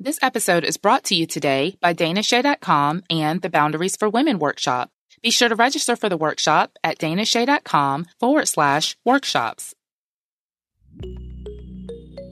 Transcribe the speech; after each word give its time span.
This 0.00 0.20
episode 0.22 0.62
is 0.62 0.76
brought 0.76 1.02
to 1.06 1.16
you 1.16 1.26
today 1.26 1.76
by 1.80 1.92
DanaShay.com 1.92 3.02
and 3.10 3.42
the 3.42 3.50
Boundaries 3.50 3.96
for 3.96 4.08
Women 4.08 4.38
workshop. 4.38 4.90
Be 5.22 5.32
sure 5.32 5.48
to 5.48 5.56
register 5.56 5.96
for 5.96 6.08
the 6.08 6.16
workshop 6.16 6.78
at 6.84 6.98
DanaShay.com 6.98 8.06
forward 8.20 8.46
slash 8.46 8.96
workshops. 9.04 9.74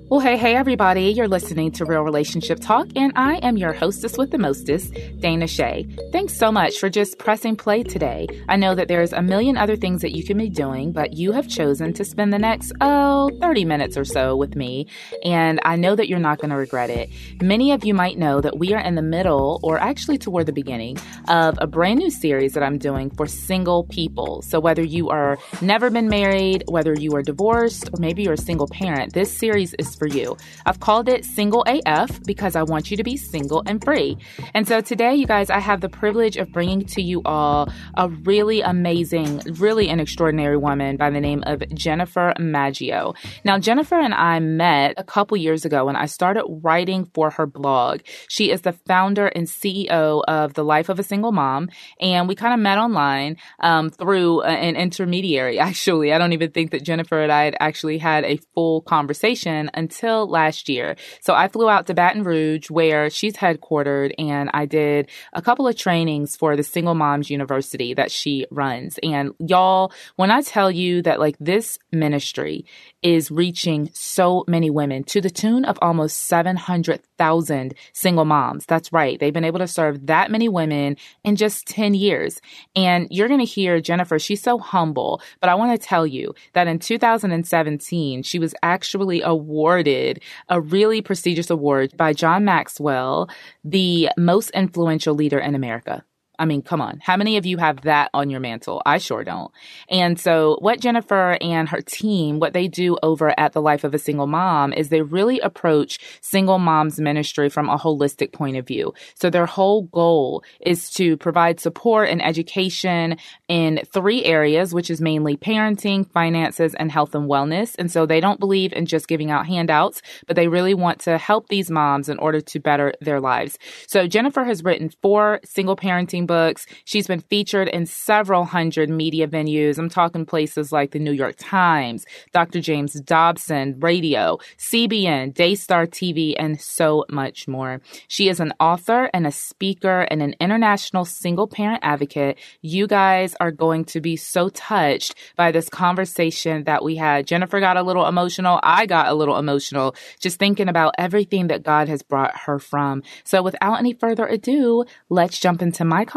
Well, 0.08 0.20
hey, 0.20 0.36
hey, 0.36 0.54
everybody. 0.54 1.06
You're 1.06 1.26
listening 1.26 1.72
to 1.72 1.84
Real 1.84 2.02
Relationship 2.02 2.60
Talk, 2.60 2.86
and 2.94 3.12
I 3.16 3.38
am 3.38 3.56
your 3.56 3.72
hostess 3.72 4.16
with 4.16 4.30
the 4.30 4.38
mostest, 4.38 4.96
Dana 5.18 5.48
Shay. 5.48 5.84
Thanks 6.12 6.38
so 6.38 6.52
much 6.52 6.78
for 6.78 6.88
just 6.88 7.18
pressing 7.18 7.56
play 7.56 7.82
today. 7.82 8.28
I 8.48 8.54
know 8.54 8.76
that 8.76 8.86
there's 8.86 9.12
a 9.12 9.20
million 9.20 9.56
other 9.56 9.74
things 9.74 10.02
that 10.02 10.12
you 10.14 10.22
can 10.22 10.38
be 10.38 10.48
doing, 10.48 10.92
but 10.92 11.14
you 11.14 11.32
have 11.32 11.48
chosen 11.48 11.92
to 11.94 12.04
spend 12.04 12.32
the 12.32 12.38
next, 12.38 12.70
oh, 12.80 13.36
30 13.40 13.64
minutes 13.64 13.96
or 13.96 14.04
so 14.04 14.36
with 14.36 14.54
me, 14.54 14.86
and 15.24 15.58
I 15.64 15.74
know 15.74 15.96
that 15.96 16.08
you're 16.08 16.20
not 16.20 16.38
going 16.38 16.50
to 16.50 16.56
regret 16.56 16.88
it. 16.88 17.10
Many 17.42 17.72
of 17.72 17.84
you 17.84 17.92
might 17.92 18.16
know 18.16 18.40
that 18.40 18.60
we 18.60 18.74
are 18.74 18.80
in 18.80 18.94
the 18.94 19.02
middle, 19.02 19.58
or 19.64 19.80
actually 19.80 20.18
toward 20.18 20.46
the 20.46 20.52
beginning, 20.52 20.98
of 21.26 21.58
a 21.60 21.66
brand 21.66 21.98
new 21.98 22.10
series 22.10 22.52
that 22.52 22.62
I'm 22.62 22.78
doing 22.78 23.10
for 23.10 23.26
single 23.26 23.82
people. 23.82 24.40
So 24.42 24.60
whether 24.60 24.84
you 24.84 25.10
are 25.10 25.36
never 25.60 25.90
been 25.90 26.08
married, 26.08 26.62
whether 26.68 26.94
you 26.94 27.10
are 27.16 27.22
divorced, 27.22 27.88
or 27.92 27.98
maybe 27.98 28.22
you're 28.22 28.34
a 28.34 28.38
single 28.38 28.68
parent, 28.68 29.12
this 29.12 29.36
series 29.36 29.74
is 29.80 29.95
for 29.96 30.06
you. 30.06 30.36
I've 30.64 30.80
called 30.80 31.08
it 31.08 31.24
Single 31.24 31.64
AF 31.66 32.22
because 32.24 32.56
I 32.56 32.62
want 32.62 32.90
you 32.90 32.96
to 32.96 33.04
be 33.04 33.16
single 33.16 33.62
and 33.66 33.82
free. 33.82 34.16
And 34.54 34.66
so 34.66 34.80
today, 34.80 35.14
you 35.14 35.26
guys, 35.26 35.50
I 35.50 35.58
have 35.58 35.80
the 35.80 35.88
privilege 35.88 36.36
of 36.36 36.52
bringing 36.52 36.84
to 36.86 37.02
you 37.02 37.22
all 37.24 37.70
a 37.94 38.08
really 38.08 38.60
amazing, 38.60 39.40
really 39.58 39.88
an 39.88 40.00
extraordinary 40.00 40.56
woman 40.56 40.96
by 40.96 41.10
the 41.10 41.20
name 41.20 41.42
of 41.46 41.62
Jennifer 41.74 42.32
Maggio. 42.38 43.14
Now, 43.44 43.58
Jennifer 43.58 43.96
and 43.96 44.14
I 44.14 44.38
met 44.40 44.94
a 44.96 45.04
couple 45.04 45.36
years 45.36 45.64
ago 45.64 45.86
when 45.86 45.96
I 45.96 46.06
started 46.06 46.44
writing 46.62 47.04
for 47.14 47.30
her 47.30 47.46
blog. 47.46 48.00
She 48.28 48.50
is 48.50 48.62
the 48.62 48.72
founder 48.72 49.26
and 49.26 49.46
CEO 49.46 50.22
of 50.26 50.54
The 50.54 50.64
Life 50.64 50.88
of 50.88 50.98
a 50.98 51.02
Single 51.02 51.32
Mom, 51.32 51.68
and 52.00 52.28
we 52.28 52.34
kind 52.34 52.54
of 52.54 52.60
met 52.60 52.78
online 52.78 53.36
um, 53.60 53.90
through 53.90 54.42
an 54.42 54.76
intermediary, 54.76 55.58
actually. 55.66 56.12
I 56.12 56.18
don't 56.18 56.32
even 56.32 56.50
think 56.50 56.70
that 56.70 56.82
Jennifer 56.82 57.20
and 57.22 57.32
I 57.32 57.44
had 57.44 57.56
actually 57.60 57.98
had 57.98 58.24
a 58.24 58.38
full 58.54 58.82
conversation 58.82 59.70
until 59.86 60.26
last 60.26 60.68
year. 60.68 60.96
So 61.20 61.32
I 61.32 61.46
flew 61.46 61.70
out 61.70 61.86
to 61.86 61.94
Baton 61.94 62.24
Rouge 62.24 62.68
where 62.70 63.08
she's 63.08 63.34
headquartered 63.34 64.12
and 64.18 64.50
I 64.52 64.66
did 64.66 65.08
a 65.32 65.40
couple 65.40 65.68
of 65.68 65.76
trainings 65.76 66.34
for 66.34 66.56
the 66.56 66.64
Single 66.64 66.96
Moms 66.96 67.30
University 67.30 67.94
that 67.94 68.10
she 68.10 68.46
runs. 68.50 68.98
And 69.04 69.32
y'all, 69.38 69.92
when 70.16 70.32
I 70.32 70.42
tell 70.42 70.72
you 70.72 71.02
that 71.02 71.20
like 71.20 71.36
this 71.38 71.78
ministry 71.92 72.64
is 73.06 73.30
reaching 73.30 73.88
so 73.92 74.42
many 74.48 74.68
women 74.68 75.04
to 75.04 75.20
the 75.20 75.30
tune 75.30 75.64
of 75.64 75.78
almost 75.80 76.24
700,000 76.24 77.72
single 77.92 78.24
moms. 78.24 78.66
That's 78.66 78.92
right. 78.92 79.20
They've 79.20 79.32
been 79.32 79.44
able 79.44 79.60
to 79.60 79.68
serve 79.68 80.08
that 80.08 80.28
many 80.28 80.48
women 80.48 80.96
in 81.22 81.36
just 81.36 81.68
10 81.68 81.94
years. 81.94 82.40
And 82.74 83.06
you're 83.08 83.28
going 83.28 83.38
to 83.38 83.46
hear 83.46 83.80
Jennifer, 83.80 84.18
she's 84.18 84.42
so 84.42 84.58
humble, 84.58 85.22
but 85.40 85.48
I 85.48 85.54
want 85.54 85.80
to 85.80 85.86
tell 85.86 86.04
you 86.04 86.34
that 86.54 86.66
in 86.66 86.80
2017, 86.80 88.24
she 88.24 88.40
was 88.40 88.56
actually 88.64 89.22
awarded 89.22 90.20
a 90.48 90.60
really 90.60 91.00
prestigious 91.00 91.48
award 91.48 91.96
by 91.96 92.12
John 92.12 92.44
Maxwell, 92.44 93.30
the 93.62 94.08
most 94.18 94.50
influential 94.50 95.14
leader 95.14 95.38
in 95.38 95.54
America. 95.54 96.04
I 96.38 96.44
mean, 96.44 96.62
come 96.62 96.80
on. 96.80 97.00
How 97.02 97.16
many 97.16 97.36
of 97.36 97.46
you 97.46 97.56
have 97.58 97.82
that 97.82 98.10
on 98.12 98.30
your 98.30 98.40
mantle? 98.40 98.82
I 98.84 98.98
sure 98.98 99.24
don't. 99.24 99.50
And 99.88 100.18
so 100.18 100.58
what 100.60 100.80
Jennifer 100.80 101.38
and 101.40 101.68
her 101.68 101.80
team, 101.80 102.38
what 102.38 102.52
they 102.52 102.68
do 102.68 102.98
over 103.02 103.32
at 103.38 103.52
the 103.52 103.62
life 103.62 103.84
of 103.84 103.94
a 103.94 103.98
single 103.98 104.26
mom 104.26 104.72
is 104.72 104.88
they 104.88 105.02
really 105.02 105.40
approach 105.40 105.98
single 106.20 106.58
moms 106.58 107.00
ministry 107.00 107.48
from 107.48 107.68
a 107.68 107.78
holistic 107.78 108.32
point 108.32 108.56
of 108.56 108.66
view. 108.66 108.92
So 109.14 109.30
their 109.30 109.46
whole 109.46 109.82
goal 109.82 110.44
is 110.60 110.90
to 110.92 111.16
provide 111.16 111.60
support 111.60 112.08
and 112.08 112.24
education 112.24 113.16
in 113.48 113.80
three 113.92 114.24
areas, 114.24 114.74
which 114.74 114.90
is 114.90 115.00
mainly 115.00 115.36
parenting, 115.36 116.10
finances, 116.10 116.74
and 116.74 116.90
health 116.92 117.14
and 117.14 117.28
wellness. 117.28 117.74
And 117.78 117.90
so 117.90 118.06
they 118.06 118.20
don't 118.20 118.40
believe 118.40 118.72
in 118.72 118.86
just 118.86 119.08
giving 119.08 119.30
out 119.30 119.46
handouts, 119.46 120.02
but 120.26 120.36
they 120.36 120.48
really 120.48 120.74
want 120.74 121.00
to 121.00 121.18
help 121.18 121.48
these 121.48 121.70
moms 121.70 122.08
in 122.08 122.18
order 122.18 122.40
to 122.40 122.60
better 122.60 122.92
their 123.00 123.20
lives. 123.20 123.58
So 123.86 124.06
Jennifer 124.06 124.44
has 124.44 124.64
written 124.64 124.90
four 125.02 125.40
single 125.44 125.76
parenting 125.76 126.25
books. 126.26 126.66
She's 126.84 127.06
been 127.06 127.20
featured 127.20 127.68
in 127.68 127.86
several 127.86 128.44
hundred 128.44 128.90
media 128.90 129.26
venues. 129.26 129.78
I'm 129.78 129.88
talking 129.88 130.26
places 130.26 130.72
like 130.72 130.90
the 130.90 130.98
New 130.98 131.12
York 131.12 131.36
Times, 131.38 132.04
Dr. 132.32 132.60
James 132.60 132.94
Dobson, 133.00 133.78
radio, 133.80 134.38
CBN, 134.58 135.34
Daystar 135.34 135.86
TV, 135.86 136.34
and 136.38 136.60
so 136.60 137.04
much 137.10 137.46
more. 137.48 137.80
She 138.08 138.28
is 138.28 138.40
an 138.40 138.52
author 138.60 139.08
and 139.14 139.26
a 139.26 139.32
speaker 139.32 140.00
and 140.10 140.22
an 140.22 140.34
international 140.40 141.04
single 141.04 141.46
parent 141.46 141.80
advocate. 141.82 142.38
You 142.60 142.86
guys 142.86 143.34
are 143.40 143.50
going 143.50 143.84
to 143.86 144.00
be 144.00 144.16
so 144.16 144.48
touched 144.48 145.14
by 145.36 145.52
this 145.52 145.68
conversation 145.68 146.64
that 146.64 146.82
we 146.84 146.96
had. 146.96 147.26
Jennifer 147.26 147.60
got 147.60 147.76
a 147.76 147.82
little 147.82 148.06
emotional. 148.06 148.60
I 148.62 148.86
got 148.86 149.08
a 149.08 149.14
little 149.14 149.38
emotional 149.38 149.94
just 150.20 150.38
thinking 150.38 150.68
about 150.68 150.94
everything 150.98 151.48
that 151.48 151.62
God 151.62 151.88
has 151.88 152.02
brought 152.02 152.36
her 152.36 152.58
from. 152.58 153.02
So 153.24 153.42
without 153.42 153.78
any 153.78 153.92
further 153.92 154.26
ado, 154.26 154.84
let's 155.08 155.38
jump 155.38 155.62
into 155.62 155.84
my 155.84 156.04
conversation 156.04 156.15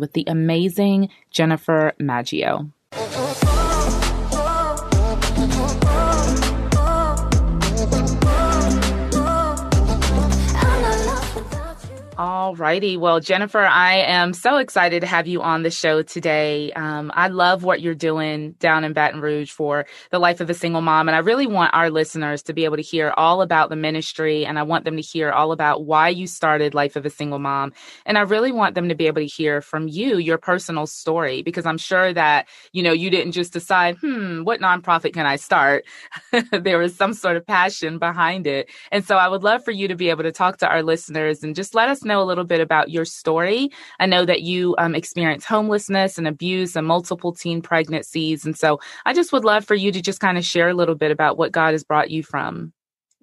with 0.00 0.12
the 0.12 0.24
amazing 0.26 1.08
Jennifer 1.30 1.94
Maggio. 1.98 2.70
All 12.44 12.54
righty. 12.54 12.98
Well, 12.98 13.20
Jennifer, 13.20 13.64
I 13.64 13.94
am 13.94 14.34
so 14.34 14.58
excited 14.58 15.00
to 15.00 15.06
have 15.06 15.26
you 15.26 15.40
on 15.40 15.62
the 15.62 15.70
show 15.70 16.02
today. 16.02 16.70
Um, 16.72 17.10
I 17.14 17.28
love 17.28 17.64
what 17.64 17.80
you're 17.80 17.94
doing 17.94 18.52
down 18.60 18.84
in 18.84 18.92
Baton 18.92 19.22
Rouge 19.22 19.50
for 19.50 19.86
the 20.10 20.18
life 20.18 20.42
of 20.42 20.50
a 20.50 20.54
single 20.54 20.82
mom. 20.82 21.08
And 21.08 21.16
I 21.16 21.20
really 21.20 21.46
want 21.46 21.72
our 21.72 21.88
listeners 21.88 22.42
to 22.42 22.52
be 22.52 22.66
able 22.66 22.76
to 22.76 22.82
hear 22.82 23.14
all 23.16 23.40
about 23.40 23.70
the 23.70 23.76
ministry. 23.76 24.44
And 24.44 24.58
I 24.58 24.62
want 24.62 24.84
them 24.84 24.96
to 24.96 25.02
hear 25.02 25.32
all 25.32 25.52
about 25.52 25.86
why 25.86 26.10
you 26.10 26.26
started 26.26 26.74
Life 26.74 26.96
of 26.96 27.06
a 27.06 27.10
Single 27.10 27.38
Mom. 27.38 27.72
And 28.04 28.18
I 28.18 28.20
really 28.20 28.52
want 28.52 28.74
them 28.74 28.90
to 28.90 28.94
be 28.94 29.06
able 29.06 29.22
to 29.22 29.26
hear 29.26 29.62
from 29.62 29.88
you, 29.88 30.18
your 30.18 30.36
personal 30.36 30.86
story, 30.86 31.40
because 31.40 31.64
I'm 31.64 31.78
sure 31.78 32.12
that, 32.12 32.46
you 32.72 32.82
know, 32.82 32.92
you 32.92 33.08
didn't 33.08 33.32
just 33.32 33.54
decide, 33.54 33.96
hmm, 34.02 34.42
what 34.42 34.60
nonprofit 34.60 35.14
can 35.14 35.24
I 35.24 35.36
start? 35.36 35.86
there 36.52 36.76
was 36.76 36.94
some 36.94 37.14
sort 37.14 37.38
of 37.38 37.46
passion 37.46 37.98
behind 37.98 38.46
it. 38.46 38.68
And 38.92 39.02
so 39.02 39.16
I 39.16 39.28
would 39.28 39.42
love 39.42 39.64
for 39.64 39.70
you 39.70 39.88
to 39.88 39.96
be 39.96 40.10
able 40.10 40.24
to 40.24 40.32
talk 40.32 40.58
to 40.58 40.68
our 40.68 40.82
listeners 40.82 41.42
and 41.42 41.54
just 41.54 41.74
let 41.74 41.88
us 41.88 42.04
know 42.04 42.20
a 42.20 42.24
little 42.24 42.33
bit 42.42 42.60
about 42.60 42.90
your 42.90 43.04
story. 43.04 43.70
I 44.00 44.06
know 44.06 44.24
that 44.24 44.42
you 44.42 44.74
um, 44.78 44.96
experienced 44.96 45.46
homelessness 45.46 46.18
and 46.18 46.26
abuse 46.26 46.74
and 46.74 46.84
multiple 46.84 47.32
teen 47.32 47.62
pregnancies. 47.62 48.44
And 48.44 48.56
so 48.56 48.80
I 49.06 49.12
just 49.12 49.32
would 49.32 49.44
love 49.44 49.64
for 49.64 49.76
you 49.76 49.92
to 49.92 50.02
just 50.02 50.18
kind 50.18 50.36
of 50.36 50.44
share 50.44 50.70
a 50.70 50.74
little 50.74 50.96
bit 50.96 51.12
about 51.12 51.38
what 51.38 51.52
God 51.52 51.70
has 51.70 51.84
brought 51.84 52.10
you 52.10 52.24
from. 52.24 52.72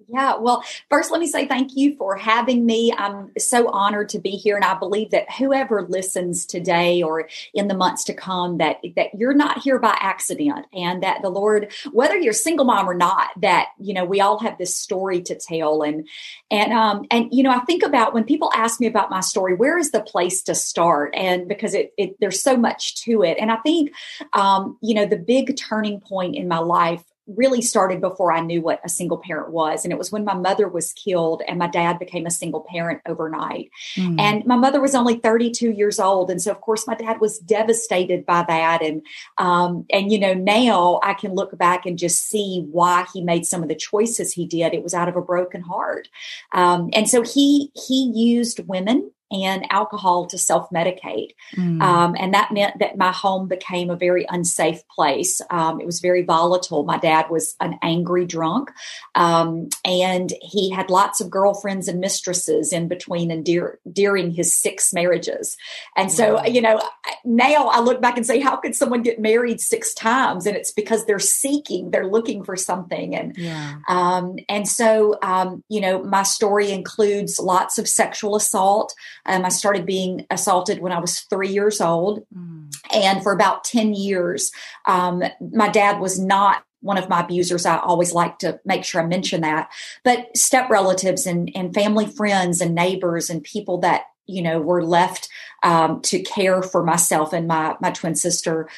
Yeah, 0.08 0.36
well, 0.36 0.64
first, 0.88 1.10
let 1.10 1.20
me 1.20 1.26
say 1.26 1.46
thank 1.46 1.76
you 1.76 1.96
for 1.96 2.16
having 2.16 2.64
me. 2.64 2.92
I'm 2.96 3.30
so 3.38 3.68
honored 3.68 4.08
to 4.10 4.18
be 4.18 4.30
here, 4.30 4.56
and 4.56 4.64
I 4.64 4.74
believe 4.74 5.10
that 5.10 5.30
whoever 5.32 5.82
listens 5.82 6.46
today 6.46 7.02
or 7.02 7.28
in 7.52 7.68
the 7.68 7.74
months 7.74 8.04
to 8.04 8.14
come, 8.14 8.58
that 8.58 8.78
that 8.96 9.14
you're 9.14 9.34
not 9.34 9.58
here 9.58 9.78
by 9.78 9.96
accident, 10.00 10.66
and 10.72 11.02
that 11.02 11.22
the 11.22 11.28
Lord, 11.28 11.72
whether 11.92 12.16
you're 12.16 12.32
single 12.32 12.64
mom 12.64 12.88
or 12.88 12.94
not, 12.94 13.28
that 13.40 13.68
you 13.78 13.92
know 13.94 14.04
we 14.04 14.20
all 14.20 14.38
have 14.40 14.58
this 14.58 14.74
story 14.74 15.22
to 15.22 15.34
tell, 15.34 15.82
and 15.82 16.08
and 16.50 16.72
um 16.72 17.06
and 17.10 17.28
you 17.32 17.42
know 17.42 17.50
I 17.50 17.60
think 17.60 17.82
about 17.82 18.14
when 18.14 18.24
people 18.24 18.50
ask 18.54 18.80
me 18.80 18.86
about 18.86 19.10
my 19.10 19.20
story, 19.20 19.54
where 19.54 19.78
is 19.78 19.90
the 19.90 20.02
place 20.02 20.42
to 20.44 20.54
start? 20.54 21.14
And 21.14 21.48
because 21.48 21.74
it, 21.74 21.92
it 21.98 22.16
there's 22.20 22.40
so 22.40 22.56
much 22.56 23.02
to 23.04 23.22
it, 23.22 23.36
and 23.38 23.50
I 23.50 23.56
think 23.56 23.92
um 24.32 24.78
you 24.82 24.94
know 24.94 25.06
the 25.06 25.16
big 25.18 25.56
turning 25.56 26.00
point 26.00 26.36
in 26.36 26.48
my 26.48 26.58
life 26.58 27.04
really 27.26 27.62
started 27.62 28.00
before 28.00 28.32
I 28.32 28.40
knew 28.40 28.60
what 28.60 28.80
a 28.84 28.88
single 28.88 29.18
parent 29.18 29.50
was. 29.50 29.84
And 29.84 29.92
it 29.92 29.98
was 29.98 30.10
when 30.10 30.24
my 30.24 30.34
mother 30.34 30.68
was 30.68 30.92
killed 30.92 31.42
and 31.46 31.58
my 31.58 31.68
dad 31.68 31.98
became 31.98 32.26
a 32.26 32.30
single 32.30 32.66
parent 32.68 33.00
overnight. 33.06 33.70
Mm. 33.96 34.20
And 34.20 34.46
my 34.46 34.56
mother 34.56 34.80
was 34.80 34.94
only 34.94 35.16
32 35.16 35.70
years 35.70 36.00
old. 36.00 36.30
And 36.30 36.42
so, 36.42 36.50
of 36.50 36.60
course, 36.60 36.86
my 36.86 36.94
dad 36.94 37.20
was 37.20 37.38
devastated 37.38 38.26
by 38.26 38.44
that. 38.48 38.82
And, 38.82 39.02
um, 39.38 39.86
and, 39.90 40.10
you 40.10 40.18
know, 40.18 40.34
now 40.34 41.00
I 41.02 41.14
can 41.14 41.34
look 41.34 41.56
back 41.56 41.86
and 41.86 41.98
just 41.98 42.28
see 42.28 42.66
why 42.70 43.06
he 43.12 43.22
made 43.22 43.46
some 43.46 43.62
of 43.62 43.68
the 43.68 43.76
choices 43.76 44.32
he 44.32 44.46
did. 44.46 44.74
It 44.74 44.82
was 44.82 44.94
out 44.94 45.08
of 45.08 45.16
a 45.16 45.22
broken 45.22 45.62
heart. 45.62 46.08
Um, 46.52 46.90
and 46.92 47.08
so 47.08 47.22
he, 47.22 47.70
he 47.74 48.10
used 48.14 48.66
women 48.66 49.10
and 49.32 49.66
alcohol 49.70 50.26
to 50.26 50.38
self 50.38 50.68
medicate. 50.70 51.34
Mm. 51.56 51.82
Um, 51.82 52.16
and 52.18 52.34
that 52.34 52.52
meant 52.52 52.78
that 52.78 52.96
my 52.96 53.12
home 53.12 53.48
became 53.48 53.90
a 53.90 53.96
very 53.96 54.26
unsafe 54.28 54.86
place. 54.88 55.40
Um, 55.50 55.80
it 55.80 55.86
was 55.86 56.00
very 56.00 56.22
volatile. 56.22 56.84
My 56.84 56.98
dad 56.98 57.30
was 57.30 57.56
an 57.60 57.78
angry 57.82 58.26
drunk, 58.26 58.70
um, 59.14 59.68
and 59.84 60.32
he 60.40 60.70
had 60.70 60.90
lots 60.90 61.20
of 61.20 61.30
girlfriends 61.30 61.88
and 61.88 62.00
mistresses 62.00 62.72
in 62.72 62.88
between 62.88 63.30
and 63.30 63.44
dear, 63.44 63.78
during 63.90 64.30
his 64.30 64.54
six 64.54 64.92
marriages. 64.92 65.56
And 65.96 66.10
so, 66.10 66.34
wow. 66.34 66.44
you 66.44 66.60
know, 66.60 66.80
now 67.24 67.68
I 67.68 67.80
look 67.80 68.00
back 68.00 68.16
and 68.16 68.26
say, 68.26 68.40
how 68.40 68.56
could 68.56 68.74
someone 68.74 69.02
get 69.02 69.20
married 69.20 69.60
six 69.60 69.94
times? 69.94 70.46
And 70.46 70.56
it's 70.56 70.72
because 70.72 71.06
they're 71.06 71.18
seeking, 71.18 71.90
they're 71.90 72.06
looking 72.06 72.44
for 72.44 72.56
something. 72.56 73.14
And, 73.14 73.36
yeah. 73.36 73.76
Um, 73.88 74.36
and 74.48 74.68
so, 74.68 75.18
um, 75.22 75.62
you 75.68 75.80
know, 75.80 76.02
my 76.02 76.22
story 76.22 76.70
includes 76.70 77.38
lots 77.38 77.78
of 77.78 77.88
sexual 77.88 78.36
assault. 78.36 78.94
Um, 79.26 79.44
I 79.44 79.48
started 79.50 79.86
being 79.86 80.26
assaulted 80.30 80.80
when 80.80 80.92
I 80.92 80.98
was 80.98 81.20
three 81.20 81.48
years 81.48 81.80
old. 81.80 82.24
Mm. 82.34 82.74
And 82.92 83.22
for 83.22 83.32
about 83.32 83.64
10 83.64 83.94
years, 83.94 84.52
um, 84.86 85.22
my 85.52 85.68
dad 85.68 86.00
was 86.00 86.18
not 86.18 86.64
one 86.80 86.98
of 86.98 87.08
my 87.08 87.20
abusers. 87.20 87.64
I 87.64 87.78
always 87.78 88.12
like 88.12 88.38
to 88.40 88.60
make 88.64 88.84
sure 88.84 89.00
I 89.00 89.06
mention 89.06 89.40
that. 89.42 89.70
But 90.04 90.36
step 90.36 90.68
relatives 90.68 91.26
and, 91.26 91.50
and 91.54 91.72
family 91.72 92.06
friends 92.06 92.60
and 92.60 92.74
neighbors 92.74 93.30
and 93.30 93.42
people 93.42 93.78
that, 93.78 94.02
you 94.26 94.42
know, 94.42 94.60
were 94.60 94.84
left 94.84 95.28
um, 95.62 96.00
to 96.02 96.20
care 96.22 96.62
for 96.62 96.82
myself 96.82 97.32
and 97.32 97.46
my, 97.46 97.76
my 97.80 97.92
twin 97.92 98.16
sister, 98.16 98.68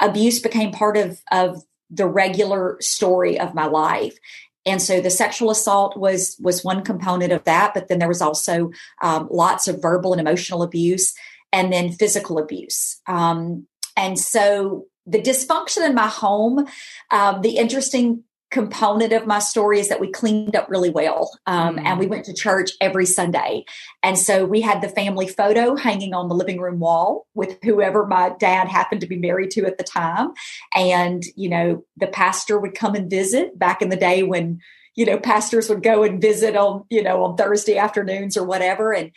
abuse 0.00 0.40
became 0.40 0.72
part 0.72 0.96
of, 0.96 1.20
of 1.30 1.64
the 1.88 2.06
regular 2.06 2.76
story 2.80 3.38
of 3.38 3.54
my 3.54 3.66
life 3.66 4.18
and 4.66 4.80
so 4.80 5.00
the 5.00 5.10
sexual 5.10 5.50
assault 5.50 5.96
was 5.96 6.36
was 6.40 6.64
one 6.64 6.82
component 6.84 7.32
of 7.32 7.44
that 7.44 7.72
but 7.74 7.88
then 7.88 7.98
there 7.98 8.08
was 8.08 8.22
also 8.22 8.70
um, 9.02 9.28
lots 9.30 9.68
of 9.68 9.82
verbal 9.82 10.12
and 10.12 10.20
emotional 10.20 10.62
abuse 10.62 11.14
and 11.52 11.72
then 11.72 11.92
physical 11.92 12.38
abuse. 12.38 13.00
Um, 13.06 13.66
and 13.96 14.18
so 14.18 14.86
the 15.06 15.20
dysfunction 15.20 15.84
in 15.84 15.94
my 15.94 16.06
home 16.06 16.66
um, 17.10 17.40
the 17.42 17.56
interesting 17.56 18.24
component 18.50 19.12
of 19.12 19.26
my 19.26 19.38
story 19.38 19.78
is 19.78 19.88
that 19.88 20.00
we 20.00 20.10
cleaned 20.10 20.56
up 20.56 20.68
really 20.68 20.90
well 20.90 21.30
um, 21.46 21.76
mm. 21.76 21.84
and 21.84 21.98
we 21.98 22.06
went 22.06 22.24
to 22.24 22.34
church 22.34 22.72
every 22.80 23.06
sunday 23.06 23.64
and 24.02 24.18
so 24.18 24.44
we 24.44 24.60
had 24.60 24.82
the 24.82 24.88
family 24.88 25.28
photo 25.28 25.76
hanging 25.76 26.14
on 26.14 26.28
the 26.28 26.34
living 26.34 26.60
room 26.60 26.80
wall 26.80 27.26
with 27.34 27.58
whoever 27.62 28.06
my 28.06 28.32
dad 28.40 28.68
happened 28.68 29.00
to 29.00 29.06
be 29.06 29.16
married 29.16 29.50
to 29.50 29.64
at 29.66 29.78
the 29.78 29.84
time 29.84 30.30
and 30.74 31.22
you 31.36 31.48
know 31.48 31.84
the 31.96 32.08
pastor 32.08 32.58
would 32.58 32.74
come 32.74 32.94
and 32.94 33.08
visit 33.08 33.58
back 33.58 33.82
in 33.82 33.88
the 33.88 33.96
day 33.96 34.22
when 34.22 34.58
you 34.96 35.06
know 35.06 35.18
pastors 35.18 35.68
would 35.68 35.82
go 35.82 36.02
and 36.02 36.20
visit 36.20 36.56
on 36.56 36.84
you 36.90 37.02
know 37.02 37.24
on 37.24 37.36
thursday 37.36 37.78
afternoons 37.78 38.36
or 38.36 38.44
whatever 38.44 38.92
and 38.92 39.12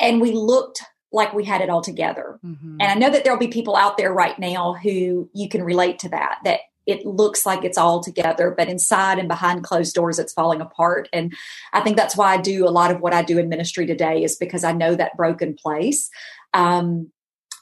and 0.00 0.20
we 0.20 0.32
looked 0.32 0.82
like 1.12 1.32
we 1.32 1.44
had 1.44 1.60
it 1.60 1.70
all 1.70 1.80
together. 1.80 2.38
Mm-hmm. 2.44 2.76
And 2.80 2.82
I 2.82 2.94
know 2.94 3.10
that 3.10 3.24
there'll 3.24 3.38
be 3.38 3.48
people 3.48 3.76
out 3.76 3.96
there 3.96 4.12
right 4.12 4.38
now 4.38 4.74
who 4.74 5.30
you 5.32 5.48
can 5.48 5.62
relate 5.62 6.00
to 6.00 6.10
that, 6.10 6.38
that 6.44 6.60
it 6.86 7.04
looks 7.04 7.44
like 7.44 7.64
it's 7.64 7.78
all 7.78 8.02
together, 8.02 8.54
but 8.56 8.68
inside 8.68 9.18
and 9.18 9.28
behind 9.28 9.64
closed 9.64 9.94
doors, 9.94 10.18
it's 10.18 10.32
falling 10.32 10.60
apart. 10.60 11.08
And 11.12 11.34
I 11.72 11.80
think 11.80 11.96
that's 11.96 12.16
why 12.16 12.32
I 12.32 12.36
do 12.36 12.66
a 12.66 12.70
lot 12.70 12.90
of 12.90 13.00
what 13.00 13.12
I 13.12 13.22
do 13.22 13.38
in 13.38 13.48
ministry 13.48 13.86
today 13.86 14.22
is 14.22 14.36
because 14.36 14.64
I 14.64 14.72
know 14.72 14.94
that 14.94 15.16
broken 15.16 15.54
place. 15.54 16.10
Um, 16.54 17.10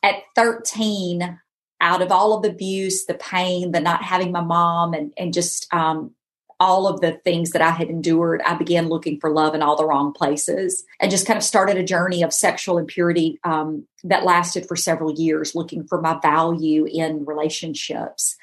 at 0.02 0.16
13, 0.36 1.40
out 1.80 2.02
of 2.02 2.12
all 2.12 2.36
of 2.36 2.42
the 2.42 2.50
abuse, 2.50 3.06
the 3.06 3.14
pain, 3.14 3.72
the 3.72 3.80
not 3.80 4.02
having 4.02 4.30
my 4.30 4.42
mom, 4.42 4.92
and, 4.92 5.12
and 5.16 5.32
just 5.32 5.72
um, 5.72 6.14
all 6.60 6.86
of 6.86 7.00
the 7.00 7.12
things 7.24 7.50
that 7.50 7.62
I 7.62 7.70
had 7.70 7.88
endured, 7.88 8.42
I 8.42 8.54
began 8.54 8.88
looking 8.88 9.18
for 9.18 9.30
love 9.30 9.54
in 9.54 9.62
all 9.62 9.76
the 9.76 9.86
wrong 9.86 10.12
places 10.12 10.84
and 11.00 11.10
just 11.10 11.26
kind 11.26 11.36
of 11.36 11.42
started 11.42 11.76
a 11.76 11.82
journey 11.82 12.22
of 12.22 12.32
sexual 12.32 12.78
impurity 12.78 13.38
um, 13.44 13.86
that 14.04 14.24
lasted 14.24 14.66
for 14.66 14.76
several 14.76 15.12
years, 15.12 15.54
looking 15.54 15.86
for 15.86 16.00
my 16.00 16.18
value 16.20 16.86
in 16.86 17.24
relationships. 17.24 18.36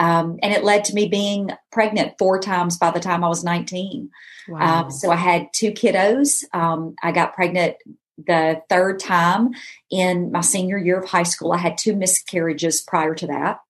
Um, 0.00 0.38
and 0.42 0.52
it 0.54 0.64
led 0.64 0.84
to 0.84 0.94
me 0.94 1.08
being 1.08 1.50
pregnant 1.70 2.14
four 2.18 2.40
times 2.40 2.78
by 2.78 2.90
the 2.90 3.00
time 3.00 3.22
I 3.22 3.28
was 3.28 3.44
19. 3.44 4.10
Wow. 4.48 4.84
Um, 4.84 4.90
so 4.90 5.10
I 5.10 5.16
had 5.16 5.48
two 5.52 5.72
kiddos. 5.72 6.42
Um, 6.54 6.96
I 7.02 7.12
got 7.12 7.34
pregnant 7.34 7.76
the 8.16 8.62
third 8.70 8.98
time 8.98 9.50
in 9.90 10.32
my 10.32 10.40
senior 10.40 10.78
year 10.78 10.98
of 10.98 11.08
high 11.08 11.24
school. 11.24 11.52
I 11.52 11.58
had 11.58 11.76
two 11.76 11.94
miscarriages 11.94 12.80
prior 12.80 13.14
to 13.14 13.26
that. 13.26 13.60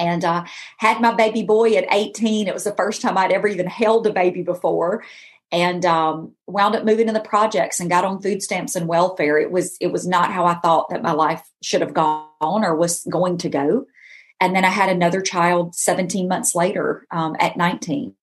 And 0.00 0.24
uh, 0.24 0.44
had 0.78 1.00
my 1.00 1.14
baby 1.14 1.44
boy 1.44 1.74
at 1.74 1.86
18. 1.92 2.48
It 2.48 2.54
was 2.54 2.64
the 2.64 2.74
first 2.74 3.00
time 3.00 3.16
I'd 3.16 3.32
ever 3.32 3.46
even 3.46 3.68
held 3.68 4.06
a 4.08 4.12
baby 4.12 4.42
before 4.42 5.04
and 5.52 5.86
um, 5.86 6.32
wound 6.48 6.74
up 6.74 6.84
moving 6.84 7.06
in 7.06 7.14
the 7.14 7.20
projects 7.20 7.78
and 7.78 7.88
got 7.88 8.04
on 8.04 8.20
food 8.20 8.42
stamps 8.42 8.74
and 8.74 8.88
welfare. 8.88 9.38
It 9.38 9.52
was 9.52 9.76
it 9.80 9.92
was 9.92 10.06
not 10.06 10.32
how 10.32 10.44
I 10.44 10.54
thought 10.54 10.90
that 10.90 11.02
my 11.02 11.12
life 11.12 11.42
should 11.62 11.80
have 11.82 11.94
gone 11.94 12.28
or 12.40 12.74
was 12.74 13.04
going 13.04 13.38
to 13.38 13.48
go. 13.48 13.86
And 14.40 14.54
then 14.54 14.64
I 14.64 14.70
had 14.70 14.88
another 14.88 15.20
child 15.20 15.74
17 15.74 16.28
months 16.28 16.54
later 16.54 17.06
um, 17.10 17.36
at 17.40 17.56
19. 17.56 18.14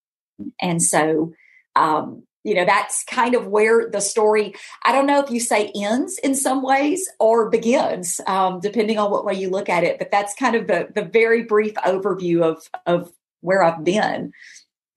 And 0.62 0.82
so, 0.82 1.34
um, 1.76 2.24
you 2.44 2.54
know, 2.54 2.66
that's 2.66 3.04
kind 3.06 3.34
of 3.34 3.48
where 3.48 3.90
the 3.90 4.00
story, 4.00 4.54
I 4.84 4.92
don't 4.92 5.08
know 5.08 5.22
if 5.22 5.32
you 5.32 5.40
say 5.40 5.72
ends 5.76 6.20
in 6.20 6.36
some 6.36 6.62
ways 6.62 7.10
or 7.20 7.50
begins, 7.50 8.22
um, 8.28 8.60
depending 8.60 9.00
on 9.00 9.12
what 9.12 9.26
way 9.26 9.34
you 9.34 9.50
look 9.50 9.68
at 9.68 9.84
it. 9.84 9.98
But 9.98 10.12
that's 10.12 10.36
kind 10.36 10.56
of 10.56 10.68
the, 10.68 10.88
the 10.94 11.04
very 11.04 11.44
brief 11.44 11.74
overview 11.76 12.44
of, 12.44 12.70
of 12.86 13.12
where 13.42 13.64
I've 13.64 13.84
been. 13.84 14.32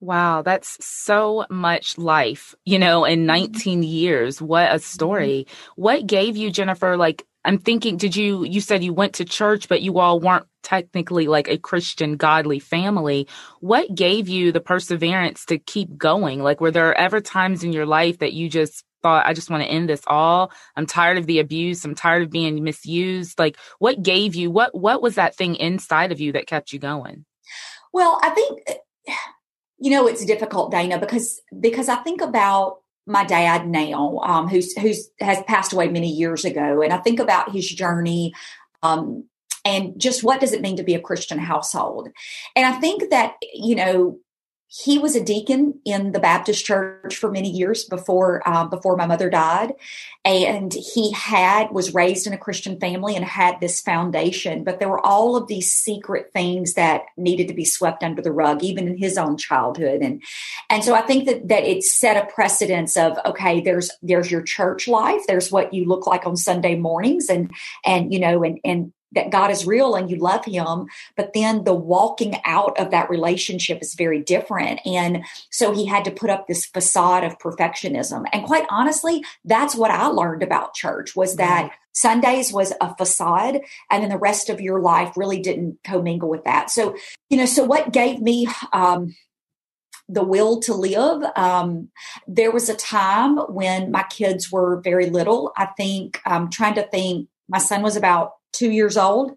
Wow, 0.01 0.43
that's 0.43 0.79
so 0.85 1.45
much 1.51 1.99
life, 1.99 2.55
you 2.65 2.79
know, 2.79 3.05
in 3.05 3.21
mm-hmm. 3.21 3.53
19 3.53 3.83
years. 3.83 4.41
What 4.41 4.73
a 4.73 4.79
story. 4.79 5.47
Mm-hmm. 5.47 5.83
What 5.83 6.07
gave 6.07 6.37
you, 6.37 6.51
Jennifer, 6.51 6.97
like 6.97 7.25
I'm 7.45 7.59
thinking, 7.59 7.97
did 7.97 8.15
you, 8.15 8.45
you 8.45 8.61
said 8.61 8.85
you 8.85 8.93
went 8.93 9.15
to 9.15 9.25
church, 9.25 9.69
but 9.69 9.83
you 9.83 9.99
all 9.99 10.21
weren't 10.21 10.47
technically 10.63 11.29
like 11.29 11.49
a 11.49 11.57
Christian, 11.57 12.17
godly 12.17 12.59
family. 12.59 13.27
What 13.61 13.95
gave 13.95 14.29
you 14.29 14.53
the 14.53 14.61
perseverance 14.61 15.47
to 15.47 15.59
keep 15.59 15.97
going? 15.97 16.43
Like, 16.43 16.61
were 16.61 16.71
there 16.71 16.95
ever 16.95 17.23
times 17.23 17.65
in 17.65 17.73
your 17.73 17.87
life 17.87 18.19
that 18.19 18.35
you 18.35 18.51
just 18.51 18.85
thought, 19.03 19.27
I 19.27 19.33
just 19.33 19.49
want 19.49 19.63
to 19.63 19.69
end 19.69 19.89
this 19.89 20.03
all? 20.07 20.53
I'm 20.77 20.85
tired 20.85 21.17
of 21.17 21.27
the 21.27 21.39
abuse. 21.39 21.85
I'm 21.85 21.95
tired 21.95 22.23
of 22.23 22.31
being 22.31 22.63
misused. 22.63 23.39
Like, 23.39 23.57
what 23.79 24.03
gave 24.03 24.35
you, 24.35 24.51
what, 24.51 24.75
what 24.75 25.01
was 25.01 25.15
that 25.15 25.37
thing 25.37 25.55
inside 25.57 26.13
of 26.13 26.21
you 26.21 26.33
that 26.33 26.47
kept 26.47 26.73
you 26.73 26.79
going? 26.79 27.25
Well, 27.93 28.21
I 28.23 28.31
think, 28.31 28.61
you 29.79 29.91
know, 29.91 30.07
it's 30.07 30.25
difficult, 30.25 30.71
Dana, 30.71 30.99
because, 30.99 31.41
because 31.59 31.89
I 31.89 31.97
think 31.97 32.21
about 32.21 32.79
my 33.09 33.25
dad 33.25 33.67
now, 33.67 34.19
um, 34.19 34.49
who's 34.49 34.77
who's 34.77 35.09
has 35.19 35.43
passed 35.45 35.73
away 35.73 35.89
many 35.89 36.11
years 36.11 36.45
ago, 36.45 36.83
and 36.83 36.93
I 36.93 36.99
think 36.99 37.19
about 37.19 37.51
his 37.51 37.67
journey, 37.67 38.35
um, 38.83 39.25
and 39.65 39.99
just 39.99 40.23
what 40.23 40.41
does 40.41 40.53
it 40.53 40.61
mean 40.61 40.77
to 40.77 40.83
be 40.83 40.95
a 40.95 41.01
Christian 41.01 41.39
household, 41.39 42.09
and 42.55 42.67
I 42.67 42.79
think 42.79 43.09
that 43.11 43.37
you 43.55 43.75
know 43.75 44.19
he 44.71 44.99
was 44.99 45.17
a 45.17 45.25
deacon 45.25 45.81
in 45.87 46.13
the 46.13 46.21
Baptist 46.21 46.63
church 46.63 47.17
for 47.17 47.31
many 47.31 47.51
years 47.51 47.85
before 47.85 48.47
um, 48.47 48.69
before 48.69 48.97
my 48.97 49.07
mother 49.07 49.31
died, 49.31 49.73
and 50.27 50.75
he 50.75 51.11
had 51.13 51.71
was 51.71 51.95
raised 51.95 52.27
in 52.27 52.35
a 52.35 52.39
Christian 52.39 52.79
family 52.79 53.17
and 53.17 53.25
had 53.25 53.61
this 53.61 53.81
foundation. 53.81 54.65
But 54.65 54.79
there 54.79 54.91
were 54.91 55.05
all 55.05 55.37
of 55.37 55.49
these 55.49 55.73
secret 55.73 56.35
things 56.35 56.75
that 56.75 57.05
needed 57.17 57.49
to 57.49 57.55
be 57.55 57.65
swept 57.65 58.05
under 58.05 58.21
the 58.21 58.31
rug, 58.31 58.63
even 58.63 58.87
in 58.87 58.99
his 58.99 59.17
own 59.17 59.39
childhood, 59.39 60.03
and 60.03 60.23
and 60.69 60.85
so 60.85 60.95
I 60.95 61.01
think 61.01 61.25
that 61.25 61.49
that 61.49 61.65
it 61.65 61.83
set 61.83 62.23
a 62.23 62.31
precedence 62.31 62.99
of 62.99 63.19
okay, 63.25 63.63
there's 63.63 63.91
there's 64.03 64.31
your 64.31 64.43
church 64.43 64.87
life, 64.87 65.23
there's 65.27 65.51
what 65.51 65.73
you 65.73 65.87
look 65.87 66.07
like 66.07 66.27
on 66.27 66.37
Sunday 66.37 66.77
mornings, 66.77 67.31
and 67.31 67.51
and 67.87 68.13
you 68.13 68.21
know, 68.21 68.45
and 68.45 68.61
and 68.67 68.93
that 69.13 69.31
God 69.31 69.51
is 69.51 69.67
real 69.67 69.95
and 69.95 70.11
you 70.11 70.17
love 70.17 70.45
him, 70.45 70.87
but 71.17 71.33
then 71.33 71.65
the 71.65 71.75
walking 71.75 72.37
out 72.45 72.79
of 72.79 72.91
that 72.91 73.09
relationship 73.09 73.81
is 73.81 73.95
very 73.95 74.21
different. 74.23 74.81
And 74.85 75.25
so 75.51 75.73
he 75.73 75.87
had 75.87 76.05
to 76.05 76.11
put 76.11 76.31
up 76.31 76.47
this 76.47 76.67
facade 76.67 77.25
of 77.25 77.39
perfectionism. 77.39 78.25
And 78.33 78.45
quite 78.45 78.67
honestly, 78.69 79.25
that's 79.45 79.75
what 79.75 79.91
I 79.91 80.07
learned 80.07 80.43
about 80.43 80.75
church 80.75 81.17
was 81.17 81.37
that. 81.37 81.73
Sundays 81.95 82.53
was 82.53 82.73
a 82.81 82.95
facade 82.95 83.61
and 83.91 84.05
then 84.05 84.11
the 84.11 84.19
rest 84.19 84.51
of 84.51 84.61
your 84.61 84.81
life 84.81 85.17
really 85.17 85.41
didn't 85.41 85.81
commingle 85.83 86.29
with 86.29 86.45
that. 86.45 86.71
So, 86.71 86.97
you 87.29 87.37
know, 87.37 87.47
so 87.47 87.65
what 87.65 87.93
gave 87.93 88.21
me, 88.21 88.47
um, 88.73 89.17
the 90.09 90.23
will 90.23 90.61
to 90.61 90.75
live. 90.75 91.23
Um, 91.37 91.89
there 92.27 92.51
was 92.51 92.69
a 92.69 92.77
time 92.77 93.37
when 93.37 93.91
my 93.91 94.05
kids 94.05 94.51
were 94.51 94.81
very 94.81 95.11
little. 95.11 95.53
I 95.57 95.67
think 95.67 96.21
I'm 96.25 96.51
trying 96.51 96.75
to 96.75 96.87
think, 96.89 97.29
my 97.49 97.59
son 97.59 97.83
was 97.83 97.97
about 97.97 98.35
two 98.53 98.71
years 98.71 98.97
old. 98.97 99.37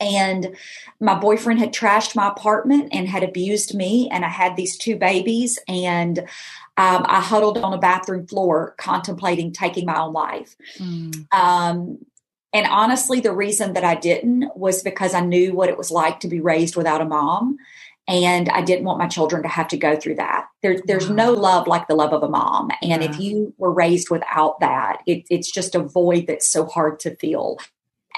And 0.00 0.56
my 1.00 1.14
boyfriend 1.18 1.60
had 1.60 1.72
trashed 1.72 2.14
my 2.14 2.28
apartment 2.28 2.90
and 2.92 3.08
had 3.08 3.22
abused 3.22 3.74
me. 3.74 4.08
And 4.12 4.24
I 4.24 4.28
had 4.28 4.54
these 4.54 4.76
two 4.76 4.96
babies. 4.96 5.58
And 5.66 6.18
um, 6.76 7.06
I 7.06 7.20
huddled 7.20 7.58
on 7.58 7.72
a 7.72 7.78
bathroom 7.78 8.26
floor 8.26 8.74
contemplating 8.76 9.52
taking 9.52 9.86
my 9.86 9.98
own 9.98 10.12
life. 10.12 10.56
Mm. 10.78 11.32
Um, 11.32 12.04
and 12.52 12.66
honestly, 12.66 13.20
the 13.20 13.32
reason 13.32 13.74
that 13.74 13.84
I 13.84 13.94
didn't 13.94 14.56
was 14.56 14.82
because 14.82 15.14
I 15.14 15.20
knew 15.20 15.54
what 15.54 15.68
it 15.68 15.78
was 15.78 15.90
like 15.90 16.20
to 16.20 16.28
be 16.28 16.40
raised 16.40 16.76
without 16.76 17.00
a 17.00 17.06
mom 17.06 17.58
and 18.08 18.48
I 18.48 18.62
didn't 18.62 18.86
want 18.86 18.98
my 18.98 19.06
children 19.06 19.42
to 19.42 19.48
have 19.48 19.68
to 19.68 19.76
go 19.76 19.94
through 19.94 20.16
that. 20.16 20.48
There's 20.62 20.80
there's 20.86 21.10
no 21.10 21.32
love 21.32 21.66
like 21.66 21.86
the 21.86 21.94
love 21.94 22.14
of 22.14 22.22
a 22.22 22.28
mom, 22.28 22.70
and 22.82 23.02
yeah. 23.02 23.10
if 23.10 23.20
you 23.20 23.54
were 23.58 23.70
raised 23.70 24.10
without 24.10 24.58
that, 24.60 25.02
it, 25.06 25.24
it's 25.30 25.52
just 25.52 25.74
a 25.74 25.80
void 25.80 26.26
that's 26.26 26.48
so 26.48 26.64
hard 26.64 26.98
to 27.00 27.14
fill. 27.16 27.58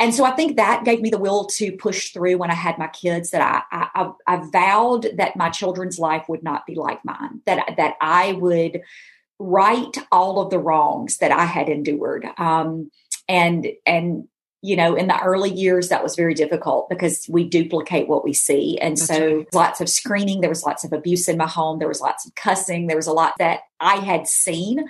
And 0.00 0.14
so 0.14 0.25
I 0.25 0.30
think 0.30 0.57
that 0.57 0.85
gave 0.85 1.02
me 1.02 1.11
the 1.11 1.19
will 1.19 1.45
to 1.59 1.73
push 1.73 2.12
through 2.12 2.38
when 2.38 2.50
I 2.50 2.54
had 2.54 2.78
my 2.78 2.88
kids. 2.88 3.30
That 3.30 3.66
I 3.71 3.88
I, 3.95 4.11
I 4.26 4.50
vowed 4.50 5.09
that 5.19 5.37
my 5.37 5.50
children's 5.50 5.99
life 5.99 6.25
would 6.28 6.42
not 6.42 6.66
be 6.66 6.75
like 6.75 7.04
mine. 7.04 7.42
That 7.45 7.75
that 7.76 7.97
I 8.00 8.33
would 8.33 8.80
right 9.38 9.97
all 10.11 10.40
of 10.40 10.50
the 10.50 10.59
wrongs 10.59 11.19
that 11.19 11.30
I 11.30 11.45
had 11.45 11.69
endured. 11.69 12.26
Um, 12.38 12.90
and 13.28 13.69
and 13.85 14.26
you 14.62 14.76
know, 14.76 14.95
in 14.95 15.07
the 15.07 15.19
early 15.21 15.50
years, 15.50 15.88
that 15.88 16.02
was 16.02 16.16
very 16.16 16.35
difficult 16.35 16.88
because 16.90 17.26
we 17.30 17.49
duplicate 17.49 18.09
what 18.09 18.25
we 18.25 18.35
see. 18.35 18.78
And 18.78 18.97
That's 18.97 19.07
so 19.07 19.37
right. 19.37 19.54
lots 19.54 19.80
of 19.80 19.88
screening, 19.88 20.40
there 20.40 20.50
was 20.50 20.64
lots 20.64 20.85
of 20.85 20.92
abuse 20.92 21.28
in 21.28 21.38
my 21.38 21.47
home, 21.47 21.78
there 21.78 21.88
was 21.88 22.02
lots 22.02 22.26
of 22.26 22.35
cussing, 22.35 22.87
there 22.87 22.97
was 22.97 23.07
a 23.07 23.12
lot 23.12 23.35
that 23.38 23.61
I 23.80 23.97
had 23.97 24.26
seen 24.26 24.85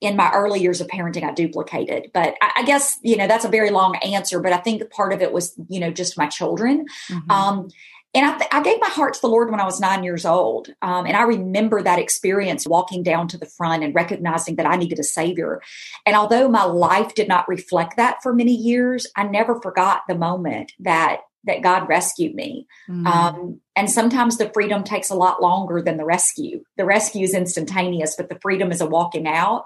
in 0.00 0.16
my 0.16 0.30
early 0.32 0.60
years 0.60 0.80
of 0.80 0.86
parenting, 0.86 1.24
I 1.24 1.32
duplicated. 1.32 2.10
But 2.14 2.34
I, 2.40 2.52
I 2.58 2.64
guess, 2.64 2.98
you 3.02 3.16
know, 3.16 3.26
that's 3.26 3.44
a 3.44 3.48
very 3.48 3.70
long 3.70 3.96
answer, 3.96 4.40
but 4.40 4.52
I 4.52 4.58
think 4.58 4.88
part 4.90 5.12
of 5.12 5.22
it 5.22 5.32
was, 5.32 5.54
you 5.68 5.80
know, 5.80 5.90
just 5.90 6.16
my 6.16 6.28
children. 6.28 6.86
Mm-hmm. 7.10 7.30
Um, 7.30 7.68
and 8.14 8.24
I, 8.24 8.38
th- 8.38 8.50
I, 8.52 8.62
gave 8.62 8.80
my 8.80 8.88
heart 8.88 9.14
to 9.14 9.20
the 9.20 9.28
Lord 9.28 9.50
when 9.50 9.60
I 9.60 9.66
was 9.66 9.80
nine 9.80 10.02
years 10.02 10.24
old. 10.24 10.68
Um, 10.80 11.04
and 11.04 11.14
I 11.14 11.22
remember 11.22 11.82
that 11.82 11.98
experience 11.98 12.66
walking 12.66 13.02
down 13.02 13.28
to 13.28 13.38
the 13.38 13.46
front 13.46 13.84
and 13.84 13.94
recognizing 13.94 14.56
that 14.56 14.66
I 14.66 14.76
needed 14.76 14.98
a 14.98 15.04
Savior. 15.04 15.60
And 16.06 16.16
although 16.16 16.48
my 16.48 16.64
life 16.64 17.14
did 17.14 17.28
not 17.28 17.48
reflect 17.48 17.96
that 17.96 18.22
for 18.22 18.32
many 18.32 18.54
years, 18.54 19.06
I 19.14 19.24
never 19.24 19.60
forgot 19.60 20.02
the 20.08 20.14
moment 20.14 20.72
that 20.80 21.20
that 21.44 21.62
God 21.62 21.88
rescued 21.88 22.34
me. 22.34 22.66
Mm. 22.88 23.06
Um, 23.06 23.60
and 23.76 23.90
sometimes 23.90 24.36
the 24.36 24.50
freedom 24.50 24.84
takes 24.84 25.10
a 25.10 25.14
lot 25.14 25.40
longer 25.40 25.80
than 25.80 25.96
the 25.96 26.04
rescue. 26.04 26.64
The 26.76 26.84
rescue 26.84 27.24
is 27.24 27.34
instantaneous, 27.34 28.16
but 28.16 28.28
the 28.28 28.38
freedom 28.40 28.70
is 28.70 28.80
a 28.80 28.86
walking 28.86 29.26
out. 29.26 29.64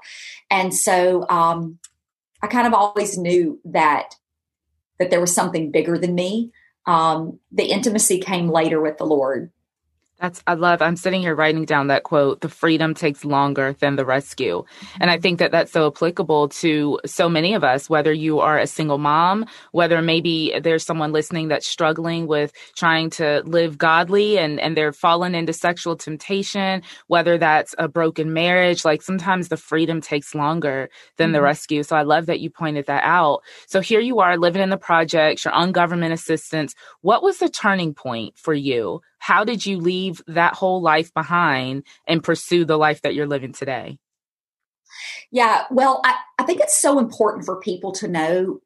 And 0.51 0.75
so 0.75 1.29
um, 1.29 1.79
I 2.43 2.47
kind 2.47 2.67
of 2.67 2.75
always 2.75 3.17
knew 3.19 3.61
that 3.65 4.15
that 4.99 5.11
there 5.11 5.21
was 5.21 5.35
something 5.35 5.73
bigger 5.73 5.99
than 5.99 6.15
me 6.15 6.53
um, 6.87 7.39
the 7.51 7.65
intimacy 7.65 8.19
came 8.19 8.49
later 8.49 8.81
with 8.81 8.99
the 8.99 9.05
Lord. 9.05 9.51
That's, 10.23 10.41
I 10.47 10.55
love, 10.55 10.81
I'm 10.81 10.95
sitting 10.95 11.21
here 11.21 11.35
writing 11.35 11.65
down 11.65 11.89
that 11.89 12.05
quote, 12.05 12.43
the 12.43 12.49
freedom 12.49 12.95
takes 12.95 13.25
longer 13.25 13.75
than 13.81 13.97
the 13.97 14.05
rescue. 14.05 14.65
And 15.01 15.11
I 15.11 15.19
think 15.19 15.41
that 15.41 15.51
that's 15.51 15.73
so 15.73 15.89
applicable 15.89 16.51
to 16.51 17.01
so 17.05 17.29
many 17.29 17.55
of 17.55 17.65
us, 17.65 17.91
whether 17.91 18.13
you 18.13 18.39
are 18.39 18.57
a 18.57 18.69
single 18.69 18.99
mom, 18.99 19.47
whether 19.73 20.01
maybe 20.01 20.55
there's 20.63 20.87
someone 20.87 21.11
listening 21.11 21.49
that's 21.49 21.67
struggling 21.67 22.29
with 22.29 22.53
trying 22.77 23.11
to 23.11 23.43
live 23.47 23.77
godly 23.77 24.39
and, 24.39 24.61
and 24.61 24.77
they're 24.77 24.93
fallen 24.93 25.35
into 25.35 25.53
sexual 25.53 25.97
temptation, 25.97 26.83
whether 27.09 27.37
that's 27.37 27.75
a 27.79 27.89
broken 27.89 28.33
marriage, 28.33 28.85
like 28.85 29.03
sometimes 29.03 29.49
the 29.49 29.57
freedom 29.57 30.01
takes 30.01 30.37
longer 30.37 30.89
than 31.17 31.31
mm-hmm. 31.31 31.33
the 31.33 31.43
rescue. 31.43 31.83
So 31.83 31.97
I 31.97 32.03
love 32.03 32.27
that 32.27 32.39
you 32.39 32.49
pointed 32.49 32.87
that 32.87 33.03
out. 33.03 33.41
So 33.67 33.81
here 33.81 33.99
you 33.99 34.21
are 34.21 34.39
living 34.39 34.63
in 34.63 34.71
the 34.71 34.77
projects, 34.77 35.45
you're 35.45 35.53
on 35.53 35.73
government 35.73 36.13
assistance. 36.13 36.77
What 37.01 37.25
was 37.25 37.39
the 37.39 37.49
turning 37.49 37.93
point 37.93 38.39
for 38.39 38.55
you? 38.55 39.01
How 39.23 39.45
did 39.45 39.65
you 39.65 39.79
leave 39.79 40.21
that 40.27 40.55
whole 40.55 40.83
life 40.83 41.15
behind 41.15 41.85
and 42.09 42.25
pursue 42.25 42.65
the 42.65 42.77
life 42.77 43.03
that 43.03 43.15
you're 43.15 43.29
living 43.29 43.53
today? 43.53 43.97
Yeah, 45.31 45.63
well, 45.71 46.01
I, 46.05 46.17
I 46.41 46.43
think 46.43 46.61
it's 46.61 46.77
so 46.77 46.99
important 46.99 47.45
for 47.45 47.61
people 47.61 47.93
to 47.93 48.09
know 48.09 48.59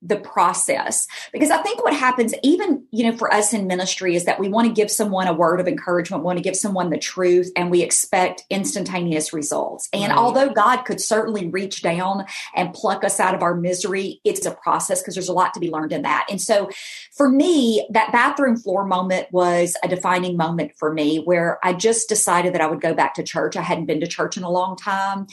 the 0.00 0.16
process. 0.16 1.06
Because 1.32 1.50
i 1.50 1.58
think 1.58 1.82
what 1.82 1.94
happens 1.94 2.32
even 2.42 2.86
you 2.90 3.10
know 3.10 3.16
for 3.16 3.32
us 3.32 3.52
in 3.52 3.66
ministry 3.66 4.14
is 4.14 4.24
that 4.26 4.38
we 4.38 4.48
want 4.48 4.68
to 4.68 4.72
give 4.72 4.90
someone 4.90 5.26
a 5.26 5.32
word 5.32 5.60
of 5.60 5.66
encouragement. 5.66 6.22
We 6.22 6.26
want 6.26 6.38
to 6.38 6.44
give 6.44 6.56
someone 6.56 6.90
the 6.90 6.98
truth 6.98 7.50
and 7.56 7.70
we 7.70 7.82
expect 7.82 8.44
instantaneous 8.48 9.32
results. 9.32 9.88
And 9.92 10.10
right. 10.10 10.18
although 10.18 10.50
god 10.50 10.82
could 10.82 11.00
certainly 11.00 11.48
reach 11.48 11.82
down 11.82 12.26
and 12.54 12.72
pluck 12.72 13.02
us 13.04 13.18
out 13.18 13.34
of 13.34 13.42
our 13.42 13.54
misery 13.54 14.20
it's 14.24 14.46
a 14.46 14.52
process 14.52 15.00
because 15.00 15.14
there's 15.14 15.28
a 15.28 15.32
lot 15.32 15.54
to 15.54 15.60
be 15.60 15.70
learned 15.70 15.92
in 15.92 16.02
that. 16.02 16.26
And 16.30 16.40
so 16.40 16.70
for 17.16 17.28
me 17.28 17.86
that 17.90 18.12
bathroom 18.12 18.56
floor 18.56 18.84
moment 18.84 19.28
was 19.32 19.76
a 19.82 19.88
defining 19.88 20.36
moment 20.36 20.72
for 20.76 20.92
me 20.92 21.18
where 21.18 21.58
i 21.64 21.72
just 21.72 22.08
decided 22.08 22.54
that 22.54 22.60
i 22.60 22.66
would 22.66 22.80
go 22.80 22.94
back 22.94 23.14
to 23.14 23.22
church. 23.22 23.56
I 23.56 23.62
hadn't 23.62 23.86
been 23.86 24.00
to 24.00 24.06
church 24.06 24.36
in 24.36 24.44
a 24.44 24.50
long 24.50 24.76
time 24.76 25.26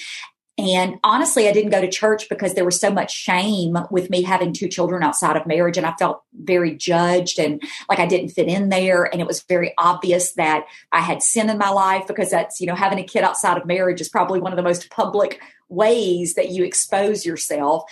and 0.57 0.99
honestly, 1.03 1.49
I 1.49 1.51
didn't 1.51 1.71
go 1.71 1.81
to 1.81 1.89
church 1.89 2.29
because 2.29 2.53
there 2.53 2.63
was 2.63 2.79
so 2.79 2.89
much 2.89 3.13
shame 3.13 3.77
with 3.91 4.09
me 4.09 4.21
having 4.21 4.53
two 4.53 4.69
children 4.69 5.03
outside 5.03 5.35
of 5.35 5.45
marriage. 5.45 5.77
And 5.77 5.85
I 5.85 5.93
felt 5.99 6.23
very 6.33 6.75
judged 6.75 7.39
and 7.39 7.61
like 7.89 7.99
I 7.99 8.05
didn't 8.05 8.29
fit 8.29 8.47
in 8.47 8.69
there. 8.69 9.03
And 9.03 9.21
it 9.21 9.27
was 9.27 9.43
very 9.43 9.73
obvious 9.77 10.31
that 10.33 10.65
I 10.93 11.01
had 11.01 11.21
sin 11.21 11.49
in 11.49 11.57
my 11.57 11.69
life 11.69 12.07
because 12.07 12.29
that's, 12.29 12.61
you 12.61 12.67
know, 12.67 12.75
having 12.75 12.99
a 12.99 13.03
kid 13.03 13.23
outside 13.23 13.57
of 13.57 13.65
marriage 13.65 13.99
is 13.99 14.07
probably 14.07 14.39
one 14.39 14.53
of 14.53 14.57
the 14.57 14.63
most 14.63 14.89
public 14.89 15.41
ways 15.67 16.35
that 16.35 16.51
you 16.51 16.63
expose 16.63 17.25
yourself. 17.25 17.83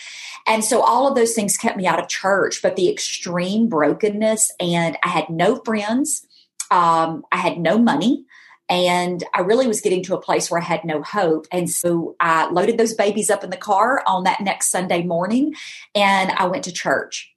And 0.48 0.64
so 0.64 0.82
all 0.82 1.06
of 1.06 1.16
those 1.16 1.34
things 1.34 1.58
kept 1.58 1.76
me 1.76 1.86
out 1.86 2.00
of 2.00 2.08
church. 2.08 2.62
But 2.62 2.78
the 2.78 2.90
extreme 2.90 3.68
brokenness 3.68 4.52
and 4.62 4.98
I 5.04 5.10
had 5.10 5.30
no 5.30 5.58
friends. 5.66 6.26
Um, 6.72 7.26
I 7.30 7.38
had 7.38 7.58
no 7.58 7.78
money. 7.78 8.26
And 8.70 9.24
I 9.34 9.42
really 9.42 9.68
was 9.68 9.82
getting 9.82 10.04
to 10.04 10.16
a 10.16 10.22
place 10.22 10.50
where 10.50 10.62
I 10.62 10.64
had 10.64 10.86
no 10.86 11.02
hope. 11.02 11.48
And 11.52 11.70
so 11.70 12.16
I 12.20 12.50
loaded 12.50 12.78
those 12.78 12.94
babies 12.94 13.30
up 13.30 13.44
in 13.44 13.50
the 13.50 13.58
car 13.58 14.04
on 14.08 14.24
that 14.24 14.42
next 14.42 14.70
Sunday 14.70 15.04
morning 15.04 15.54
and 15.94 16.32
I 16.32 16.48
went 16.48 16.64
to 16.66 16.72
church. 16.72 17.34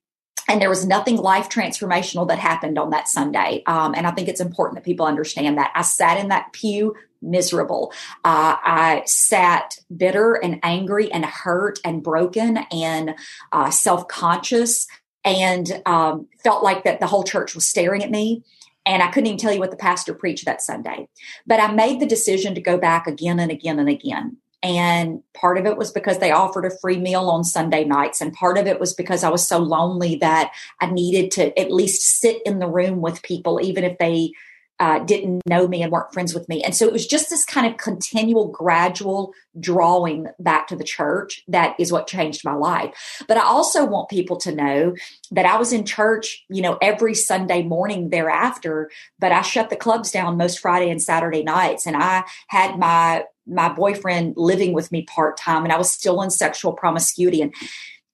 And 0.48 0.62
there 0.62 0.68
was 0.68 0.86
nothing 0.86 1.16
life 1.16 1.48
transformational 1.48 2.28
that 2.28 2.38
happened 2.38 2.78
on 2.78 2.90
that 2.90 3.08
Sunday. 3.08 3.64
Um, 3.66 3.94
and 3.94 4.06
I 4.06 4.12
think 4.12 4.28
it's 4.28 4.40
important 4.40 4.76
that 4.76 4.84
people 4.84 5.04
understand 5.04 5.58
that. 5.58 5.72
I 5.74 5.82
sat 5.82 6.18
in 6.18 6.28
that 6.28 6.52
pew 6.52 6.94
miserable. 7.20 7.92
Uh, 8.24 8.56
I 8.62 9.02
sat 9.06 9.78
bitter 9.94 10.34
and 10.34 10.60
angry 10.62 11.10
and 11.10 11.24
hurt 11.24 11.80
and 11.84 12.02
broken 12.02 12.58
and 12.70 13.16
uh, 13.52 13.70
self 13.70 14.06
conscious 14.06 14.86
and 15.24 15.82
um, 15.86 16.28
felt 16.44 16.62
like 16.62 16.84
that 16.84 17.00
the 17.00 17.06
whole 17.06 17.24
church 17.24 17.54
was 17.54 17.66
staring 17.66 18.04
at 18.04 18.10
me 18.10 18.44
and 18.86 19.02
I 19.02 19.08
couldn't 19.08 19.26
even 19.26 19.38
tell 19.38 19.52
you 19.52 19.58
what 19.58 19.72
the 19.72 19.76
pastor 19.76 20.14
preached 20.14 20.44
that 20.46 20.62
Sunday. 20.62 21.08
But 21.46 21.60
I 21.60 21.72
made 21.72 22.00
the 22.00 22.06
decision 22.06 22.54
to 22.54 22.60
go 22.60 22.78
back 22.78 23.06
again 23.06 23.40
and 23.40 23.50
again 23.50 23.80
and 23.80 23.88
again. 23.88 24.36
And 24.62 25.22
part 25.34 25.58
of 25.58 25.66
it 25.66 25.76
was 25.76 25.92
because 25.92 26.18
they 26.18 26.30
offered 26.30 26.64
a 26.64 26.78
free 26.78 26.98
meal 26.98 27.28
on 27.28 27.44
Sunday 27.44 27.84
nights. 27.84 28.20
And 28.20 28.32
part 28.32 28.56
of 28.56 28.66
it 28.66 28.80
was 28.80 28.94
because 28.94 29.22
I 29.22 29.28
was 29.28 29.46
so 29.46 29.58
lonely 29.58 30.16
that 30.16 30.52
I 30.80 30.86
needed 30.86 31.30
to 31.32 31.58
at 31.58 31.72
least 31.72 32.20
sit 32.20 32.40
in 32.46 32.60
the 32.60 32.68
room 32.68 33.00
with 33.00 33.22
people, 33.22 33.60
even 33.60 33.84
if 33.84 33.98
they 33.98 34.32
uh, 34.78 34.98
didn't 35.00 35.42
know 35.46 35.66
me 35.66 35.82
and 35.82 35.90
weren't 35.90 36.12
friends 36.12 36.34
with 36.34 36.48
me. 36.48 36.62
And 36.62 36.74
so 36.74 36.86
it 36.86 36.92
was 36.92 37.06
just 37.06 37.30
this 37.30 37.44
kind 37.44 37.66
of 37.66 37.78
continual, 37.78 38.48
gradual 38.48 39.32
drawing 39.58 40.26
back 40.38 40.68
to 40.68 40.76
the 40.76 40.84
church 40.84 41.42
that 41.48 41.74
is 41.78 41.90
what 41.90 42.06
changed 42.06 42.44
my 42.44 42.54
life. 42.54 43.22
But 43.26 43.38
I 43.38 43.44
also 43.44 43.86
want 43.86 44.10
people 44.10 44.36
to 44.38 44.54
know 44.54 44.94
that 45.30 45.46
I 45.46 45.56
was 45.56 45.72
in 45.72 45.86
church, 45.86 46.44
you 46.50 46.60
know, 46.60 46.76
every 46.82 47.14
Sunday 47.14 47.62
morning 47.62 48.10
thereafter, 48.10 48.90
but 49.18 49.32
I 49.32 49.40
shut 49.40 49.70
the 49.70 49.76
clubs 49.76 50.10
down 50.10 50.36
most 50.36 50.58
Friday 50.58 50.90
and 50.90 51.02
Saturday 51.02 51.42
nights. 51.42 51.86
And 51.86 51.96
I 51.96 52.24
had 52.48 52.78
my 52.78 53.24
my 53.48 53.68
boyfriend 53.68 54.34
living 54.36 54.72
with 54.72 54.90
me 54.90 55.02
part 55.02 55.36
time 55.36 55.62
and 55.62 55.72
I 55.72 55.78
was 55.78 55.88
still 55.88 56.20
in 56.20 56.30
sexual 56.30 56.72
promiscuity. 56.72 57.40
And 57.40 57.54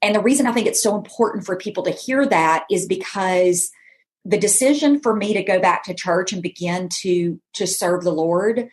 and 0.03 0.15
the 0.15 0.21
reason 0.21 0.47
I 0.47 0.53
think 0.53 0.67
it's 0.67 0.83
so 0.83 0.97
important 0.97 1.47
for 1.47 1.57
people 1.57 1.85
to 1.85 1.91
hear 1.91 2.27
that 2.27 2.65
is 2.71 2.87
because 2.87 3.71
the 4.25 4.39
decision 4.39 5.01
for 5.01 5.15
me 5.15 5.35
to 5.35 5.43
go 5.43 5.61
back 5.61 5.85
to 5.85 5.95
church 5.95 6.33
and 6.33 6.43
begin 6.43 6.89
to 6.89 7.41
to 7.55 7.67
serve 7.67 8.05
the 8.05 8.13
lord 8.13 8.69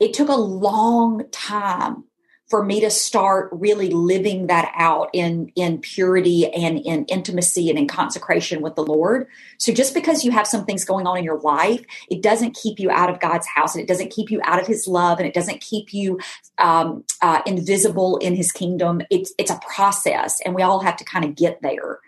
it 0.00 0.12
took 0.12 0.28
a 0.28 0.34
long 0.34 1.22
time 1.30 2.04
for 2.52 2.62
me 2.62 2.80
to 2.80 2.90
start 2.90 3.48
really 3.50 3.88
living 3.88 4.48
that 4.48 4.70
out 4.76 5.08
in 5.14 5.50
in 5.56 5.78
purity 5.78 6.52
and 6.52 6.78
in 6.80 7.06
intimacy 7.06 7.70
and 7.70 7.78
in 7.78 7.88
consecration 7.88 8.60
with 8.60 8.74
the 8.74 8.82
lord. 8.82 9.26
So 9.56 9.72
just 9.72 9.94
because 9.94 10.22
you 10.22 10.32
have 10.32 10.46
some 10.46 10.66
things 10.66 10.84
going 10.84 11.06
on 11.06 11.16
in 11.16 11.24
your 11.24 11.40
life 11.40 11.82
it 12.10 12.20
doesn't 12.20 12.54
keep 12.54 12.78
you 12.78 12.90
out 12.90 13.08
of 13.08 13.20
god's 13.20 13.46
house 13.46 13.74
and 13.74 13.82
it 13.82 13.88
doesn't 13.88 14.10
keep 14.10 14.30
you 14.30 14.42
out 14.44 14.60
of 14.60 14.66
his 14.66 14.86
love 14.86 15.18
and 15.18 15.26
it 15.26 15.32
doesn't 15.32 15.62
keep 15.62 15.94
you 15.94 16.20
um, 16.58 17.04
uh, 17.22 17.40
invisible 17.46 18.18
in 18.18 18.36
his 18.36 18.52
kingdom. 18.52 19.00
It's 19.08 19.32
it's 19.38 19.50
a 19.50 19.58
process 19.74 20.38
and 20.44 20.54
we 20.54 20.60
all 20.60 20.80
have 20.80 20.98
to 20.98 21.04
kind 21.04 21.24
of 21.24 21.34
get 21.34 21.62
there 21.62 22.00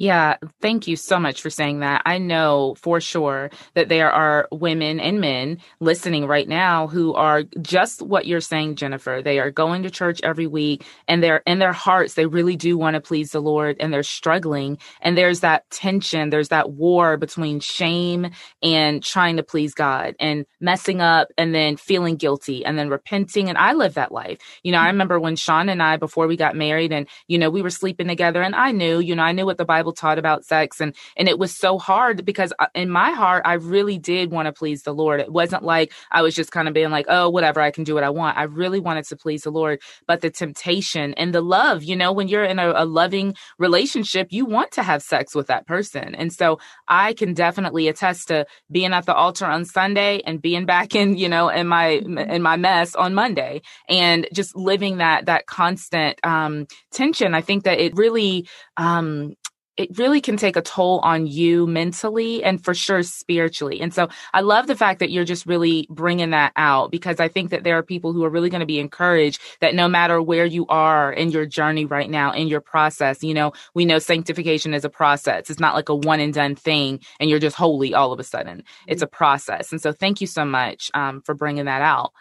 yeah, 0.00 0.36
thank 0.62 0.88
you 0.88 0.96
so 0.96 1.20
much 1.20 1.42
for 1.42 1.50
saying 1.50 1.80
that. 1.80 2.00
I 2.06 2.16
know 2.16 2.74
for 2.78 3.02
sure 3.02 3.50
that 3.74 3.90
there 3.90 4.10
are 4.10 4.48
women 4.50 4.98
and 4.98 5.20
men 5.20 5.58
listening 5.78 6.26
right 6.26 6.48
now 6.48 6.86
who 6.86 7.12
are 7.12 7.42
just 7.60 8.00
what 8.00 8.26
you're 8.26 8.40
saying, 8.40 8.76
Jennifer. 8.76 9.20
They 9.22 9.38
are 9.40 9.50
going 9.50 9.82
to 9.82 9.90
church 9.90 10.18
every 10.22 10.46
week 10.46 10.86
and 11.06 11.22
they're 11.22 11.42
in 11.46 11.58
their 11.58 11.74
hearts, 11.74 12.14
they 12.14 12.24
really 12.24 12.56
do 12.56 12.78
want 12.78 12.94
to 12.94 13.02
please 13.02 13.32
the 13.32 13.42
Lord 13.42 13.76
and 13.78 13.92
they're 13.92 14.02
struggling. 14.02 14.78
And 15.02 15.18
there's 15.18 15.40
that 15.40 15.68
tension, 15.68 16.30
there's 16.30 16.48
that 16.48 16.70
war 16.70 17.18
between 17.18 17.60
shame 17.60 18.30
and 18.62 19.02
trying 19.02 19.36
to 19.36 19.42
please 19.42 19.74
God 19.74 20.16
and 20.18 20.46
messing 20.60 21.02
up 21.02 21.28
and 21.36 21.54
then 21.54 21.76
feeling 21.76 22.16
guilty 22.16 22.64
and 22.64 22.78
then 22.78 22.88
repenting. 22.88 23.50
And 23.50 23.58
I 23.58 23.74
live 23.74 23.94
that 23.94 24.12
life. 24.12 24.38
You 24.62 24.72
know, 24.72 24.78
I 24.78 24.84
mm-hmm. 24.84 24.92
remember 24.92 25.20
when 25.20 25.36
Sean 25.36 25.68
and 25.68 25.82
I, 25.82 25.98
before 25.98 26.26
we 26.26 26.38
got 26.38 26.56
married 26.56 26.90
and, 26.90 27.06
you 27.28 27.36
know, 27.36 27.50
we 27.50 27.60
were 27.60 27.68
sleeping 27.68 28.08
together 28.08 28.40
and 28.40 28.54
I 28.54 28.72
knew, 28.72 28.98
you 28.98 29.14
know, 29.14 29.24
I 29.24 29.32
knew 29.32 29.44
what 29.44 29.58
the 29.58 29.66
Bible 29.66 29.89
Bible 29.90 29.94
taught 29.94 30.18
about 30.18 30.44
sex. 30.44 30.80
And, 30.80 30.94
and 31.16 31.28
it 31.28 31.38
was 31.38 31.54
so 31.54 31.78
hard 31.78 32.24
because 32.24 32.52
uh, 32.58 32.66
in 32.74 32.90
my 32.90 33.10
heart, 33.10 33.42
I 33.44 33.54
really 33.54 33.98
did 33.98 34.30
want 34.30 34.46
to 34.46 34.52
please 34.52 34.82
the 34.82 34.94
Lord. 34.94 35.20
It 35.20 35.32
wasn't 35.32 35.62
like 35.62 35.92
I 36.10 36.22
was 36.22 36.34
just 36.34 36.52
kind 36.52 36.68
of 36.68 36.74
being 36.74 36.90
like, 36.90 37.06
oh, 37.08 37.28
whatever, 37.30 37.60
I 37.60 37.70
can 37.70 37.84
do 37.84 37.94
what 37.94 38.04
I 38.04 38.10
want. 38.10 38.38
I 38.38 38.44
really 38.44 38.80
wanted 38.80 39.04
to 39.06 39.16
please 39.16 39.42
the 39.42 39.50
Lord. 39.50 39.80
But 40.06 40.20
the 40.20 40.30
temptation 40.30 41.14
and 41.14 41.34
the 41.34 41.40
love, 41.40 41.82
you 41.82 41.96
know, 41.96 42.12
when 42.12 42.28
you're 42.28 42.44
in 42.44 42.58
a, 42.58 42.72
a 42.74 42.84
loving 42.84 43.34
relationship, 43.58 44.28
you 44.30 44.44
want 44.44 44.72
to 44.72 44.82
have 44.82 45.02
sex 45.02 45.34
with 45.34 45.48
that 45.48 45.66
person. 45.66 46.14
And 46.14 46.32
so 46.32 46.58
I 46.88 47.12
can 47.14 47.34
definitely 47.34 47.88
attest 47.88 48.28
to 48.28 48.46
being 48.70 48.92
at 48.92 49.06
the 49.06 49.14
altar 49.14 49.46
on 49.46 49.64
Sunday 49.64 50.22
and 50.26 50.40
being 50.40 50.66
back 50.66 50.94
in, 50.94 51.16
you 51.16 51.28
know, 51.28 51.48
in 51.48 51.66
my, 51.66 51.88
in 51.88 52.42
my 52.42 52.56
mess 52.56 52.94
on 52.94 53.14
Monday 53.14 53.62
and 53.88 54.28
just 54.32 54.56
living 54.56 54.98
that, 54.98 55.26
that 55.26 55.46
constant, 55.46 56.18
um, 56.24 56.66
tension. 56.92 57.34
I 57.34 57.40
think 57.40 57.64
that 57.64 57.80
it 57.80 57.96
really, 57.96 58.46
um, 58.76 59.34
it 59.80 59.96
really 59.96 60.20
can 60.20 60.36
take 60.36 60.56
a 60.56 60.62
toll 60.62 60.98
on 60.98 61.26
you 61.26 61.66
mentally 61.66 62.44
and 62.44 62.62
for 62.62 62.74
sure 62.74 63.02
spiritually. 63.02 63.80
And 63.80 63.94
so 63.94 64.10
I 64.34 64.42
love 64.42 64.66
the 64.66 64.76
fact 64.76 64.98
that 65.00 65.10
you're 65.10 65.24
just 65.24 65.46
really 65.46 65.86
bringing 65.88 66.30
that 66.30 66.52
out 66.54 66.90
because 66.90 67.18
I 67.18 67.28
think 67.28 67.48
that 67.48 67.64
there 67.64 67.78
are 67.78 67.82
people 67.82 68.12
who 68.12 68.22
are 68.24 68.28
really 68.28 68.50
going 68.50 68.60
to 68.60 68.66
be 68.66 68.78
encouraged 68.78 69.40
that 69.60 69.74
no 69.74 69.88
matter 69.88 70.20
where 70.20 70.44
you 70.44 70.66
are 70.66 71.10
in 71.10 71.30
your 71.30 71.46
journey 71.46 71.86
right 71.86 72.10
now, 72.10 72.30
in 72.30 72.46
your 72.46 72.60
process, 72.60 73.24
you 73.24 73.32
know, 73.32 73.54
we 73.72 73.86
know 73.86 73.98
sanctification 73.98 74.74
is 74.74 74.84
a 74.84 74.90
process. 74.90 75.48
It's 75.48 75.60
not 75.60 75.74
like 75.74 75.88
a 75.88 75.94
one 75.94 76.20
and 76.20 76.34
done 76.34 76.56
thing 76.56 77.00
and 77.18 77.30
you're 77.30 77.38
just 77.38 77.56
holy 77.56 77.94
all 77.94 78.12
of 78.12 78.20
a 78.20 78.24
sudden. 78.24 78.62
It's 78.86 79.00
a 79.00 79.06
process. 79.06 79.72
And 79.72 79.80
so 79.80 79.92
thank 79.92 80.20
you 80.20 80.26
so 80.26 80.44
much 80.44 80.90
um, 80.92 81.22
for 81.22 81.34
bringing 81.34 81.64
that 81.64 81.80
out. 81.80 82.12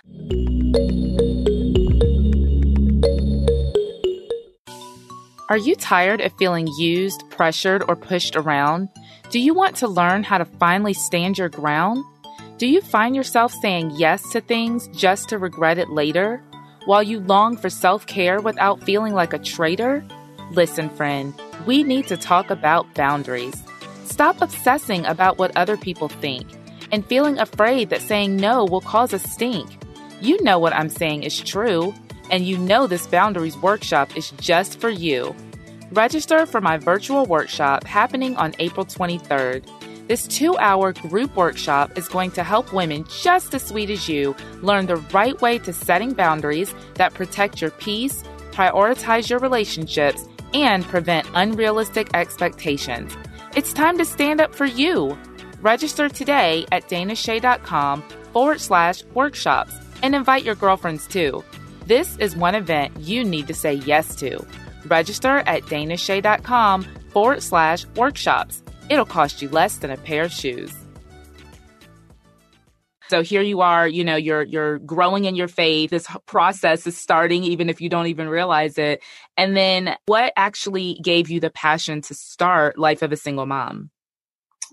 Are 5.50 5.58
you 5.58 5.74
tired 5.74 6.22
of 6.22 6.32
feeling 6.38 6.68
used, 6.78 7.28
pressured, 7.32 7.84
or 7.88 7.96
pushed 7.96 8.36
around? 8.36 8.88
Do 9.32 9.40
you 9.40 9.56
want 9.56 9.78
to 9.78 9.88
learn 9.88 10.22
how 10.22 10.38
to 10.38 10.46
finally 10.46 10.94
stand 10.94 11.40
your 11.40 11.50
ground? 11.50 12.06
Do 12.60 12.68
you 12.68 12.82
find 12.82 13.16
yourself 13.16 13.52
saying 13.60 13.94
yes 13.96 14.22
to 14.32 14.42
things 14.42 14.88
just 14.90 15.30
to 15.30 15.40
regret 15.40 15.80
it 15.80 15.90
later? 15.90 16.40
While 16.86 17.02
you 17.02 17.20
long 17.20 17.58
for 17.58 17.72
self 17.72 18.06
care 18.06 18.40
without 18.40 18.84
feeling 18.84 19.16
like 19.16 19.34
a 19.34 19.40
traitor? 19.40 20.06
Listen, 20.52 20.88
friend, 20.88 21.34
we 21.66 21.82
need 21.82 22.06
to 22.10 22.18
talk 22.18 22.52
about 22.52 22.94
boundaries. 22.94 23.64
Stop 24.06 24.44
obsessing 24.44 25.04
about 25.08 25.40
what 25.40 25.58
other 25.58 25.78
people 25.78 26.10
think 26.10 26.46
and 26.92 27.04
feeling 27.08 27.40
afraid 27.40 27.90
that 27.90 28.02
saying 28.02 28.36
no 28.36 28.66
will 28.66 28.82
cause 28.82 29.14
a 29.14 29.20
stink. 29.20 29.68
You 30.22 30.40
know 30.44 30.60
what 30.60 30.74
I'm 30.74 30.90
saying 30.90 31.24
is 31.24 31.40
true 31.40 31.96
and 32.30 32.46
you 32.46 32.58
know 32.58 32.88
this 32.88 33.08
Boundaries 33.08 33.58
workshop 33.58 34.16
is 34.16 34.32
just 34.40 34.80
for 34.80 34.90
you. 34.90 35.36
Register 35.92 36.46
for 36.46 36.62
my 36.62 36.78
virtual 36.78 37.26
workshop 37.26 37.84
happening 37.84 38.36
on 38.38 38.54
April 38.60 38.86
23rd. 38.86 39.68
This 40.08 40.28
two 40.28 40.58
hour 40.58 40.94
group 40.94 41.36
workshop 41.36 41.98
is 41.98 42.08
going 42.08 42.32
to 42.32 42.44
help 42.44 42.74
women 42.74 43.06
just 43.22 43.54
as 43.54 43.64
sweet 43.64 43.90
as 43.90 44.10
you 44.10 44.36
learn 44.62 44.88
the 44.88 44.98
right 45.14 45.40
way 45.42 45.60
to 45.60 45.74
setting 45.74 46.14
boundaries 46.14 46.74
that 46.96 47.14
protect 47.14 47.62
your 47.62 47.72
peace, 47.72 48.24
prioritize 48.52 49.30
your 49.30 49.40
relationships, 49.40 50.24
and 50.54 50.84
prevent 50.86 51.28
unrealistic 51.34 52.10
expectations. 52.16 53.16
It's 53.56 53.74
time 53.74 53.98
to 53.98 54.06
stand 54.06 54.42
up 54.42 54.54
for 54.54 54.66
you. 54.66 55.18
Register 55.62 56.10
today 56.10 56.66
at 56.72 56.88
danashay.com 56.88 58.02
forward 58.34 58.62
slash 58.62 59.04
workshops 59.14 59.74
and 60.02 60.16
invite 60.16 60.44
your 60.44 60.56
girlfriends 60.56 61.08
too. 61.08 61.44
This 61.90 62.18
is 62.18 62.36
one 62.36 62.54
event 62.54 62.96
you 63.00 63.24
need 63.24 63.48
to 63.48 63.54
say 63.56 63.74
yes 63.74 64.16
to. 64.18 64.46
Register 64.86 65.40
at 65.48 65.64
danashay.com 65.64 66.84
forward 67.10 67.42
slash 67.42 67.88
workshops. 67.96 68.62
It'll 68.92 69.06
cost 69.08 69.42
you 69.42 69.50
less 69.50 69.78
than 69.78 69.90
a 69.90 69.98
pair 69.98 70.26
of 70.26 70.32
shoes. 70.32 70.72
So 73.08 73.24
here 73.24 73.42
you 73.42 73.62
are, 73.62 73.88
you 73.88 74.04
know, 74.04 74.18
you're 74.18 74.44
you're 74.44 74.78
growing 74.78 75.26
in 75.26 75.36
your 75.36 75.48
faith. 75.48 75.90
This 75.90 76.06
process 76.28 76.86
is 76.86 76.96
starting 76.96 77.44
even 77.44 77.72
if 77.72 77.82
you 77.82 77.90
don't 77.90 78.06
even 78.06 78.30
realize 78.30 78.78
it. 78.78 79.02
And 79.36 79.58
then 79.58 79.96
what 80.06 80.32
actually 80.38 81.00
gave 81.04 81.32
you 81.32 81.40
the 81.40 81.50
passion 81.50 82.04
to 82.04 82.14
start 82.14 82.78
Life 82.78 83.02
of 83.02 83.12
a 83.12 83.18
Single 83.18 83.48
Mom? 83.48 83.90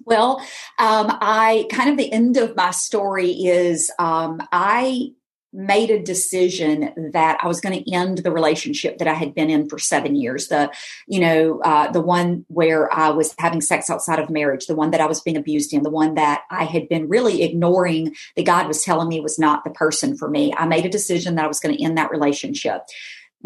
Well, 0.04 0.38
um, 0.78 1.16
I 1.23 1.66
kind 1.73 1.88
of 1.88 1.96
the 1.96 2.12
end 2.12 2.37
of 2.37 2.54
my 2.56 2.73
story 2.73 3.30
is 3.30 3.90
um, 3.99 4.42
I 4.52 5.12
made 5.56 5.90
a 5.90 6.02
decision 6.02 7.10
that 7.12 7.38
I 7.42 7.48
was 7.48 7.62
going 7.62 7.82
to 7.82 7.92
end 7.92 8.18
the 8.18 8.30
relationship 8.30 8.98
that 8.98 9.08
I 9.08 9.14
had 9.14 9.34
been 9.34 9.48
in 9.48 9.68
for 9.68 9.78
seven 9.78 10.14
years. 10.14 10.48
The, 10.48 10.70
you 11.06 11.18
know, 11.18 11.60
uh, 11.64 11.90
the 11.90 12.00
one 12.02 12.44
where 12.48 12.92
I 12.92 13.08
was 13.08 13.34
having 13.38 13.62
sex 13.62 13.88
outside 13.88 14.18
of 14.18 14.28
marriage, 14.28 14.66
the 14.66 14.75
one 14.75 14.90
that 14.90 15.00
I 15.00 15.06
was 15.06 15.22
being 15.22 15.38
abused 15.38 15.72
in, 15.72 15.82
the 15.82 15.90
one 15.90 16.14
that 16.14 16.42
I 16.50 16.64
had 16.64 16.88
been 16.88 17.08
really 17.08 17.42
ignoring 17.42 18.14
that 18.36 18.44
God 18.44 18.68
was 18.68 18.84
telling 18.84 19.08
me 19.08 19.20
was 19.20 19.38
not 19.38 19.64
the 19.64 19.70
person 19.70 20.16
for 20.16 20.28
me. 20.28 20.52
I 20.54 20.66
made 20.66 20.84
a 20.84 20.90
decision 20.90 21.36
that 21.36 21.44
I 21.46 21.48
was 21.48 21.60
going 21.60 21.75
to 21.75 21.82
end 21.82 21.96
that 21.96 22.10
relationship 22.10 22.82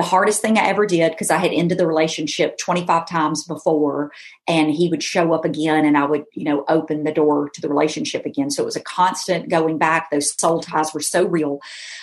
the 0.01 0.07
hardest 0.07 0.41
thing 0.41 0.57
I 0.57 0.67
ever 0.67 0.87
did 0.87 1.13
because 1.13 1.29
I 1.29 1.37
had 1.37 1.53
ended 1.53 1.77
the 1.77 1.87
relationship 1.87 2.57
25 2.57 3.07
times 3.07 3.45
before 3.45 4.11
and 4.49 4.71
he 4.71 4.89
would 4.89 5.03
show 5.03 5.35
up 5.35 5.45
again 5.45 5.85
and 5.85 5.95
I 5.95 6.07
would, 6.07 6.25
you 6.33 6.45
know, 6.45 6.65
open 6.69 7.05
the 7.05 7.13
door 7.13 7.51
to 7.51 7.61
the 7.61 7.69
relationship 7.69 8.25
again. 8.25 8.51
So 8.51 8.63
it 8.63 8.65
was 8.65 8.77
a 8.77 8.83
constant 8.83 9.51
going 9.51 9.77
back. 9.77 10.11
Those 10.11 10.33
soul 10.41 10.61
ties 10.61 10.95
were 10.95 11.03
so 11.03 11.27
real. 11.27 11.61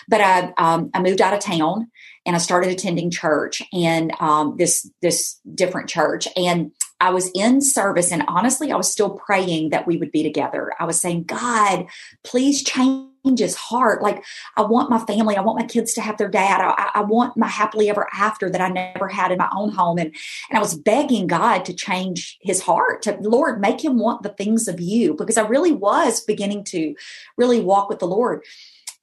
But 0.08 0.22
I, 0.22 0.54
um, 0.60 0.92
I 0.94 1.02
moved 1.02 1.22
out 1.22 1.34
of 1.34 1.40
town 1.40 1.90
and 2.24 2.36
I 2.36 2.40
started 2.40 2.70
attending 2.70 3.10
church 3.10 3.64
and 3.74 4.12
um, 4.20 4.58
this, 4.60 4.88
this 5.02 5.40
different 5.56 5.90
church. 5.90 6.28
And 6.38 6.74
I 7.02 7.10
was 7.10 7.32
in 7.34 7.62
service 7.62 8.12
and 8.12 8.26
honestly, 8.28 8.72
I 8.72 8.78
was 8.78 8.92
still 8.92 9.10
praying 9.10 9.72
that 9.72 9.88
we 9.88 9.98
would 9.98 10.12
be 10.12 10.22
together. 10.22 10.72
I 10.80 10.86
was 10.86 11.02
saying, 11.02 11.24
God, 11.24 11.88
please 12.24 12.64
change 12.64 13.10
his 13.36 13.56
heart. 13.56 14.02
Like, 14.02 14.24
I 14.56 14.62
want 14.62 14.90
my 14.90 15.00
family, 15.00 15.36
I 15.36 15.42
want 15.42 15.60
my 15.60 15.66
kids 15.66 15.94
to 15.96 16.02
have 16.02 16.18
their 16.18 16.30
dad. 16.30 16.62
I, 16.62 16.92
I, 17.00 17.02
want 17.02 17.36
my 17.36 17.48
happily 17.48 17.90
ever 17.90 18.08
after 18.14 18.50
that 18.50 18.62
I 18.62 18.70
never 18.70 19.08
had 19.08 19.32
in 19.32 19.40
my 19.40 19.50
own 19.56 19.72
home. 19.72 19.98
And, 19.98 20.14
and 20.50 20.58
I 20.58 20.60
was 20.60 20.76
begging 20.76 21.28
God 21.28 21.66
to 21.66 21.74
change 21.74 22.38
his 22.42 22.62
heart, 22.62 23.02
to 23.04 23.18
Lord, 23.20 23.60
make 23.60 23.84
him 23.84 23.98
want 23.98 24.24
the 24.24 24.30
things 24.30 24.68
of 24.68 24.80
you, 24.80 25.16
because 25.16 25.38
I 25.38 25.48
really 25.48 25.72
was 25.72 26.22
beginning 26.22 26.64
to 26.66 26.96
really 27.38 27.60
walk 27.60 27.90
with 27.90 28.00
the 28.00 28.08
Lord. 28.08 28.44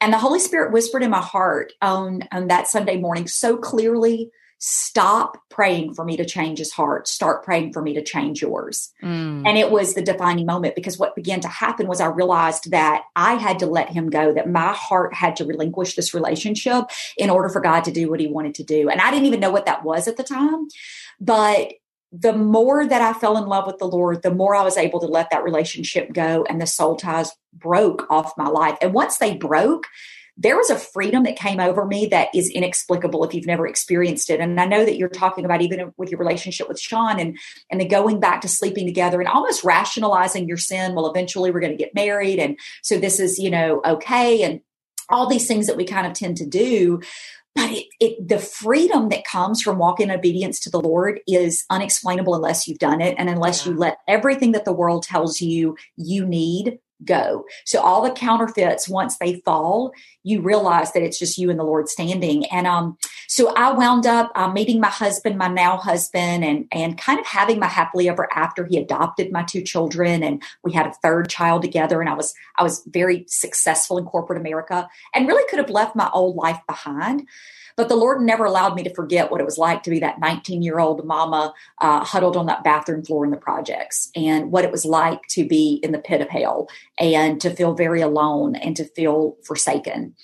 And 0.00 0.12
the 0.12 0.18
Holy 0.18 0.38
Spirit 0.38 0.72
whispered 0.72 1.02
in 1.02 1.10
my 1.10 1.22
heart 1.22 1.72
on, 1.80 2.22
on 2.30 2.48
that 2.48 2.68
Sunday 2.68 2.98
morning 2.98 3.26
so 3.26 3.56
clearly 3.56 4.30
stop 4.66 5.37
praying 5.50 5.92
for 5.92 6.07
me 6.07 6.16
to 6.16 6.24
change 6.24 6.59
his 6.59 6.72
heart 6.72 7.07
start 7.07 7.44
praying 7.44 7.70
for 7.70 7.83
me 7.83 7.92
to 7.92 8.03
change 8.03 8.40
yours 8.40 8.90
mm. 9.03 9.46
and 9.46 9.59
it 9.59 9.70
was 9.70 9.92
the 9.92 10.00
defining 10.00 10.46
moment 10.46 10.74
because 10.74 10.98
what 10.98 11.14
began 11.14 11.38
to 11.38 11.48
happen 11.48 11.87
was 11.87 12.00
i 12.00 12.07
realized 12.07 12.70
that 12.70 13.03
i 13.14 13.35
had 13.35 13.59
to 13.59 13.66
let 13.66 13.90
him 13.90 14.09
go 14.09 14.33
that 14.33 14.48
my 14.48 14.72
heart 14.72 15.12
had 15.12 15.37
to 15.37 15.44
relinquish 15.44 15.96
this 15.96 16.14
relationship 16.14 16.85
in 17.18 17.29
order 17.29 17.50
for 17.50 17.61
god 17.61 17.85
to 17.85 17.92
do 17.92 18.09
what 18.09 18.20
he 18.20 18.27
wanted 18.27 18.55
to 18.55 18.64
do 18.64 18.88
and 18.88 19.03
i 19.03 19.11
didn't 19.11 19.27
even 19.27 19.38
know 19.38 19.50
what 19.50 19.66
that 19.66 19.85
was 19.85 20.09
at 20.09 20.16
the 20.16 20.22
time 20.24 20.66
but 21.20 21.72
the 22.16 22.33
more 22.33 22.87
that 22.87 23.03
I 23.03 23.12
fell 23.12 23.37
in 23.37 23.46
love 23.46 23.66
with 23.66 23.79
the 23.79 23.88
Lord, 23.88 24.22
the 24.22 24.33
more 24.33 24.55
I 24.55 24.62
was 24.62 24.77
able 24.77 25.00
to 25.00 25.07
let 25.07 25.31
that 25.31 25.42
relationship 25.42 26.12
go 26.12 26.46
and 26.48 26.61
the 26.61 26.66
soul 26.66 26.94
ties 26.94 27.33
broke 27.53 28.09
off 28.09 28.38
my 28.38 28.46
life. 28.46 28.79
And 28.81 28.94
once 28.94 29.16
they 29.16 29.37
broke, 29.37 29.88
there 30.37 30.57
was 30.57 30.70
a 30.70 30.79
freedom 30.79 31.23
that 31.25 31.37
came 31.37 31.61
over 31.61 31.85
me 31.85 32.07
that 32.07 32.29
is 32.35 32.51
inexplicable 32.51 33.25
if 33.25 33.35
you've 33.35 33.47
never 33.47 33.66
experienced 33.66 34.31
it. 34.31 34.40
And 34.40 34.61
I 34.61 34.66
know 34.66 34.85
that 34.85 34.97
you're 34.97 35.09
talking 35.09 35.44
about 35.44 35.62
even 35.62 35.92
with 35.97 36.11
your 36.11 36.18
relationship 36.18 36.68
with 36.68 36.81
Sean 36.81 37.20
and 37.20 37.38
and 37.70 37.81
the 37.81 37.85
going 37.85 38.18
back 38.18 38.40
to 38.40 38.49
sleeping 38.49 38.87
together 38.87 39.20
and 39.20 39.29
almost 39.29 39.62
rationalizing 39.62 40.49
your 40.49 40.57
sin. 40.57 40.94
Well, 40.94 41.11
eventually 41.11 41.51
we're 41.51 41.61
going 41.61 41.77
to 41.77 41.83
get 41.83 41.94
married, 41.94 42.38
and 42.38 42.59
so 42.83 42.99
this 42.99 43.20
is 43.20 43.38
you 43.38 43.51
know 43.51 43.81
okay, 43.85 44.42
and 44.42 44.61
all 45.09 45.29
these 45.29 45.47
things 45.47 45.66
that 45.66 45.77
we 45.77 45.85
kind 45.85 46.07
of 46.07 46.14
tend 46.14 46.37
to 46.38 46.47
do. 46.47 47.01
But 47.55 47.70
it, 47.70 47.87
it, 48.01 48.29
the 48.29 48.40
freedom 48.40 49.11
that 49.11 49.25
comes 49.25 49.62
from 49.62 49.79
walking 49.79 50.09
in 50.09 50.16
obedience 50.16 50.59
to 50.61 50.70
the 50.70 50.81
Lord 50.81 51.20
is 51.29 51.64
unexplainable 51.70 52.35
unless 52.35 52.66
you've 52.66 52.81
done 52.81 53.01
it 53.01 53.14
and 53.16 53.31
unless 53.31 53.64
you 53.64 53.75
let 53.75 53.99
everything 54.09 54.53
that 54.53 54.64
the 54.64 54.73
world 54.73 55.05
tells 55.05 55.40
you 55.40 55.77
you 55.97 56.27
need 56.27 56.81
go. 57.04 57.44
So 57.64 57.80
all 57.80 58.02
the 58.02 58.11
counterfeits, 58.11 58.88
once 58.88 59.18
they 59.18 59.40
fall, 59.40 59.92
you 60.22 60.40
realize 60.40 60.92
that 60.92 61.02
it's 61.02 61.18
just 61.18 61.38
you 61.38 61.50
and 61.50 61.59
the 61.59 61.64
Lord 61.64 61.88
standing. 61.88 62.46
And 62.46 62.66
um, 62.66 62.96
so 63.28 63.52
I 63.54 63.72
wound 63.72 64.07
up 64.07 64.30
uh, 64.35 64.50
meeting 64.50 64.80
my 64.80 64.88
husband, 64.88 65.37
my 65.38 65.48
now 65.48 65.76
husband, 65.76 66.44
and 66.44 66.66
and 66.72 66.98
kind 66.98 67.18
of 67.18 67.26
having 67.26 67.59
my 67.59 67.66
happily 67.66 68.09
ever 68.09 68.28
after. 68.35 68.64
He 68.64 68.78
adopted 68.78 69.33
my 69.33 69.42
two 69.42 69.62
children, 69.62 70.22
and 70.22 70.42
we 70.62 70.72
had 70.72 70.87
a 70.87 70.94
third 71.02 71.28
child 71.28 71.62
together. 71.62 72.00
And 72.00 72.09
I 72.09 72.14
was 72.14 72.35
I 72.59 72.62
was 72.62 72.83
very 72.87 73.24
successful 73.28 73.98
in 73.98 74.04
corporate 74.04 74.40
America, 74.40 74.88
and 75.14 75.26
really 75.26 75.48
could 75.48 75.59
have 75.59 75.70
left 75.70 75.96
my 75.96 76.11
old 76.12 76.37
life 76.37 76.61
behind. 76.66 77.28
But 77.76 77.88
the 77.88 77.96
Lord 77.96 78.20
never 78.20 78.44
allowed 78.44 78.76
me 78.76 78.84
to 78.84 78.94
forget 78.94 79.30
what 79.30 79.40
it 79.40 79.44
was 79.44 79.58
like 79.58 79.82
to 79.82 79.90
be 79.90 79.98
that 80.00 80.20
19 80.20 80.62
year 80.62 80.78
old 80.78 81.04
mama 81.04 81.52
uh, 81.80 82.04
huddled 82.04 82.37
on 82.37 82.46
that 82.46 82.64
bathroom 82.64 83.04
floor 83.04 83.24
in 83.24 83.30
the 83.30 83.37
projects 83.37 84.10
and 84.14 84.52
what 84.52 84.64
it 84.64 84.70
was 84.70 84.84
like 84.84 85.26
to 85.28 85.46
be 85.46 85.80
in 85.82 85.92
the 85.92 85.98
pit 85.98 86.20
of 86.20 86.28
hell 86.28 86.68
and 86.98 87.40
to 87.40 87.50
feel 87.50 87.74
very 87.74 88.00
alone 88.00 88.54
and 88.56 88.76
to 88.76 88.84
feel 88.84 89.37
forsaken. 89.44 90.14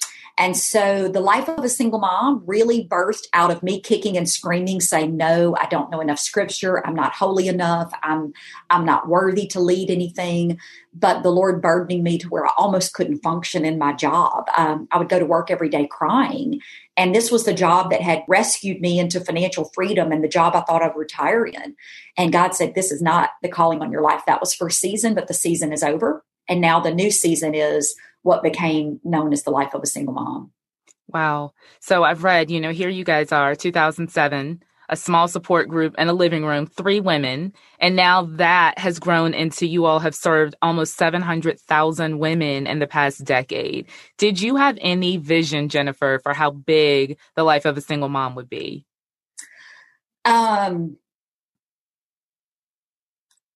And 0.40 0.57
so 0.57 1.07
the 1.07 1.20
life 1.20 1.50
of 1.50 1.62
a 1.62 1.68
single 1.68 1.98
mom 1.98 2.42
really 2.46 2.85
burst 2.85 3.29
out 3.35 3.50
of 3.50 3.62
me 3.62 3.79
kicking 3.79 4.16
and 4.16 4.26
screaming, 4.26 4.81
saying, 4.81 5.14
No, 5.14 5.55
I 5.61 5.66
don't 5.66 5.90
know 5.90 6.00
enough 6.00 6.18
scripture. 6.18 6.85
I'm 6.87 6.94
not 6.94 7.12
holy 7.12 7.46
enough. 7.46 7.92
I'm 8.03 8.33
I'm 8.70 8.87
not 8.87 9.07
worthy 9.07 9.46
to 9.48 9.61
lead 9.61 9.90
anything. 9.90 10.59
But 10.94 11.22
the 11.22 11.31
Lord 11.31 11.61
burdening 11.61 12.03
me 12.03 12.16
to 12.16 12.29
where 12.31 12.46
I 12.46 12.53
almost 12.57 12.94
couldn't 12.94 13.18
function 13.18 13.66
in 13.66 13.76
my 13.76 13.92
job. 13.92 14.48
Um, 14.57 14.88
I 14.90 14.96
would 14.96 15.11
go 15.11 15.18
to 15.18 15.26
work 15.26 15.50
every 15.50 15.68
day 15.68 15.87
crying. 15.87 16.61
And 16.96 17.14
this 17.14 17.31
was 17.31 17.44
the 17.44 17.53
job 17.53 17.90
that 17.90 18.00
had 18.00 18.24
rescued 18.26 18.81
me 18.81 18.98
into 18.98 19.20
financial 19.20 19.70
freedom 19.74 20.11
and 20.11 20.24
the 20.24 20.29
job 20.29 20.57
I 20.57 20.62
thought 20.62 20.83
I'd 20.83 20.96
retire 20.96 21.44
in. 21.44 21.76
And 22.16 22.33
God 22.33 22.55
said, 22.55 22.74
This 22.74 22.90
is 22.90 23.03
not 23.03 23.29
the 23.42 23.50
calling 23.50 23.83
on 23.83 23.92
your 23.92 24.03
life. 24.03 24.22
That 24.26 24.40
was 24.40 24.55
for 24.55 24.68
a 24.68 24.72
season, 24.72 25.14
but 25.14 25.29
the 25.29 25.35
season 25.35 25.70
is 25.70 25.83
over. 25.83 26.24
And 26.48 26.62
now 26.62 26.81
the 26.81 26.94
new 26.94 27.11
season 27.11 27.55
is 27.55 27.94
what 28.22 28.42
became 28.42 29.00
known 29.04 29.33
as 29.33 29.42
the 29.42 29.50
life 29.50 29.74
of 29.74 29.83
a 29.83 29.87
single 29.87 30.14
mom. 30.14 30.52
Wow. 31.09 31.52
So 31.80 32.04
I've 32.04 32.24
read, 32.24 32.50
you 32.50 32.61
know, 32.61 32.70
here 32.70 32.88
you 32.88 33.04
guys 33.04 33.33
are, 33.33 33.54
2007, 33.54 34.62
a 34.88 34.96
small 34.96 35.28
support 35.28 35.68
group 35.68 35.94
and 35.98 36.11
a 36.11 36.12
living 36.12 36.44
room, 36.44 36.66
three 36.66 37.00
women. 37.00 37.52
And 37.78 37.96
now 37.96 38.22
that 38.22 38.78
has 38.78 38.98
grown 38.98 39.35
into 39.35 39.66
you 39.66 39.87
all 39.87 40.00
have 40.00 40.14
served 40.14 40.54
almost 40.62 40.96
700,000 40.96 42.18
women 42.18 42.66
in 42.66 42.78
the 42.78 42.87
past 42.87 43.24
decade. 43.24 43.87
Did 44.18 44.40
you 44.40 44.56
have 44.56 44.78
any 44.80 45.16
vision, 45.16 45.68
Jennifer, 45.68 46.20
for 46.22 46.35
how 46.35 46.50
big 46.50 47.18
the 47.37 47.44
life 47.44 47.64
of 47.64 47.76
a 47.76 47.80
single 47.80 48.09
mom 48.09 48.35
would 48.35 48.48
be? 48.48 48.85
Um, 50.24 50.96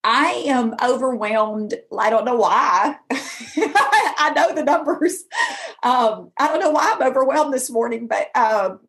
I 0.03 0.45
am 0.47 0.75
overwhelmed. 0.83 1.75
I 1.97 2.11
don't 2.11 2.25
know 2.25 2.37
why. 2.37 2.97
I 3.57 4.33
know 4.35 4.55
the 4.55 4.65
numbers. 4.65 5.25
Um, 5.83 6.31
I 6.39 6.49
don't 6.49 6.61
know 6.61 6.71
why 6.71 6.95
I'm 6.95 7.07
overwhelmed 7.07 7.53
this 7.53 7.71
morning, 7.71 8.07
but 8.07 8.35
um, 8.37 8.81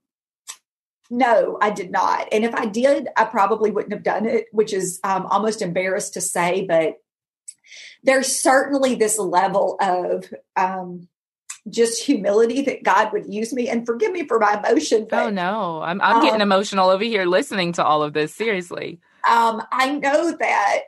no, 1.10 1.58
I 1.62 1.70
did 1.70 1.92
not. 1.92 2.28
And 2.32 2.44
if 2.44 2.54
I 2.56 2.66
did, 2.66 3.08
I 3.16 3.26
probably 3.26 3.72
wouldn't 3.72 3.94
have 3.94 4.04
done 4.04 4.26
it, 4.26 4.46
which 4.52 4.74
is 4.74 5.00
um, 5.04 5.26
almost 5.28 5.62
embarrassed 5.62 6.14
to 6.16 6.22
say. 6.22 6.66
But 6.68 6.96
there's 8.04 8.36
certainly 8.36 8.96
this 8.96 9.18
level 9.18 9.78
of 9.80 10.26
um, 10.56 11.08
just 11.70 12.04
humility 12.04 12.62
that 12.64 12.84
God 12.84 13.12
would 13.14 13.32
use 13.32 13.54
me. 13.54 13.70
And 13.70 13.86
forgive 13.86 14.12
me 14.12 14.28
for 14.28 14.40
my 14.40 14.60
emotion. 14.60 15.08
But, 15.10 15.28
oh 15.28 15.30
no, 15.30 15.82
I'm 15.82 16.02
I'm 16.02 16.22
getting 16.22 16.42
um, 16.42 16.52
emotional 16.54 16.90
over 16.90 17.04
here 17.04 17.26
listening 17.26 17.74
to 17.74 17.84
all 17.84 18.04
of 18.04 18.14
this. 18.14 18.34
Seriously. 18.34 19.00
Um, 19.28 19.62
I 19.72 19.92
know 19.92 20.36
that 20.38 20.82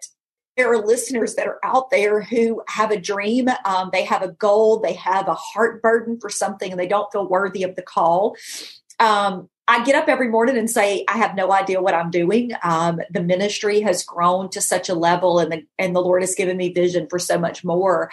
there 0.58 0.74
are 0.74 0.86
listeners 0.86 1.36
that 1.36 1.48
are 1.48 1.60
out 1.64 1.92
there 1.92 2.22
who 2.22 2.64
have 2.68 2.92
a 2.92 3.00
dream, 3.00 3.48
um, 3.64 3.92
they 3.94 4.04
have 4.04 4.24
a 4.24 4.30
goal, 4.30 4.80
they 4.80 4.94
have 4.94 5.28
a 5.28 5.36
heart 5.36 5.82
burden 5.82 6.20
for 6.20 6.30
something, 6.30 6.72
and 6.72 6.80
they 6.80 6.88
don't 6.88 7.12
feel 7.12 7.30
worthy 7.30 7.64
of 7.64 7.76
the 7.76 7.84
call. 7.84 8.36
Um, 9.00 9.50
I 9.70 9.84
get 9.84 9.96
up 9.96 10.08
every 10.08 10.30
morning 10.30 10.58
and 10.58 10.70
say, 10.70 11.04
I 11.10 11.18
have 11.18 11.36
no 11.36 11.52
idea 11.52 11.82
what 11.82 11.94
I'm 11.94 12.10
doing. 12.10 12.52
Um, 12.64 13.02
the 13.12 13.22
ministry 13.22 13.82
has 13.82 14.04
grown 14.04 14.50
to 14.52 14.62
such 14.62 14.90
a 14.90 14.96
level, 14.96 15.40
and 15.40 15.52
the 15.52 15.64
and 15.78 15.96
the 15.96 16.02
Lord 16.02 16.24
has 16.24 16.36
given 16.36 16.58
me 16.58 16.74
vision 16.74 17.08
for 17.10 17.20
so 17.20 17.38
much 17.38 17.64
more. 17.64 18.10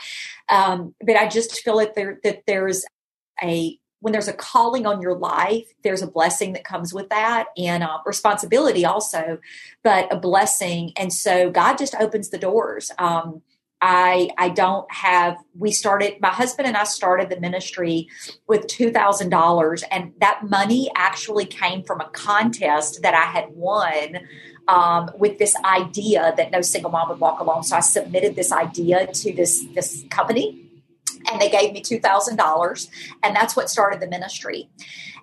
Um, 0.48 0.94
but 1.00 1.16
I 1.16 1.28
just 1.28 1.60
feel 1.60 1.78
that 1.78 1.94
there 1.94 2.18
that 2.24 2.42
there's 2.46 2.84
a 3.42 3.78
when 4.04 4.12
there's 4.12 4.28
a 4.28 4.34
calling 4.34 4.84
on 4.84 5.00
your 5.00 5.14
life, 5.14 5.66
there's 5.82 6.02
a 6.02 6.06
blessing 6.06 6.52
that 6.52 6.62
comes 6.62 6.92
with 6.92 7.08
that 7.08 7.46
and 7.56 7.82
uh, 7.82 7.96
responsibility 8.04 8.84
also, 8.84 9.38
but 9.82 10.12
a 10.12 10.16
blessing. 10.16 10.92
And 10.98 11.10
so 11.10 11.50
God 11.50 11.78
just 11.78 11.94
opens 11.94 12.28
the 12.28 12.36
doors. 12.36 12.90
Um, 12.98 13.40
I 13.80 14.28
I 14.36 14.50
don't 14.50 14.90
have. 14.92 15.38
We 15.58 15.72
started. 15.72 16.20
My 16.20 16.28
husband 16.28 16.68
and 16.68 16.76
I 16.76 16.84
started 16.84 17.30
the 17.30 17.40
ministry 17.40 18.08
with 18.46 18.66
two 18.66 18.90
thousand 18.90 19.30
dollars, 19.30 19.82
and 19.90 20.12
that 20.20 20.42
money 20.42 20.90
actually 20.94 21.46
came 21.46 21.82
from 21.82 22.02
a 22.02 22.08
contest 22.10 23.00
that 23.00 23.14
I 23.14 23.24
had 23.24 23.46
won 23.54 24.20
um, 24.68 25.10
with 25.16 25.38
this 25.38 25.56
idea 25.64 26.34
that 26.36 26.50
no 26.50 26.60
single 26.60 26.90
mom 26.90 27.08
would 27.08 27.20
walk 27.20 27.40
alone. 27.40 27.62
So 27.62 27.76
I 27.76 27.80
submitted 27.80 28.36
this 28.36 28.52
idea 28.52 29.06
to 29.06 29.32
this 29.32 29.64
this 29.74 30.04
company 30.10 30.63
and 31.34 31.42
they 31.42 31.50
gave 31.50 31.72
me 31.72 31.82
$2000 31.82 32.88
and 33.24 33.36
that's 33.36 33.56
what 33.56 33.68
started 33.68 34.00
the 34.00 34.06
ministry. 34.06 34.70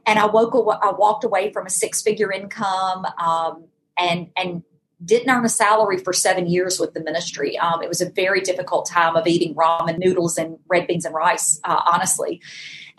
And 0.05 0.19
i 0.19 0.25
woke 0.25 0.53
i 0.81 0.91
walked 0.91 1.23
away 1.23 1.53
from 1.53 1.65
a 1.65 1.69
six 1.69 2.01
figure 2.01 2.31
income 2.31 3.05
um, 3.19 3.65
and 3.97 4.29
and 4.35 4.63
didn't 5.03 5.29
earn 5.29 5.45
a 5.45 5.49
salary 5.49 5.97
for 5.97 6.13
seven 6.13 6.47
years 6.47 6.79
with 6.79 6.93
the 6.93 7.01
ministry. 7.01 7.57
Um, 7.57 7.81
it 7.81 7.89
was 7.89 8.01
a 8.01 8.09
very 8.09 8.41
difficult 8.41 8.87
time 8.87 9.15
of 9.15 9.27
eating 9.27 9.55
ramen 9.55 9.97
noodles 9.97 10.37
and 10.37 10.57
red 10.67 10.87
beans 10.87 11.05
and 11.05 11.15
rice, 11.15 11.59
uh, 11.63 11.81
honestly 11.91 12.41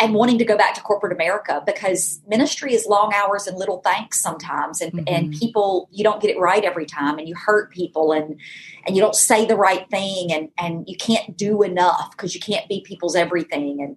and 0.02 0.14
wanting 0.14 0.36
to 0.38 0.44
go 0.44 0.56
back 0.56 0.74
to 0.74 0.80
corporate 0.80 1.12
America 1.12 1.62
because 1.64 2.20
ministry 2.26 2.74
is 2.74 2.86
long 2.86 3.12
hours 3.14 3.46
and 3.46 3.56
little 3.56 3.80
thanks 3.82 4.20
sometimes 4.20 4.80
and 4.80 4.92
mm-hmm. 4.92 5.04
and 5.06 5.32
people 5.32 5.88
you 5.92 6.02
don't 6.02 6.20
get 6.20 6.30
it 6.30 6.38
right 6.38 6.64
every 6.64 6.86
time 6.86 7.18
and 7.18 7.28
you 7.28 7.34
hurt 7.36 7.70
people 7.70 8.12
and 8.12 8.38
and 8.84 8.96
you 8.96 9.02
don't 9.02 9.14
say 9.14 9.46
the 9.46 9.56
right 9.56 9.88
thing 9.90 10.32
and 10.32 10.48
and 10.58 10.88
you 10.88 10.96
can't 10.96 11.36
do 11.36 11.62
enough 11.62 12.10
because 12.10 12.34
you 12.34 12.40
can't 12.40 12.68
be 12.68 12.80
people's 12.80 13.14
everything 13.14 13.80
and 13.80 13.96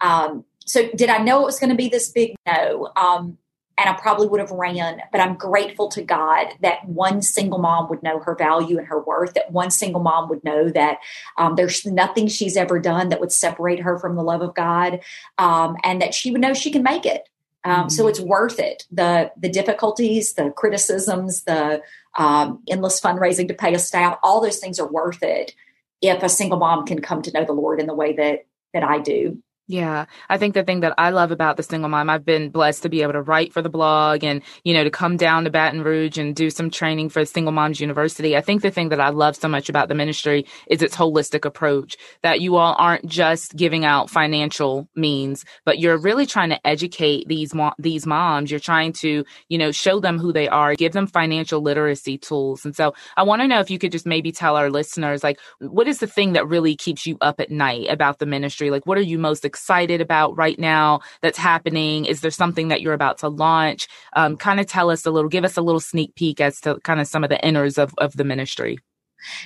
um, 0.00 0.44
so 0.66 0.88
did 0.96 1.08
I 1.08 1.18
know 1.18 1.42
it 1.42 1.46
was 1.46 1.60
going 1.60 1.70
to 1.70 1.76
be 1.76 1.88
this 1.88 2.10
big 2.10 2.34
no 2.46 2.90
um, 2.96 3.38
and 3.76 3.88
I 3.88 3.94
probably 3.94 4.28
would 4.28 4.40
have 4.40 4.50
ran, 4.50 5.02
but 5.10 5.20
I'm 5.20 5.34
grateful 5.34 5.88
to 5.88 6.02
God 6.02 6.48
that 6.60 6.86
one 6.86 7.22
single 7.22 7.58
mom 7.58 7.88
would 7.88 8.02
know 8.02 8.20
her 8.20 8.34
value 8.36 8.78
and 8.78 8.86
her 8.86 9.02
worth, 9.02 9.34
that 9.34 9.50
one 9.50 9.70
single 9.70 10.00
mom 10.00 10.28
would 10.28 10.44
know 10.44 10.68
that 10.70 10.98
um, 11.38 11.56
there's 11.56 11.84
nothing 11.84 12.28
she's 12.28 12.56
ever 12.56 12.78
done 12.78 13.08
that 13.08 13.20
would 13.20 13.32
separate 13.32 13.80
her 13.80 13.98
from 13.98 14.14
the 14.14 14.22
love 14.22 14.42
of 14.42 14.54
God, 14.54 15.00
um, 15.38 15.76
and 15.82 16.00
that 16.00 16.14
she 16.14 16.30
would 16.30 16.40
know 16.40 16.54
she 16.54 16.70
can 16.70 16.82
make 16.82 17.04
it. 17.04 17.28
Um, 17.64 17.72
mm-hmm. 17.72 17.88
So 17.88 18.06
it's 18.06 18.20
worth 18.20 18.60
it. 18.60 18.86
The 18.92 19.32
the 19.36 19.48
difficulties, 19.48 20.34
the 20.34 20.50
criticisms, 20.50 21.44
the 21.44 21.82
um, 22.16 22.62
endless 22.68 23.00
fundraising 23.00 23.48
to 23.48 23.54
pay 23.54 23.74
a 23.74 23.78
staff, 23.78 24.18
all 24.22 24.40
those 24.40 24.58
things 24.58 24.78
are 24.78 24.90
worth 24.90 25.22
it 25.22 25.54
if 26.00 26.22
a 26.22 26.28
single 26.28 26.58
mom 26.58 26.86
can 26.86 27.00
come 27.00 27.22
to 27.22 27.32
know 27.32 27.44
the 27.44 27.52
Lord 27.52 27.80
in 27.80 27.86
the 27.86 27.94
way 27.94 28.12
that 28.14 28.46
that 28.72 28.84
I 28.84 28.98
do. 28.98 29.42
Yeah, 29.66 30.04
I 30.28 30.36
think 30.36 30.52
the 30.52 30.62
thing 30.62 30.80
that 30.80 30.92
I 30.98 31.08
love 31.08 31.30
about 31.30 31.56
the 31.56 31.62
single 31.62 31.88
mom, 31.88 32.10
I've 32.10 32.24
been 32.26 32.50
blessed 32.50 32.82
to 32.82 32.90
be 32.90 33.00
able 33.00 33.14
to 33.14 33.22
write 33.22 33.54
for 33.54 33.62
the 33.62 33.70
blog 33.70 34.22
and, 34.22 34.42
you 34.62 34.74
know, 34.74 34.84
to 34.84 34.90
come 34.90 35.16
down 35.16 35.44
to 35.44 35.50
Baton 35.50 35.82
Rouge 35.82 36.18
and 36.18 36.36
do 36.36 36.50
some 36.50 36.68
training 36.68 37.08
for 37.08 37.24
Single 37.24 37.50
Moms 37.52 37.80
University. 37.80 38.36
I 38.36 38.42
think 38.42 38.60
the 38.60 38.70
thing 38.70 38.90
that 38.90 39.00
I 39.00 39.08
love 39.08 39.36
so 39.36 39.48
much 39.48 39.70
about 39.70 39.88
the 39.88 39.94
ministry 39.94 40.44
is 40.66 40.82
its 40.82 40.94
holistic 40.94 41.46
approach 41.46 41.96
that 42.22 42.42
you 42.42 42.56
all 42.56 42.76
aren't 42.78 43.06
just 43.06 43.56
giving 43.56 43.86
out 43.86 44.10
financial 44.10 44.86
means, 44.96 45.46
but 45.64 45.78
you're 45.78 45.96
really 45.96 46.26
trying 46.26 46.50
to 46.50 46.66
educate 46.66 47.26
these, 47.26 47.54
mo- 47.54 47.72
these 47.78 48.06
moms. 48.06 48.50
You're 48.50 48.60
trying 48.60 48.92
to, 48.94 49.24
you 49.48 49.56
know, 49.56 49.72
show 49.72 49.98
them 49.98 50.18
who 50.18 50.30
they 50.30 50.46
are, 50.46 50.74
give 50.74 50.92
them 50.92 51.06
financial 51.06 51.62
literacy 51.62 52.18
tools. 52.18 52.66
And 52.66 52.76
so 52.76 52.92
I 53.16 53.22
want 53.22 53.40
to 53.40 53.48
know 53.48 53.60
if 53.60 53.70
you 53.70 53.78
could 53.78 53.92
just 53.92 54.04
maybe 54.04 54.30
tell 54.30 54.56
our 54.56 54.68
listeners, 54.68 55.24
like, 55.24 55.40
what 55.60 55.88
is 55.88 56.00
the 56.00 56.06
thing 56.06 56.34
that 56.34 56.46
really 56.46 56.76
keeps 56.76 57.06
you 57.06 57.16
up 57.22 57.40
at 57.40 57.50
night 57.50 57.86
about 57.88 58.18
the 58.18 58.26
ministry? 58.26 58.68
Like, 58.68 58.86
what 58.86 58.98
are 58.98 59.00
you 59.00 59.18
most 59.18 59.46
excited 59.54 60.00
about 60.00 60.36
right 60.36 60.58
now 60.58 61.00
that's 61.22 61.38
happening? 61.38 62.06
Is 62.06 62.22
there 62.22 62.32
something 62.32 62.68
that 62.68 62.80
you're 62.80 62.92
about 62.92 63.18
to 63.18 63.28
launch? 63.28 63.86
Um, 64.14 64.36
kind 64.36 64.58
of 64.58 64.66
tell 64.66 64.90
us 64.90 65.06
a 65.06 65.12
little, 65.12 65.30
give 65.30 65.44
us 65.44 65.56
a 65.56 65.62
little 65.62 65.80
sneak 65.80 66.16
peek 66.16 66.40
as 66.40 66.60
to 66.62 66.80
kind 66.80 67.00
of 67.00 67.06
some 67.06 67.22
of 67.22 67.30
the 67.30 67.38
inners 67.44 67.78
of, 67.78 67.94
of 67.98 68.16
the 68.16 68.24
ministry. 68.24 68.78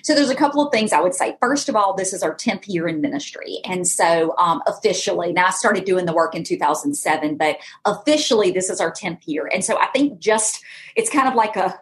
So 0.03 0.15
there's 0.15 0.31
a 0.31 0.35
couple 0.35 0.67
of 0.67 0.73
things 0.73 0.93
I 0.93 1.01
would 1.01 1.15
say. 1.15 1.37
First 1.41 1.69
of 1.69 1.77
all, 1.77 1.95
this 1.95 2.15
is 2.15 2.23
our 2.23 2.35
10th 2.35 2.65
year 2.67 2.89
in 2.89 3.03
ministry. 3.03 3.59
And 3.65 3.87
so 3.87 4.35
um, 4.39 4.63
officially, 4.67 5.33
now 5.33 5.47
I 5.47 5.51
started 5.51 5.85
doing 5.85 6.07
the 6.07 6.15
work 6.15 6.35
in 6.35 6.43
2007, 6.43 7.37
but 7.37 7.59
officially 7.85 8.51
this 8.51 8.71
is 8.71 8.81
our 8.81 8.91
10th 8.91 9.21
year. 9.27 9.49
And 9.53 9.63
so 9.63 9.79
I 9.79 9.87
think 9.89 10.19
just, 10.21 10.65
it's 10.97 11.11
kind 11.11 11.29
of 11.29 11.35
like 11.35 11.57
a, 11.57 11.79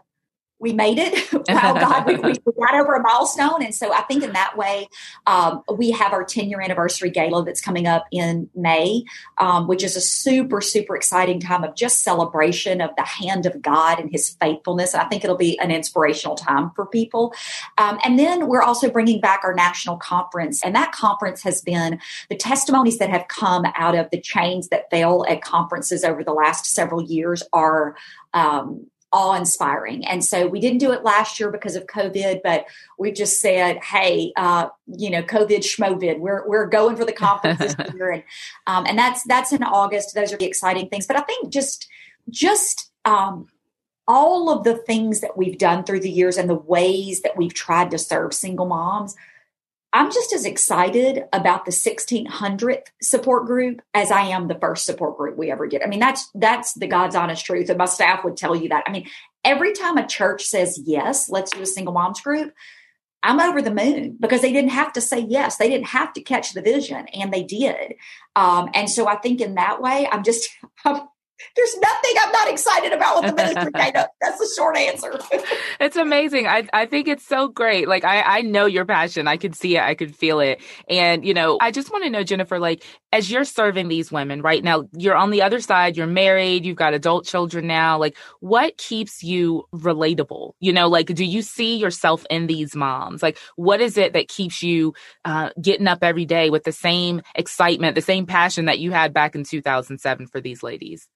we 0.58 0.72
made 0.72 0.98
it. 0.98 1.32
wow, 1.48 1.74
God, 1.74 2.06
we, 2.06 2.16
we, 2.16 2.32
got 2.58 2.74
over 2.74 2.94
a 2.94 3.02
milestone. 3.02 3.62
And 3.62 3.74
so 3.74 3.92
I 3.92 4.02
think 4.02 4.22
in 4.22 4.32
that 4.32 4.56
way, 4.56 4.88
um, 5.26 5.62
we 5.76 5.90
have 5.90 6.12
our 6.12 6.24
10 6.24 6.48
year 6.48 6.60
anniversary 6.60 7.10
gala 7.10 7.44
that's 7.44 7.60
coming 7.60 7.86
up 7.86 8.06
in 8.10 8.48
May, 8.54 9.04
um, 9.38 9.66
which 9.66 9.84
is 9.84 9.96
a 9.96 10.00
super, 10.00 10.60
super 10.60 10.96
exciting 10.96 11.40
time 11.40 11.62
of 11.62 11.74
just 11.74 12.02
celebration 12.02 12.80
of 12.80 12.90
the 12.96 13.04
hand 13.04 13.44
of 13.44 13.60
God 13.60 14.00
and 14.00 14.10
his 14.10 14.30
faithfulness. 14.40 14.94
And 14.94 15.02
I 15.02 15.06
think 15.06 15.24
it'll 15.24 15.36
be 15.36 15.58
an 15.58 15.70
inspirational 15.70 16.36
time 16.36 16.70
for 16.74 16.86
people. 16.86 17.34
Um, 17.76 17.98
and 18.04 18.18
then 18.18 18.48
we're 18.48 18.62
also 18.62 18.90
bringing 18.90 19.20
back 19.20 19.40
our 19.44 19.54
national 19.54 19.98
conference. 19.98 20.64
And 20.64 20.74
that 20.74 20.92
conference 20.92 21.42
has 21.42 21.60
been 21.60 22.00
the 22.30 22.36
testimonies 22.36 22.98
that 22.98 23.10
have 23.10 23.28
come 23.28 23.66
out 23.76 23.94
of 23.94 24.08
the 24.10 24.20
chains 24.20 24.68
that 24.68 24.90
fail 24.90 25.24
at 25.28 25.42
conferences 25.42 26.02
over 26.02 26.24
the 26.24 26.32
last 26.32 26.66
several 26.66 27.02
years 27.02 27.42
are 27.52 27.94
um, 28.32 28.86
awe 29.12 29.34
inspiring. 29.34 30.04
And 30.06 30.24
so 30.24 30.46
we 30.46 30.60
didn't 30.60 30.78
do 30.78 30.92
it 30.92 31.04
last 31.04 31.38
year 31.38 31.50
because 31.50 31.76
of 31.76 31.86
COVID, 31.86 32.40
but 32.42 32.66
we 32.98 33.12
just 33.12 33.40
said, 33.40 33.82
hey, 33.82 34.32
uh, 34.36 34.68
you 34.86 35.10
know, 35.10 35.22
COVID 35.22 35.58
schmovid, 35.58 36.18
we're 36.18 36.46
we're 36.46 36.66
going 36.66 36.96
for 36.96 37.04
the 37.04 37.12
conference 37.12 37.58
this 37.58 37.76
year, 37.94 38.10
and 38.10 38.22
um, 38.66 38.84
and 38.86 38.98
that's 38.98 39.24
that's 39.24 39.52
in 39.52 39.62
August. 39.62 40.14
Those 40.14 40.32
are 40.32 40.36
the 40.36 40.46
exciting 40.46 40.88
things. 40.88 41.06
But 41.06 41.16
I 41.16 41.22
think 41.22 41.50
just 41.50 41.88
just 42.30 42.90
um, 43.04 43.48
all 44.08 44.50
of 44.50 44.64
the 44.64 44.76
things 44.76 45.20
that 45.20 45.36
we've 45.36 45.58
done 45.58 45.84
through 45.84 46.00
the 46.00 46.10
years 46.10 46.36
and 46.36 46.48
the 46.48 46.54
ways 46.54 47.22
that 47.22 47.36
we've 47.36 47.54
tried 47.54 47.90
to 47.92 47.98
serve 47.98 48.34
single 48.34 48.66
moms 48.66 49.14
I'm 49.92 50.10
just 50.10 50.32
as 50.32 50.44
excited 50.44 51.24
about 51.32 51.64
the 51.64 51.70
1600th 51.70 52.88
support 53.00 53.46
group 53.46 53.80
as 53.94 54.10
I 54.10 54.22
am 54.22 54.48
the 54.48 54.58
first 54.58 54.84
support 54.84 55.16
group 55.16 55.38
we 55.38 55.50
ever 55.50 55.66
did. 55.66 55.82
I 55.82 55.86
mean, 55.86 56.00
that's 56.00 56.28
that's 56.34 56.74
the 56.74 56.86
God's 56.86 57.16
honest 57.16 57.44
truth, 57.44 57.68
and 57.68 57.78
my 57.78 57.86
staff 57.86 58.24
would 58.24 58.36
tell 58.36 58.54
you 58.54 58.68
that. 58.68 58.84
I 58.86 58.90
mean, 58.90 59.08
every 59.44 59.72
time 59.72 59.96
a 59.96 60.06
church 60.06 60.44
says 60.44 60.78
yes, 60.84 61.30
let's 61.30 61.50
do 61.50 61.62
a 61.62 61.66
single 61.66 61.94
moms 61.94 62.20
group, 62.20 62.52
I'm 63.22 63.40
over 63.40 63.62
the 63.62 63.74
moon 63.74 64.16
because 64.20 64.42
they 64.42 64.52
didn't 64.52 64.70
have 64.70 64.92
to 64.94 65.00
say 65.00 65.20
yes. 65.20 65.56
They 65.56 65.68
didn't 65.68 65.88
have 65.88 66.12
to 66.14 66.20
catch 66.20 66.52
the 66.52 66.62
vision, 66.62 67.06
and 67.08 67.32
they 67.32 67.42
did. 67.42 67.94
Um, 68.34 68.68
and 68.74 68.90
so 68.90 69.08
I 69.08 69.16
think 69.16 69.40
in 69.40 69.54
that 69.54 69.80
way, 69.80 70.08
I'm 70.10 70.22
just 70.22 70.48
I'm, 70.84 71.08
there's 71.54 71.76
nothing 71.78 72.12
I'm 72.20 72.32
not 72.32 72.50
excited 72.50 72.92
about 72.92 73.22
with 73.22 73.30
the 73.30 73.36
ministry 73.42 73.72
Dana. 73.72 74.08
That's 74.20 74.38
the 74.38 74.50
short 74.56 74.76
answer. 74.76 75.18
it's 75.80 75.96
amazing. 75.96 76.46
I, 76.46 76.68
I 76.72 76.86
think 76.86 77.08
it's 77.08 77.26
so 77.26 77.48
great. 77.48 77.88
Like 77.88 78.04
I, 78.04 78.38
I 78.38 78.40
know 78.42 78.66
your 78.66 78.84
passion. 78.84 79.28
I 79.28 79.36
could 79.36 79.54
see 79.54 79.76
it. 79.76 79.82
I 79.82 79.94
could 79.94 80.14
feel 80.14 80.40
it. 80.40 80.60
And, 80.88 81.24
you 81.24 81.34
know, 81.34 81.58
I 81.60 81.70
just 81.70 81.90
want 81.90 82.04
to 82.04 82.10
know, 82.10 82.22
Jennifer, 82.22 82.58
like 82.58 82.84
as 83.12 83.30
you're 83.30 83.44
serving 83.44 83.88
these 83.88 84.10
women 84.10 84.42
right 84.42 84.62
now, 84.62 84.88
you're 84.96 85.16
on 85.16 85.30
the 85.30 85.42
other 85.42 85.60
side, 85.60 85.96
you're 85.96 86.06
married, 86.06 86.64
you've 86.64 86.76
got 86.76 86.94
adult 86.94 87.26
children 87.26 87.66
now. 87.66 87.98
Like 87.98 88.16
what 88.40 88.76
keeps 88.78 89.22
you 89.22 89.64
relatable? 89.74 90.52
You 90.60 90.72
know, 90.72 90.88
like 90.88 91.06
do 91.06 91.24
you 91.24 91.42
see 91.42 91.76
yourself 91.76 92.24
in 92.30 92.46
these 92.46 92.74
moms? 92.74 93.22
Like 93.22 93.38
what 93.56 93.80
is 93.80 93.96
it 93.96 94.12
that 94.14 94.28
keeps 94.28 94.62
you 94.62 94.94
uh, 95.24 95.50
getting 95.60 95.86
up 95.86 95.98
every 96.02 96.24
day 96.24 96.50
with 96.50 96.64
the 96.64 96.72
same 96.72 97.22
excitement, 97.34 97.94
the 97.94 98.02
same 98.02 98.26
passion 98.26 98.66
that 98.66 98.78
you 98.78 98.90
had 98.90 99.12
back 99.12 99.34
in 99.34 99.44
2007 99.44 100.26
for 100.26 100.40
these 100.40 100.62
ladies? 100.62 101.08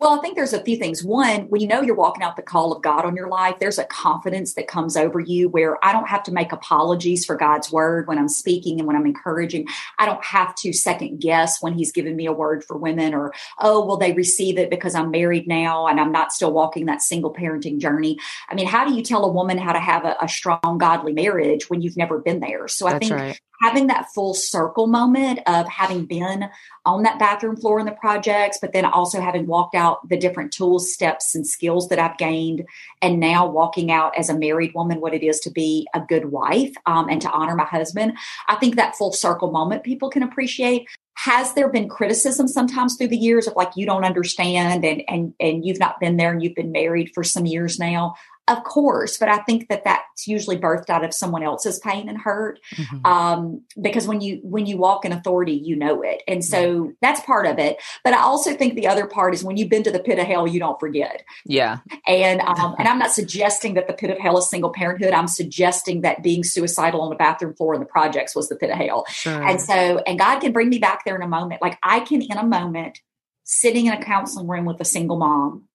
Well, 0.00 0.18
I 0.18 0.22
think 0.22 0.34
there's 0.34 0.54
a 0.54 0.62
few 0.64 0.78
things. 0.78 1.04
One, 1.04 1.42
when 1.50 1.60
you 1.60 1.66
know 1.66 1.82
you're 1.82 1.94
walking 1.94 2.22
out 2.22 2.36
the 2.36 2.42
call 2.42 2.72
of 2.72 2.82
God 2.82 3.04
on 3.04 3.14
your 3.14 3.28
life, 3.28 3.56
there's 3.60 3.78
a 3.78 3.84
confidence 3.84 4.54
that 4.54 4.66
comes 4.66 4.96
over 4.96 5.20
you 5.20 5.50
where 5.50 5.82
I 5.84 5.92
don't 5.92 6.08
have 6.08 6.22
to 6.22 6.32
make 6.32 6.52
apologies 6.52 7.26
for 7.26 7.36
God's 7.36 7.70
word 7.70 8.08
when 8.08 8.16
I'm 8.16 8.28
speaking 8.28 8.78
and 8.78 8.86
when 8.86 8.96
I'm 8.96 9.04
encouraging. 9.04 9.66
I 9.98 10.06
don't 10.06 10.24
have 10.24 10.54
to 10.56 10.72
second 10.72 11.20
guess 11.20 11.60
when 11.60 11.74
He's 11.74 11.92
given 11.92 12.16
me 12.16 12.24
a 12.24 12.32
word 12.32 12.64
for 12.64 12.78
women 12.78 13.12
or, 13.12 13.34
oh, 13.58 13.84
will 13.84 13.98
they 13.98 14.14
receive 14.14 14.56
it 14.56 14.70
because 14.70 14.94
I'm 14.94 15.10
married 15.10 15.46
now 15.46 15.86
and 15.86 16.00
I'm 16.00 16.12
not 16.12 16.32
still 16.32 16.52
walking 16.52 16.86
that 16.86 17.02
single 17.02 17.34
parenting 17.34 17.78
journey. 17.78 18.18
I 18.48 18.54
mean, 18.54 18.68
how 18.68 18.86
do 18.86 18.94
you 18.94 19.02
tell 19.02 19.26
a 19.26 19.30
woman 19.30 19.58
how 19.58 19.74
to 19.74 19.80
have 19.80 20.06
a, 20.06 20.16
a 20.22 20.28
strong, 20.28 20.78
godly 20.78 21.12
marriage 21.12 21.68
when 21.68 21.82
you've 21.82 21.98
never 21.98 22.20
been 22.20 22.40
there? 22.40 22.68
So 22.68 22.86
I 22.86 22.98
think 22.98 23.12
right 23.12 23.40
having 23.60 23.88
that 23.88 24.06
full 24.14 24.34
circle 24.34 24.86
moment 24.86 25.40
of 25.46 25.68
having 25.68 26.06
been 26.06 26.48
on 26.86 27.02
that 27.02 27.18
bathroom 27.18 27.56
floor 27.56 27.78
in 27.78 27.86
the 27.86 27.92
projects, 27.92 28.58
but 28.60 28.72
then 28.72 28.84
also 28.84 29.20
having 29.20 29.46
walked 29.46 29.74
out 29.74 30.08
the 30.08 30.16
different 30.16 30.52
tools, 30.52 30.92
steps, 30.92 31.34
and 31.34 31.46
skills 31.46 31.88
that 31.88 31.98
I've 31.98 32.16
gained, 32.18 32.64
and 33.02 33.20
now 33.20 33.46
walking 33.46 33.90
out 33.90 34.16
as 34.16 34.28
a 34.28 34.38
married 34.38 34.72
woman 34.74 35.00
what 35.00 35.14
it 35.14 35.22
is 35.22 35.40
to 35.40 35.50
be 35.50 35.86
a 35.94 36.00
good 36.00 36.26
wife 36.26 36.72
um, 36.86 37.08
and 37.08 37.20
to 37.22 37.30
honor 37.30 37.54
my 37.54 37.66
husband. 37.66 38.16
I 38.48 38.56
think 38.56 38.76
that 38.76 38.96
full 38.96 39.12
circle 39.12 39.50
moment 39.50 39.84
people 39.84 40.10
can 40.10 40.22
appreciate. 40.22 40.88
Has 41.16 41.52
there 41.52 41.68
been 41.68 41.88
criticism 41.88 42.48
sometimes 42.48 42.96
through 42.96 43.08
the 43.08 43.16
years 43.16 43.46
of 43.46 43.54
like 43.54 43.72
you 43.76 43.84
don't 43.84 44.04
understand 44.04 44.86
and 44.86 45.02
and 45.06 45.34
and 45.38 45.66
you've 45.66 45.78
not 45.78 46.00
been 46.00 46.16
there 46.16 46.32
and 46.32 46.42
you've 46.42 46.54
been 46.54 46.72
married 46.72 47.10
for 47.14 47.22
some 47.22 47.44
years 47.44 47.78
now? 47.78 48.14
Of 48.50 48.64
course, 48.64 49.16
but 49.16 49.28
I 49.28 49.38
think 49.38 49.68
that 49.68 49.84
that's 49.84 50.26
usually 50.26 50.56
birthed 50.56 50.90
out 50.90 51.04
of 51.04 51.14
someone 51.14 51.44
else's 51.44 51.78
pain 51.78 52.08
and 52.08 52.18
hurt. 52.18 52.58
Mm-hmm. 52.74 53.06
Um, 53.06 53.62
because 53.80 54.08
when 54.08 54.20
you 54.20 54.40
when 54.42 54.66
you 54.66 54.76
walk 54.76 55.04
in 55.04 55.12
authority, 55.12 55.52
you 55.52 55.76
know 55.76 56.02
it, 56.02 56.22
and 56.26 56.44
so 56.44 56.92
that's 57.00 57.20
part 57.20 57.46
of 57.46 57.60
it. 57.60 57.76
But 58.02 58.14
I 58.14 58.22
also 58.22 58.52
think 58.54 58.74
the 58.74 58.88
other 58.88 59.06
part 59.06 59.34
is 59.34 59.44
when 59.44 59.56
you've 59.56 59.68
been 59.68 59.84
to 59.84 59.92
the 59.92 60.00
pit 60.00 60.18
of 60.18 60.26
hell, 60.26 60.48
you 60.48 60.58
don't 60.58 60.80
forget. 60.80 61.22
Yeah, 61.46 61.78
and 62.08 62.40
um, 62.40 62.74
and 62.76 62.88
I'm 62.88 62.98
not 62.98 63.12
suggesting 63.12 63.74
that 63.74 63.86
the 63.86 63.94
pit 63.94 64.10
of 64.10 64.18
hell 64.18 64.36
is 64.38 64.50
single 64.50 64.70
parenthood. 64.70 65.12
I'm 65.12 65.28
suggesting 65.28 66.00
that 66.00 66.24
being 66.24 66.42
suicidal 66.42 67.02
on 67.02 67.10
the 67.10 67.16
bathroom 67.16 67.54
floor 67.54 67.74
in 67.74 67.80
the 67.80 67.86
projects 67.86 68.34
was 68.34 68.48
the 68.48 68.56
pit 68.56 68.70
of 68.70 68.78
hell. 68.78 69.04
Sure. 69.10 69.46
And 69.46 69.60
so, 69.60 69.98
and 70.06 70.18
God 70.18 70.40
can 70.40 70.50
bring 70.50 70.70
me 70.70 70.80
back 70.80 71.04
there 71.04 71.14
in 71.14 71.22
a 71.22 71.28
moment. 71.28 71.62
Like 71.62 71.78
I 71.84 72.00
can, 72.00 72.20
in 72.20 72.36
a 72.36 72.44
moment, 72.44 72.98
sitting 73.44 73.86
in 73.86 73.92
a 73.92 74.04
counseling 74.04 74.48
room 74.48 74.64
with 74.64 74.80
a 74.80 74.84
single 74.84 75.18
mom 75.18 75.68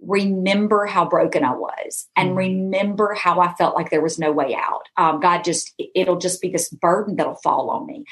remember 0.00 0.86
how 0.86 1.08
broken 1.08 1.44
I 1.44 1.54
was 1.54 2.06
and 2.16 2.30
mm. 2.30 2.36
remember 2.36 3.14
how 3.14 3.40
I 3.40 3.52
felt 3.54 3.74
like 3.74 3.90
there 3.90 4.02
was 4.02 4.18
no 4.18 4.32
way 4.32 4.54
out. 4.54 4.82
Um, 4.96 5.20
God 5.20 5.42
just, 5.42 5.72
it'll 5.94 6.18
just 6.18 6.40
be 6.40 6.50
this 6.50 6.68
burden 6.68 7.16
that'll 7.16 7.36
fall 7.36 7.70
on 7.70 7.86
me. 7.86 8.04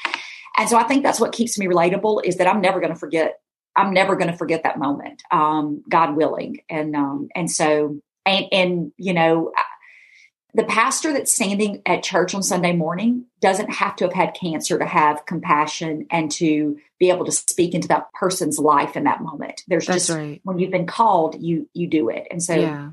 And 0.57 0.69
so 0.69 0.77
I 0.77 0.83
think 0.83 1.03
that's 1.03 1.19
what 1.19 1.33
keeps 1.33 1.57
me 1.57 1.67
relatable 1.67 2.25
is 2.25 2.37
that 2.37 2.47
I'm 2.47 2.61
never 2.61 2.79
going 2.79 2.93
to 2.93 2.99
forget. 2.99 3.39
I'm 3.75 3.93
never 3.93 4.15
going 4.15 4.31
to 4.31 4.37
forget 4.37 4.63
that 4.63 4.79
moment, 4.79 5.21
um, 5.31 5.83
God 5.89 6.15
willing. 6.15 6.61
And, 6.69 6.95
um, 6.95 7.27
and 7.35 7.51
so, 7.51 7.99
and, 8.25 8.45
and, 8.53 8.91
you 8.97 9.13
know, 9.13 9.51
the 10.55 10.63
pastor 10.63 11.11
that's 11.11 11.33
standing 11.33 11.81
at 11.85 12.01
church 12.01 12.33
on 12.33 12.41
Sunday 12.41 12.71
morning 12.71 13.25
doesn't 13.41 13.69
have 13.69 13.95
to 13.97 14.05
have 14.05 14.13
had 14.13 14.33
cancer 14.33 14.79
to 14.79 14.85
have 14.85 15.25
compassion 15.25 16.07
and 16.09 16.31
to 16.31 16.77
be 16.97 17.09
able 17.09 17.25
to 17.25 17.31
speak 17.31 17.73
into 17.73 17.89
that 17.89 18.11
person's 18.13 18.57
life 18.57 18.95
in 18.95 19.03
that 19.03 19.21
moment. 19.21 19.63
There's 19.67 19.85
That's 19.85 20.07
just 20.07 20.17
right. 20.17 20.39
when 20.43 20.57
you've 20.57 20.71
been 20.71 20.87
called, 20.87 21.35
you 21.41 21.69
you 21.73 21.87
do 21.87 22.09
it. 22.09 22.27
And 22.31 22.41
so 22.41 22.55
yeah. 22.55 22.91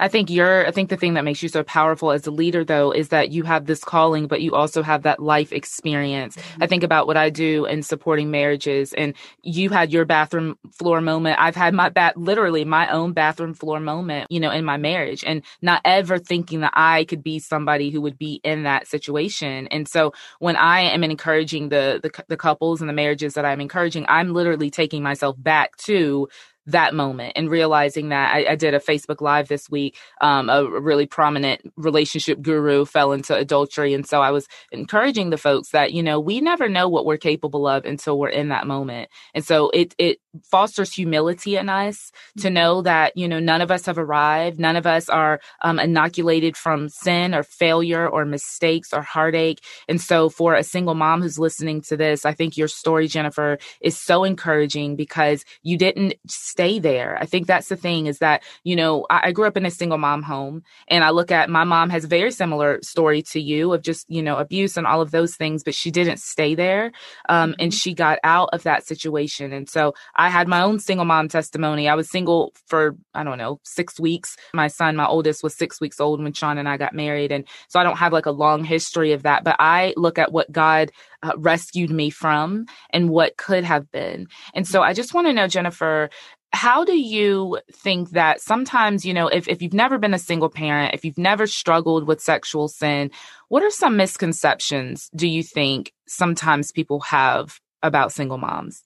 I 0.00 0.08
think 0.08 0.30
you're, 0.30 0.66
I 0.66 0.70
think 0.70 0.88
the 0.88 0.96
thing 0.96 1.14
that 1.14 1.24
makes 1.24 1.42
you 1.42 1.48
so 1.48 1.62
powerful 1.62 2.10
as 2.10 2.26
a 2.26 2.30
leader, 2.30 2.64
though, 2.64 2.90
is 2.90 3.08
that 3.08 3.30
you 3.30 3.42
have 3.44 3.66
this 3.66 3.84
calling, 3.84 4.26
but 4.26 4.42
you 4.42 4.54
also 4.54 4.82
have 4.82 5.02
that 5.02 5.20
life 5.20 5.52
experience. 5.52 6.36
Mm-hmm. 6.36 6.62
I 6.62 6.66
think 6.66 6.82
about 6.82 7.06
what 7.06 7.16
I 7.16 7.30
do 7.30 7.64
in 7.66 7.82
supporting 7.82 8.30
marriages, 8.30 8.92
and 8.92 9.14
you 9.42 9.70
had 9.70 9.92
your 9.92 10.04
bathroom 10.04 10.58
floor 10.72 11.00
moment. 11.00 11.38
I've 11.40 11.56
had 11.56 11.74
my 11.74 11.88
bat, 11.88 12.16
literally 12.16 12.64
my 12.64 12.90
own 12.90 13.12
bathroom 13.12 13.54
floor 13.54 13.80
moment, 13.80 14.26
you 14.30 14.40
know, 14.40 14.50
in 14.50 14.64
my 14.64 14.76
marriage, 14.76 15.24
and 15.24 15.42
not 15.62 15.80
ever 15.84 16.18
thinking 16.18 16.60
that 16.60 16.72
I 16.74 17.04
could 17.04 17.22
be 17.22 17.38
somebody 17.38 17.90
who 17.90 18.00
would 18.00 18.18
be 18.18 18.40
in 18.44 18.64
that 18.64 18.86
situation. 18.86 19.68
And 19.68 19.88
so 19.88 20.12
when 20.38 20.56
I 20.56 20.80
am 20.80 21.04
encouraging 21.04 21.68
the, 21.68 22.00
the, 22.02 22.24
the 22.28 22.36
couples 22.36 22.80
and 22.80 22.88
the 22.88 22.94
marriages 22.94 23.34
that 23.34 23.44
I'm 23.44 23.60
encouraging, 23.60 24.06
I'm 24.08 24.32
literally 24.32 24.70
taking 24.70 25.02
myself 25.02 25.36
back 25.38 25.76
to 25.78 26.28
that 26.68 26.94
moment 26.94 27.32
and 27.34 27.50
realizing 27.50 28.10
that 28.10 28.34
I, 28.34 28.52
I 28.52 28.54
did 28.54 28.74
a 28.74 28.78
Facebook 28.78 29.20
Live 29.20 29.48
this 29.48 29.68
week. 29.70 29.96
Um, 30.20 30.50
a 30.50 30.64
really 30.64 31.06
prominent 31.06 31.60
relationship 31.76 32.40
guru 32.42 32.84
fell 32.84 33.12
into 33.12 33.34
adultery. 33.34 33.94
And 33.94 34.06
so 34.06 34.20
I 34.20 34.30
was 34.30 34.46
encouraging 34.70 35.30
the 35.30 35.38
folks 35.38 35.70
that, 35.70 35.92
you 35.92 36.02
know, 36.02 36.20
we 36.20 36.40
never 36.40 36.68
know 36.68 36.88
what 36.88 37.06
we're 37.06 37.16
capable 37.16 37.66
of 37.66 37.84
until 37.84 38.18
we're 38.18 38.28
in 38.28 38.48
that 38.48 38.66
moment. 38.66 39.08
And 39.34 39.44
so 39.44 39.70
it, 39.70 39.94
it 39.98 40.18
fosters 40.44 40.92
humility 40.92 41.56
in 41.56 41.68
us 41.68 42.12
to 42.38 42.44
mm-hmm. 42.44 42.54
know 42.54 42.82
that, 42.82 43.16
you 43.16 43.26
know, 43.26 43.40
none 43.40 43.60
of 43.60 43.70
us 43.70 43.86
have 43.86 43.98
arrived. 43.98 44.60
None 44.60 44.76
of 44.76 44.86
us 44.86 45.08
are 45.08 45.40
um, 45.62 45.78
inoculated 45.78 46.56
from 46.56 46.88
sin 46.88 47.34
or 47.34 47.42
failure 47.42 48.08
or 48.08 48.24
mistakes 48.24 48.92
or 48.92 49.02
heartache. 49.02 49.60
And 49.88 50.00
so 50.00 50.28
for 50.28 50.54
a 50.54 50.62
single 50.62 50.94
mom 50.94 51.22
who's 51.22 51.38
listening 51.38 51.80
to 51.82 51.96
this, 51.96 52.26
I 52.26 52.34
think 52.34 52.56
your 52.56 52.68
story, 52.68 53.08
Jennifer, 53.08 53.58
is 53.80 53.98
so 53.98 54.24
encouraging 54.24 54.96
because 54.96 55.44
you 55.62 55.78
didn't 55.78 56.14
stay 56.58 56.80
there. 56.80 57.16
I 57.20 57.24
think 57.24 57.46
that's 57.46 57.68
the 57.68 57.76
thing 57.76 58.06
is 58.06 58.18
that, 58.18 58.42
you 58.64 58.74
know, 58.74 59.06
I, 59.08 59.28
I, 59.28 59.32
grew 59.32 59.46
up 59.46 59.56
in 59.56 59.64
a 59.64 59.70
single 59.70 59.96
mom 59.96 60.24
home 60.24 60.64
and 60.88 61.04
I 61.04 61.10
look 61.10 61.30
at 61.30 61.48
my 61.48 61.62
mom 61.62 61.88
has 61.90 62.02
a 62.02 62.08
very 62.08 62.32
similar 62.32 62.80
story 62.82 63.22
to 63.30 63.40
you 63.40 63.72
of 63.72 63.82
just, 63.82 64.10
you 64.10 64.24
know, 64.24 64.38
abuse 64.38 64.76
and 64.76 64.84
all 64.84 65.00
of 65.00 65.12
those 65.12 65.36
things, 65.36 65.62
but 65.62 65.72
she 65.72 65.92
didn't 65.92 66.18
stay 66.18 66.56
there. 66.56 66.90
Um, 67.28 67.52
mm-hmm. 67.52 67.60
and 67.60 67.72
she 67.72 67.94
got 67.94 68.18
out 68.24 68.48
of 68.52 68.64
that 68.64 68.84
situation. 68.84 69.52
And 69.52 69.70
so 69.70 69.94
I 70.16 70.30
had 70.30 70.48
my 70.48 70.62
own 70.62 70.80
single 70.80 71.04
mom 71.04 71.28
testimony. 71.28 71.88
I 71.88 71.94
was 71.94 72.10
single 72.10 72.52
for, 72.66 72.96
I 73.14 73.22
don't 73.22 73.38
know, 73.38 73.60
six 73.62 74.00
weeks. 74.00 74.36
My 74.52 74.66
son, 74.66 74.96
my 74.96 75.06
oldest 75.06 75.44
was 75.44 75.54
six 75.54 75.80
weeks 75.80 76.00
old 76.00 76.20
when 76.20 76.32
Sean 76.32 76.58
and 76.58 76.68
I 76.68 76.76
got 76.76 76.92
married. 76.92 77.30
And 77.30 77.44
so 77.68 77.78
I 77.78 77.84
don't 77.84 77.98
have 77.98 78.12
like 78.12 78.26
a 78.26 78.32
long 78.32 78.64
history 78.64 79.12
of 79.12 79.22
that, 79.22 79.44
but 79.44 79.54
I 79.60 79.94
look 79.96 80.18
at 80.18 80.32
what 80.32 80.50
God 80.50 80.90
uh, 81.22 81.32
rescued 81.36 81.90
me 81.90 82.10
from 82.10 82.66
and 82.90 83.10
what 83.10 83.36
could 83.36 83.64
have 83.64 83.90
been. 83.90 84.26
And 84.54 84.66
so 84.66 84.82
I 84.82 84.92
just 84.92 85.14
want 85.14 85.26
to 85.26 85.32
know, 85.32 85.48
Jennifer, 85.48 86.10
how 86.52 86.84
do 86.84 86.98
you 86.98 87.58
think 87.72 88.10
that 88.10 88.40
sometimes, 88.40 89.04
you 89.04 89.12
know, 89.12 89.28
if, 89.28 89.48
if 89.48 89.60
you've 89.60 89.74
never 89.74 89.98
been 89.98 90.14
a 90.14 90.18
single 90.18 90.48
parent, 90.48 90.94
if 90.94 91.04
you've 91.04 91.18
never 91.18 91.46
struggled 91.46 92.06
with 92.06 92.20
sexual 92.20 92.68
sin, 92.68 93.10
what 93.48 93.62
are 93.62 93.70
some 93.70 93.96
misconceptions 93.96 95.10
do 95.14 95.28
you 95.28 95.42
think 95.42 95.92
sometimes 96.06 96.72
people 96.72 97.00
have 97.00 97.60
about 97.82 98.12
single 98.12 98.38
moms? 98.38 98.82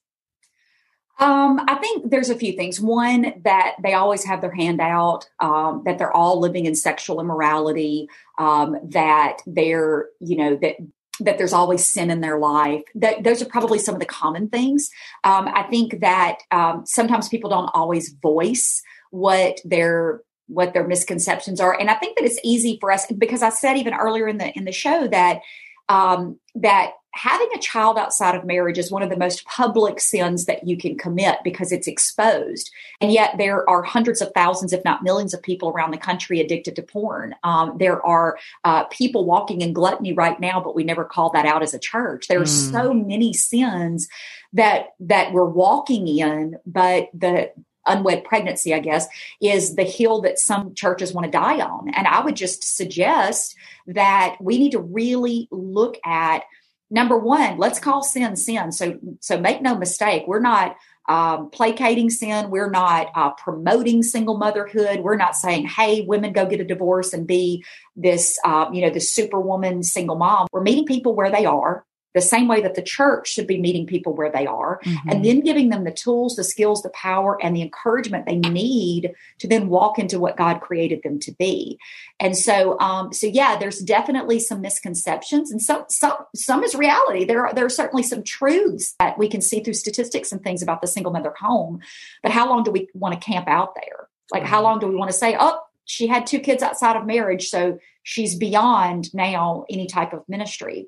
Um, 1.19 1.61
I 1.69 1.77
think 1.77 2.11
there's 2.11 2.31
a 2.31 2.35
few 2.39 2.55
things. 2.55 2.81
One, 2.81 3.35
that 3.45 3.77
they 3.81 3.95
always 3.95 4.25
have 4.25 4.41
their 4.41 4.55
hand 4.55 4.81
out, 4.81 5.29
um, 5.39 5.83
that 5.85 5.99
they're 5.99 6.13
all 6.13 6.41
living 6.41 6.67
in 6.67 6.75
sexual 6.75 7.21
immorality, 7.21 8.09
um, 8.39 8.77
that 8.89 9.39
they're, 9.47 10.07
you 10.19 10.37
know, 10.37 10.57
that 10.57 10.77
that 11.21 11.39
there's 11.39 11.53
always 11.53 11.87
sin 11.87 12.11
in 12.11 12.21
their 12.21 12.39
life. 12.39 12.83
That 12.95 13.23
those 13.25 13.43
are 13.43 13.47
probably 13.47 13.79
some 13.79 13.95
of 13.95 14.01
the 14.01 14.07
common 14.07 14.49
things. 14.49 14.91
Um, 15.25 15.49
I 15.49 15.65
think 15.65 16.01
that 16.01 16.39
um, 16.51 16.85
sometimes 16.87 17.29
people 17.29 17.51
don't 17.51 17.71
always 17.75 18.11
voice 18.11 18.83
what 19.11 19.61
their 19.65 20.23
what 20.49 20.75
their 20.75 20.87
misconceptions 20.87 21.61
are, 21.61 21.79
and 21.79 21.91
I 21.91 21.95
think 21.95 22.17
that 22.17 22.25
it's 22.25 22.41
easy 22.43 22.79
for 22.81 22.91
us 22.91 23.07
because 23.07 23.43
I 23.43 23.51
said 23.51 23.77
even 23.77 23.95
earlier 23.95 24.29
in 24.29 24.39
the 24.39 24.57
in 24.57 24.65
the 24.65 24.73
show 24.73 25.07
that 25.09 25.41
um, 25.89 26.39
that 26.57 26.93
having 27.15 27.49
a 27.55 27.59
child 27.59 27.99
outside 27.99 28.35
of 28.35 28.45
marriage 28.45 28.79
is 28.79 28.91
one 28.91 29.03
of 29.03 29.11
the 29.11 29.17
most 29.17 29.45
public 29.45 30.01
sins 30.01 30.47
that 30.47 30.67
you 30.67 30.77
can 30.77 30.97
commit 30.97 31.39
because 31.45 31.71
it's 31.71 31.87
exposed. 31.87 32.71
And 33.01 33.13
yet 33.13 33.35
there 33.37 33.69
are 33.69 33.83
hundreds 33.83 34.23
of 34.23 34.33
thousands, 34.35 34.73
if 34.73 34.85
not 34.85 35.03
millions 35.03 35.35
of 35.35 35.43
people 35.43 35.69
around 35.69 35.91
the 35.91 35.99
country 35.99 36.41
addicted 36.41 36.75
to 36.77 36.83
porn. 36.83 37.35
Um, 37.45 37.77
there 37.79 38.05
are 38.05 38.39
uh, 38.65 38.85
people 38.85 39.27
walking 39.27 39.61
in 39.61 39.75
gluttony 39.75 40.15
right 40.15 40.41
now, 40.41 40.61
but 40.61 40.75
we 40.75 40.85
never 40.85 41.05
call 41.05 41.31
that 41.31 41.45
out 41.45 41.63
as 41.63 41.75
a 41.75 41.79
church. 41.79 42.29
There 42.29 42.41
are 42.41 42.45
mm. 42.45 42.73
so 42.73 42.95
many 42.95 43.35
sins 43.35 44.09
that, 44.55 44.95
that 45.01 45.33
we're 45.33 45.45
walking 45.45 46.09
in, 46.09 46.57
but 46.65 47.09
the, 47.13 47.53
unwed 47.85 48.23
pregnancy, 48.23 48.73
I 48.73 48.79
guess, 48.79 49.09
is 49.41 49.75
the 49.75 49.83
hill 49.83 50.21
that 50.23 50.39
some 50.39 50.73
churches 50.73 51.13
want 51.13 51.25
to 51.25 51.31
die 51.31 51.61
on. 51.61 51.89
And 51.89 52.07
I 52.07 52.25
would 52.25 52.37
just 52.37 52.77
suggest 52.77 53.57
that 53.89 54.37
we 54.41 54.57
need 54.59 54.71
to 54.71 54.79
really 54.79 55.49
look 55.51 55.99
at 56.05 56.45
number 56.93 57.19
one, 57.19 57.59
let's 57.59 57.81
call 57.81 58.03
sin 58.03 58.37
sin. 58.37 58.71
So, 58.71 58.99
so 59.21 59.41
make 59.41 59.63
no 59.63 59.77
mistake, 59.77 60.25
we're 60.29 60.41
not 60.41 60.77
um, 61.09 61.51
placating 61.51 62.11
sin. 62.11 62.51
We're 62.51 62.71
not 62.71 63.09
uh, 63.15 63.33
promoting 63.33 64.03
single 64.05 64.37
motherhood. 64.37 65.01
We're 65.01 65.17
not 65.17 65.35
saying, 65.35 65.67
"Hey, 65.67 66.03
women, 66.03 66.33
go 66.33 66.47
get 66.47 66.61
a 66.61 66.65
divorce 66.65 67.13
and 67.13 67.27
be 67.27 67.65
this, 67.97 68.39
uh, 68.45 68.71
you 68.73 68.83
know, 68.83 68.91
this 68.91 69.13
superwoman 69.13 69.83
single 69.83 70.17
mom." 70.17 70.47
We're 70.53 70.63
meeting 70.63 70.87
people 70.87 71.15
where 71.17 71.31
they 71.31 71.45
are 71.45 71.85
the 72.15 72.21
same 72.21 72.49
way 72.49 72.61
that 72.61 72.75
the 72.75 72.83
church 72.83 73.29
should 73.29 73.47
be 73.47 73.61
meeting 73.61 73.87
people 73.87 74.15
where 74.15 74.31
they 74.31 74.47
are 74.47 74.81
mm-hmm. 74.85 75.09
and 75.09 75.25
then 75.25 75.41
giving 75.41 75.71
them 75.71 75.85
the 75.85 75.93
tools 75.93 76.37
the 76.37 76.45
skills 76.45 76.83
the 76.83 76.91
power 76.91 77.39
and 77.43 77.57
the 77.57 77.63
encouragement 77.63 78.27
they 78.27 78.37
need 78.37 79.13
to 79.39 79.49
then 79.49 79.69
walk 79.69 79.99
into 79.99 80.19
what 80.19 80.37
god 80.37 80.61
created 80.61 81.03
them 81.03 81.19
to 81.19 81.33
be. 81.33 81.79
And 82.21 82.37
so 82.37 82.79
um 82.81 83.13
so 83.13 83.27
yeah 83.27 83.57
there's 83.59 83.79
definitely 83.81 84.39
some 84.39 84.61
misconceptions 84.61 85.51
and 85.51 85.61
some 85.61 85.85
some 85.89 86.17
some 86.35 86.63
is 86.63 86.75
reality. 86.75 87.25
There 87.25 87.47
are 87.47 87.55
there 87.55 87.67
are 87.67 87.71
certainly 87.71 88.03
some 88.03 88.23
truths 88.23 88.95
that 88.99 89.19
we 89.19 89.29
can 89.29 89.41
see 89.41 89.61
through 89.61 89.75
statistics 89.75 90.33
and 90.33 90.43
things 90.43 90.63
about 90.63 90.81
the 90.81 90.87
single 90.87 91.13
mother 91.13 91.35
home 91.39 91.81
but 92.23 92.33
how 92.33 92.49
long 92.49 92.63
do 92.63 92.71
we 92.71 92.89
want 92.95 93.15
to 93.15 93.21
camp 93.21 93.49
out 93.49 93.75
there? 93.75 94.09
Like 94.33 94.45
how 94.45 94.63
long 94.63 94.79
do 94.79 94.87
we 94.87 94.97
want 94.97 95.11
to 95.11 95.17
say 95.17 95.37
oh 95.39 95.61
she 95.85 96.07
had 96.07 96.27
two 96.27 96.39
kids 96.39 96.63
outside 96.63 96.97
of 96.97 97.07
marriage 97.07 97.49
so 97.49 97.79
she's 98.03 98.35
beyond 98.35 99.13
now 99.15 99.65
any 99.69 99.87
type 99.87 100.13
of 100.13 100.23
ministry 100.29 100.87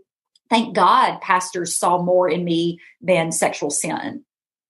thank 0.50 0.74
God 0.74 1.20
pastors 1.20 1.78
saw 1.78 2.02
more 2.02 2.28
in 2.28 2.44
me 2.44 2.78
than 3.00 3.32
sexual 3.32 3.70
sin. 3.70 4.24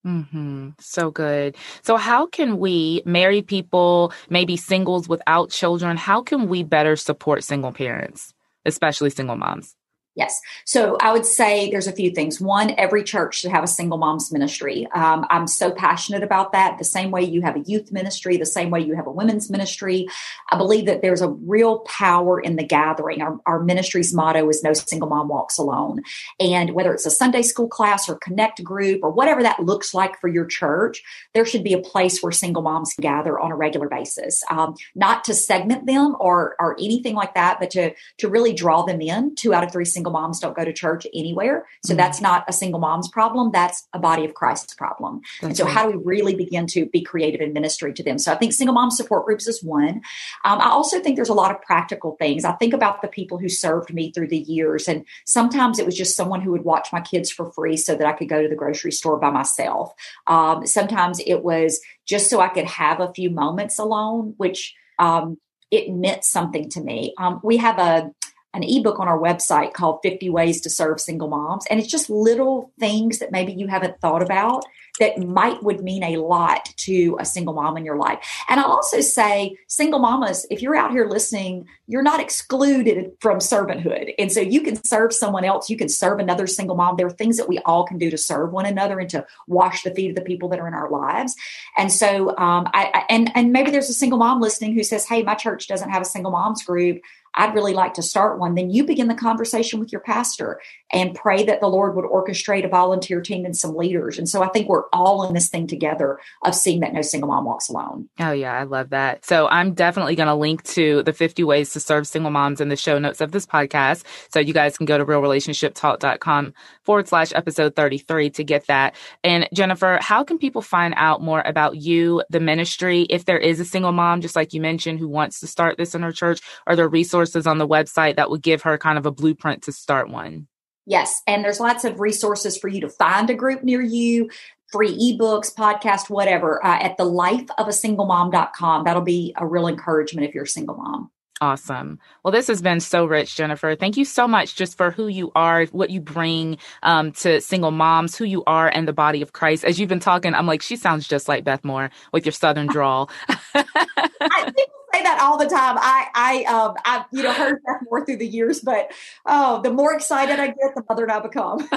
Mm-hmm. 0.06 0.70
So 0.80 1.10
good. 1.10 1.56
So, 1.82 1.96
how 1.96 2.26
can 2.26 2.58
we, 2.58 3.02
married 3.06 3.46
people, 3.46 4.12
maybe 4.28 4.56
singles 4.56 5.08
without 5.08 5.50
children, 5.50 5.96
how 5.96 6.22
can 6.22 6.48
we 6.48 6.62
better 6.62 6.94
support 6.94 7.42
single 7.42 7.72
parents, 7.72 8.34
especially 8.66 9.08
single 9.08 9.36
moms? 9.36 9.74
Yes. 10.16 10.40
So 10.64 10.96
I 11.00 11.12
would 11.12 11.26
say 11.26 11.70
there's 11.70 11.88
a 11.88 11.92
few 11.92 12.10
things. 12.12 12.40
One, 12.40 12.72
every 12.78 13.02
church 13.02 13.40
should 13.40 13.50
have 13.50 13.64
a 13.64 13.68
single 13.68 13.98
moms 13.98 14.30
ministry. 14.30 14.86
Um, 14.94 15.26
I'm 15.28 15.48
so 15.48 15.72
passionate 15.72 16.22
about 16.22 16.52
that. 16.52 16.78
The 16.78 16.84
same 16.84 17.10
way 17.10 17.22
you 17.24 17.42
have 17.42 17.56
a 17.56 17.60
youth 17.60 17.90
ministry, 17.90 18.36
the 18.36 18.46
same 18.46 18.70
way 18.70 18.80
you 18.80 18.94
have 18.94 19.08
a 19.08 19.12
women's 19.12 19.50
ministry. 19.50 20.06
I 20.52 20.56
believe 20.56 20.86
that 20.86 21.02
there's 21.02 21.20
a 21.20 21.30
real 21.30 21.80
power 21.80 22.38
in 22.38 22.54
the 22.54 22.62
gathering. 22.62 23.22
Our, 23.22 23.40
our 23.44 23.60
ministry's 23.60 24.14
motto 24.14 24.48
is 24.48 24.62
no 24.62 24.72
single 24.72 25.08
mom 25.08 25.26
walks 25.26 25.58
alone. 25.58 26.02
And 26.38 26.70
whether 26.74 26.94
it's 26.94 27.06
a 27.06 27.10
Sunday 27.10 27.42
school 27.42 27.66
class 27.66 28.08
or 28.08 28.14
connect 28.14 28.62
group 28.62 29.00
or 29.02 29.10
whatever 29.10 29.42
that 29.42 29.58
looks 29.58 29.94
like 29.94 30.20
for 30.20 30.28
your 30.28 30.46
church, 30.46 31.02
there 31.34 31.44
should 31.44 31.64
be 31.64 31.72
a 31.72 31.80
place 31.80 32.22
where 32.22 32.30
single 32.30 32.62
moms 32.62 32.94
gather 33.00 33.40
on 33.40 33.50
a 33.50 33.56
regular 33.56 33.88
basis. 33.88 34.44
Um, 34.48 34.76
not 34.94 35.24
to 35.24 35.34
segment 35.34 35.86
them 35.86 36.14
or, 36.20 36.54
or 36.60 36.76
anything 36.78 37.16
like 37.16 37.34
that, 37.34 37.58
but 37.58 37.70
to, 37.72 37.94
to 38.18 38.28
really 38.28 38.52
draw 38.52 38.82
them 38.82 39.00
in. 39.00 39.34
Two 39.34 39.52
out 39.52 39.64
of 39.64 39.72
three 39.72 39.84
single 39.84 40.03
single 40.04 40.20
moms 40.20 40.38
don't 40.38 40.54
go 40.54 40.64
to 40.64 40.72
church 40.72 41.06
anywhere. 41.14 41.66
So 41.82 41.90
mm-hmm. 41.90 41.98
that's 41.98 42.20
not 42.20 42.44
a 42.46 42.52
single 42.52 42.78
mom's 42.78 43.08
problem. 43.08 43.50
That's 43.52 43.88
a 43.94 43.98
body 43.98 44.26
of 44.26 44.34
Christ's 44.34 44.74
problem. 44.74 45.22
That's 45.40 45.48
and 45.48 45.56
so, 45.56 45.64
right. 45.64 45.72
how 45.72 45.90
do 45.90 45.98
we 45.98 46.04
really 46.04 46.34
begin 46.34 46.66
to 46.68 46.86
be 46.86 47.02
creative 47.02 47.40
in 47.40 47.54
ministry 47.54 47.94
to 47.94 48.02
them? 48.02 48.18
So, 48.18 48.32
I 48.32 48.36
think 48.36 48.52
single 48.52 48.74
mom 48.74 48.90
support 48.90 49.24
groups 49.24 49.46
is 49.46 49.62
one. 49.62 50.02
Um, 50.44 50.60
I 50.60 50.68
also 50.68 51.00
think 51.00 51.16
there's 51.16 51.30
a 51.30 51.34
lot 51.34 51.50
of 51.50 51.62
practical 51.62 52.16
things. 52.18 52.44
I 52.44 52.52
think 52.52 52.74
about 52.74 53.00
the 53.00 53.08
people 53.08 53.38
who 53.38 53.48
served 53.48 53.94
me 53.94 54.12
through 54.12 54.28
the 54.28 54.38
years, 54.38 54.88
and 54.88 55.06
sometimes 55.24 55.78
it 55.78 55.86
was 55.86 55.96
just 55.96 56.16
someone 56.16 56.42
who 56.42 56.52
would 56.52 56.64
watch 56.64 56.88
my 56.92 57.00
kids 57.00 57.30
for 57.30 57.50
free 57.52 57.76
so 57.76 57.94
that 57.94 58.06
I 58.06 58.12
could 58.12 58.28
go 58.28 58.42
to 58.42 58.48
the 58.48 58.56
grocery 58.56 58.92
store 58.92 59.18
by 59.18 59.30
myself. 59.30 59.92
Um, 60.26 60.66
sometimes 60.66 61.20
it 61.20 61.42
was 61.42 61.80
just 62.06 62.28
so 62.28 62.40
I 62.40 62.48
could 62.48 62.66
have 62.66 63.00
a 63.00 63.12
few 63.14 63.30
moments 63.30 63.78
alone, 63.78 64.34
which 64.36 64.74
um, 64.98 65.38
it 65.70 65.90
meant 65.90 66.24
something 66.24 66.68
to 66.70 66.80
me. 66.80 67.14
Um, 67.18 67.40
we 67.42 67.56
have 67.56 67.78
a 67.78 68.10
an 68.54 68.62
ebook 68.62 68.98
on 68.98 69.08
our 69.08 69.18
website 69.18 69.72
called 69.72 70.00
50 70.02 70.30
Ways 70.30 70.60
to 70.62 70.70
Serve 70.70 71.00
Single 71.00 71.28
Moms. 71.28 71.66
And 71.68 71.80
it's 71.80 71.90
just 71.90 72.08
little 72.08 72.72
things 72.78 73.18
that 73.18 73.32
maybe 73.32 73.52
you 73.52 73.66
haven't 73.66 74.00
thought 74.00 74.22
about 74.22 74.64
that 75.00 75.18
might 75.18 75.62
would 75.62 75.80
mean 75.80 76.04
a 76.04 76.18
lot 76.18 76.72
to 76.76 77.16
a 77.18 77.24
single 77.24 77.54
mom 77.54 77.76
in 77.76 77.84
your 77.84 77.96
life. 77.96 78.18
And 78.48 78.60
I'll 78.60 78.70
also 78.70 79.00
say, 79.00 79.56
single 79.66 79.98
mamas, 79.98 80.46
if 80.50 80.62
you're 80.62 80.76
out 80.76 80.92
here 80.92 81.06
listening, 81.06 81.66
you're 81.88 82.02
not 82.02 82.20
excluded 82.20 83.10
from 83.20 83.38
servanthood. 83.38 84.14
And 84.18 84.30
so 84.30 84.40
you 84.40 84.60
can 84.60 84.82
serve 84.84 85.12
someone 85.12 85.44
else, 85.44 85.68
you 85.68 85.76
can 85.76 85.88
serve 85.88 86.20
another 86.20 86.46
single 86.46 86.76
mom. 86.76 86.96
There 86.96 87.06
are 87.06 87.10
things 87.10 87.36
that 87.38 87.48
we 87.48 87.58
all 87.60 87.84
can 87.84 87.98
do 87.98 88.08
to 88.08 88.18
serve 88.18 88.52
one 88.52 88.66
another 88.66 89.00
and 89.00 89.10
to 89.10 89.26
wash 89.48 89.82
the 89.82 89.92
feet 89.92 90.10
of 90.10 90.16
the 90.16 90.22
people 90.22 90.48
that 90.50 90.60
are 90.60 90.68
in 90.68 90.74
our 90.74 90.88
lives. 90.88 91.34
And 91.76 91.90
so, 91.90 92.30
um, 92.36 92.68
I, 92.72 92.90
I 92.94 93.04
and 93.10 93.30
and 93.34 93.52
maybe 93.52 93.70
there's 93.70 93.90
a 93.90 93.94
single 93.94 94.18
mom 94.18 94.40
listening 94.40 94.74
who 94.74 94.84
says, 94.84 95.06
"Hey, 95.06 95.22
my 95.22 95.34
church 95.34 95.66
doesn't 95.66 95.90
have 95.90 96.02
a 96.02 96.06
single 96.06 96.30
moms 96.30 96.62
group." 96.62 97.00
I'd 97.34 97.54
really 97.54 97.74
like 97.74 97.94
to 97.94 98.02
start 98.02 98.38
one. 98.38 98.54
Then 98.54 98.70
you 98.70 98.84
begin 98.84 99.08
the 99.08 99.14
conversation 99.14 99.80
with 99.80 99.90
your 99.90 100.00
pastor 100.00 100.60
and 100.92 101.14
pray 101.14 101.44
that 101.44 101.60
the 101.60 101.66
Lord 101.66 101.96
would 101.96 102.04
orchestrate 102.04 102.64
a 102.64 102.68
volunteer 102.68 103.20
team 103.20 103.44
and 103.44 103.56
some 103.56 103.74
leaders. 103.74 104.18
And 104.18 104.28
so 104.28 104.42
I 104.42 104.48
think 104.48 104.68
we're 104.68 104.84
all 104.92 105.26
in 105.26 105.34
this 105.34 105.48
thing 105.48 105.66
together 105.66 106.18
of 106.44 106.54
seeing 106.54 106.80
that 106.80 106.92
no 106.92 107.02
single 107.02 107.28
mom 107.28 107.44
walks 107.44 107.68
alone. 107.68 108.08
Oh, 108.20 108.30
yeah, 108.30 108.52
I 108.52 108.62
love 108.62 108.90
that. 108.90 109.24
So 109.24 109.48
I'm 109.48 109.74
definitely 109.74 110.14
going 110.14 110.28
to 110.28 110.34
link 110.34 110.62
to 110.64 111.02
the 111.02 111.12
50 111.12 111.42
ways 111.42 111.72
to 111.72 111.80
serve 111.80 112.06
single 112.06 112.30
moms 112.30 112.60
in 112.60 112.68
the 112.68 112.76
show 112.76 112.98
notes 112.98 113.20
of 113.20 113.32
this 113.32 113.46
podcast. 113.46 114.04
So 114.32 114.38
you 114.38 114.54
guys 114.54 114.76
can 114.76 114.86
go 114.86 114.96
to 114.96 115.04
realrelationshiptalk.com 115.04 116.54
forward 116.84 117.08
slash 117.08 117.32
episode 117.34 117.74
33 117.74 118.30
to 118.30 118.44
get 118.44 118.66
that. 118.68 118.94
And 119.24 119.48
Jennifer, 119.52 119.98
how 120.00 120.22
can 120.22 120.38
people 120.38 120.62
find 120.62 120.94
out 120.96 121.20
more 121.20 121.42
about 121.44 121.76
you, 121.76 122.22
the 122.30 122.40
ministry, 122.40 123.02
if 123.10 123.24
there 123.24 123.38
is 123.38 123.58
a 123.58 123.64
single 123.64 123.92
mom, 123.92 124.20
just 124.20 124.36
like 124.36 124.52
you 124.52 124.60
mentioned, 124.60 125.00
who 125.00 125.08
wants 125.08 125.40
to 125.40 125.46
start 125.46 125.76
this 125.76 125.94
in 125.94 126.02
her 126.02 126.12
church? 126.12 126.40
Are 126.66 126.76
there 126.76 126.88
resources 126.88 127.23
on 127.46 127.58
the 127.58 127.68
website 127.68 128.16
that 128.16 128.30
would 128.30 128.42
give 128.42 128.62
her 128.62 128.78
kind 128.78 128.98
of 128.98 129.06
a 129.06 129.10
blueprint 129.10 129.62
to 129.64 129.72
start 129.72 130.08
one? 130.08 130.48
Yes. 130.86 131.22
And 131.26 131.44
there's 131.44 131.60
lots 131.60 131.84
of 131.84 132.00
resources 132.00 132.58
for 132.58 132.68
you 132.68 132.80
to 132.82 132.88
find 132.88 133.30
a 133.30 133.34
group 133.34 133.62
near 133.62 133.80
you, 133.80 134.30
free 134.70 134.92
ebooks, 134.92 135.54
podcast, 135.54 136.10
whatever, 136.10 136.64
uh, 136.64 136.78
at 136.78 136.96
the 136.96 137.04
lifeofasinglemom.com. 137.04 138.84
That'll 138.84 139.02
be 139.02 139.34
a 139.36 139.46
real 139.46 139.66
encouragement 139.66 140.28
if 140.28 140.34
you're 140.34 140.44
a 140.44 140.48
single 140.48 140.76
mom. 140.76 141.10
Awesome. 141.40 141.98
Well, 142.22 142.32
this 142.32 142.46
has 142.46 142.62
been 142.62 142.80
so 142.80 143.06
rich, 143.06 143.34
Jennifer. 143.36 143.74
Thank 143.74 143.96
you 143.96 144.04
so 144.04 144.28
much 144.28 144.54
just 144.54 144.76
for 144.76 144.90
who 144.90 145.08
you 145.08 145.32
are, 145.34 145.64
what 145.66 145.90
you 145.90 146.00
bring 146.00 146.58
um, 146.82 147.12
to 147.12 147.40
single 147.40 147.72
moms, 147.72 148.16
who 148.16 148.24
you 148.24 148.44
are, 148.46 148.68
and 148.68 148.86
the 148.86 148.92
body 148.92 149.20
of 149.20 149.32
Christ. 149.32 149.64
As 149.64 149.80
you've 149.80 149.88
been 149.88 150.00
talking, 150.00 150.32
I'm 150.32 150.46
like, 150.46 150.62
she 150.62 150.76
sounds 150.76 151.08
just 151.08 151.28
like 151.28 151.44
Beth 151.44 151.64
Moore 151.64 151.90
with 152.12 152.24
your 152.24 152.32
Southern 152.32 152.68
drawl. 152.68 153.10
I, 153.54 154.52
say 154.94 155.02
that 155.02 155.20
all 155.20 155.38
the 155.38 155.46
time. 155.46 155.76
I, 155.78 156.06
I, 156.14 156.44
um, 156.44 156.74
I've, 156.84 157.04
you 157.10 157.22
know, 157.22 157.32
heard 157.32 157.60
that 157.66 157.80
more 157.90 158.04
through 158.04 158.18
the 158.18 158.26
years, 158.26 158.60
but 158.60 158.92
oh, 159.26 159.60
the 159.62 159.70
more 159.70 159.94
excited 159.94 160.38
I 160.38 160.48
get, 160.48 160.74
the 160.74 160.84
mother 160.88 161.10
I 161.10 161.20
become. 161.20 161.68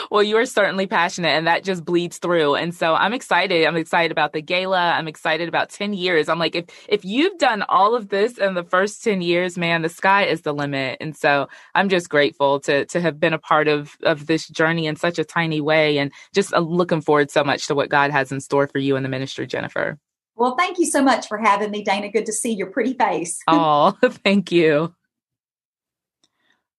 well, 0.10 0.22
you 0.22 0.36
are 0.36 0.46
certainly 0.46 0.86
passionate 0.86 1.28
and 1.28 1.46
that 1.46 1.64
just 1.64 1.84
bleeds 1.84 2.18
through. 2.18 2.54
And 2.54 2.74
so 2.74 2.94
I'm 2.94 3.12
excited. 3.12 3.66
I'm 3.66 3.76
excited 3.76 4.12
about 4.12 4.32
the 4.32 4.42
gala. 4.42 4.92
I'm 4.92 5.08
excited 5.08 5.48
about 5.48 5.70
10 5.70 5.92
years. 5.92 6.28
I'm 6.28 6.38
like, 6.38 6.54
if, 6.54 6.64
if 6.88 7.04
you've 7.04 7.38
done 7.38 7.62
all 7.68 7.94
of 7.94 8.08
this 8.08 8.38
in 8.38 8.54
the 8.54 8.64
first 8.64 9.02
10 9.04 9.22
years, 9.22 9.56
man, 9.56 9.82
the 9.82 9.88
sky 9.88 10.24
is 10.24 10.42
the 10.42 10.52
limit. 10.52 10.98
And 11.00 11.16
so 11.16 11.48
I'm 11.74 11.88
just 11.88 12.08
grateful 12.08 12.60
to, 12.60 12.84
to 12.86 13.00
have 13.00 13.20
been 13.20 13.32
a 13.32 13.38
part 13.38 13.68
of, 13.68 13.96
of 14.02 14.26
this 14.26 14.48
journey 14.48 14.86
in 14.86 14.96
such 14.96 15.18
a 15.18 15.24
tiny 15.24 15.60
way 15.60 15.98
and 15.98 16.12
just 16.34 16.52
uh, 16.52 16.60
looking 16.60 17.00
forward 17.00 17.30
so 17.30 17.44
much 17.44 17.66
to 17.68 17.74
what 17.74 17.88
God 17.88 18.10
has 18.10 18.32
in 18.32 18.40
store 18.40 18.66
for 18.66 18.78
you 18.78 18.96
in 18.96 19.02
the 19.02 19.08
ministry, 19.08 19.46
Jennifer. 19.46 19.98
Well, 20.36 20.56
thank 20.56 20.78
you 20.78 20.86
so 20.86 21.02
much 21.02 21.28
for 21.28 21.38
having 21.38 21.70
me, 21.70 21.82
Dana. 21.82 22.10
Good 22.10 22.26
to 22.26 22.32
see 22.32 22.52
your 22.52 22.70
pretty 22.70 22.94
face. 22.94 23.38
oh, 23.48 23.96
thank 24.02 24.50
you. 24.50 24.94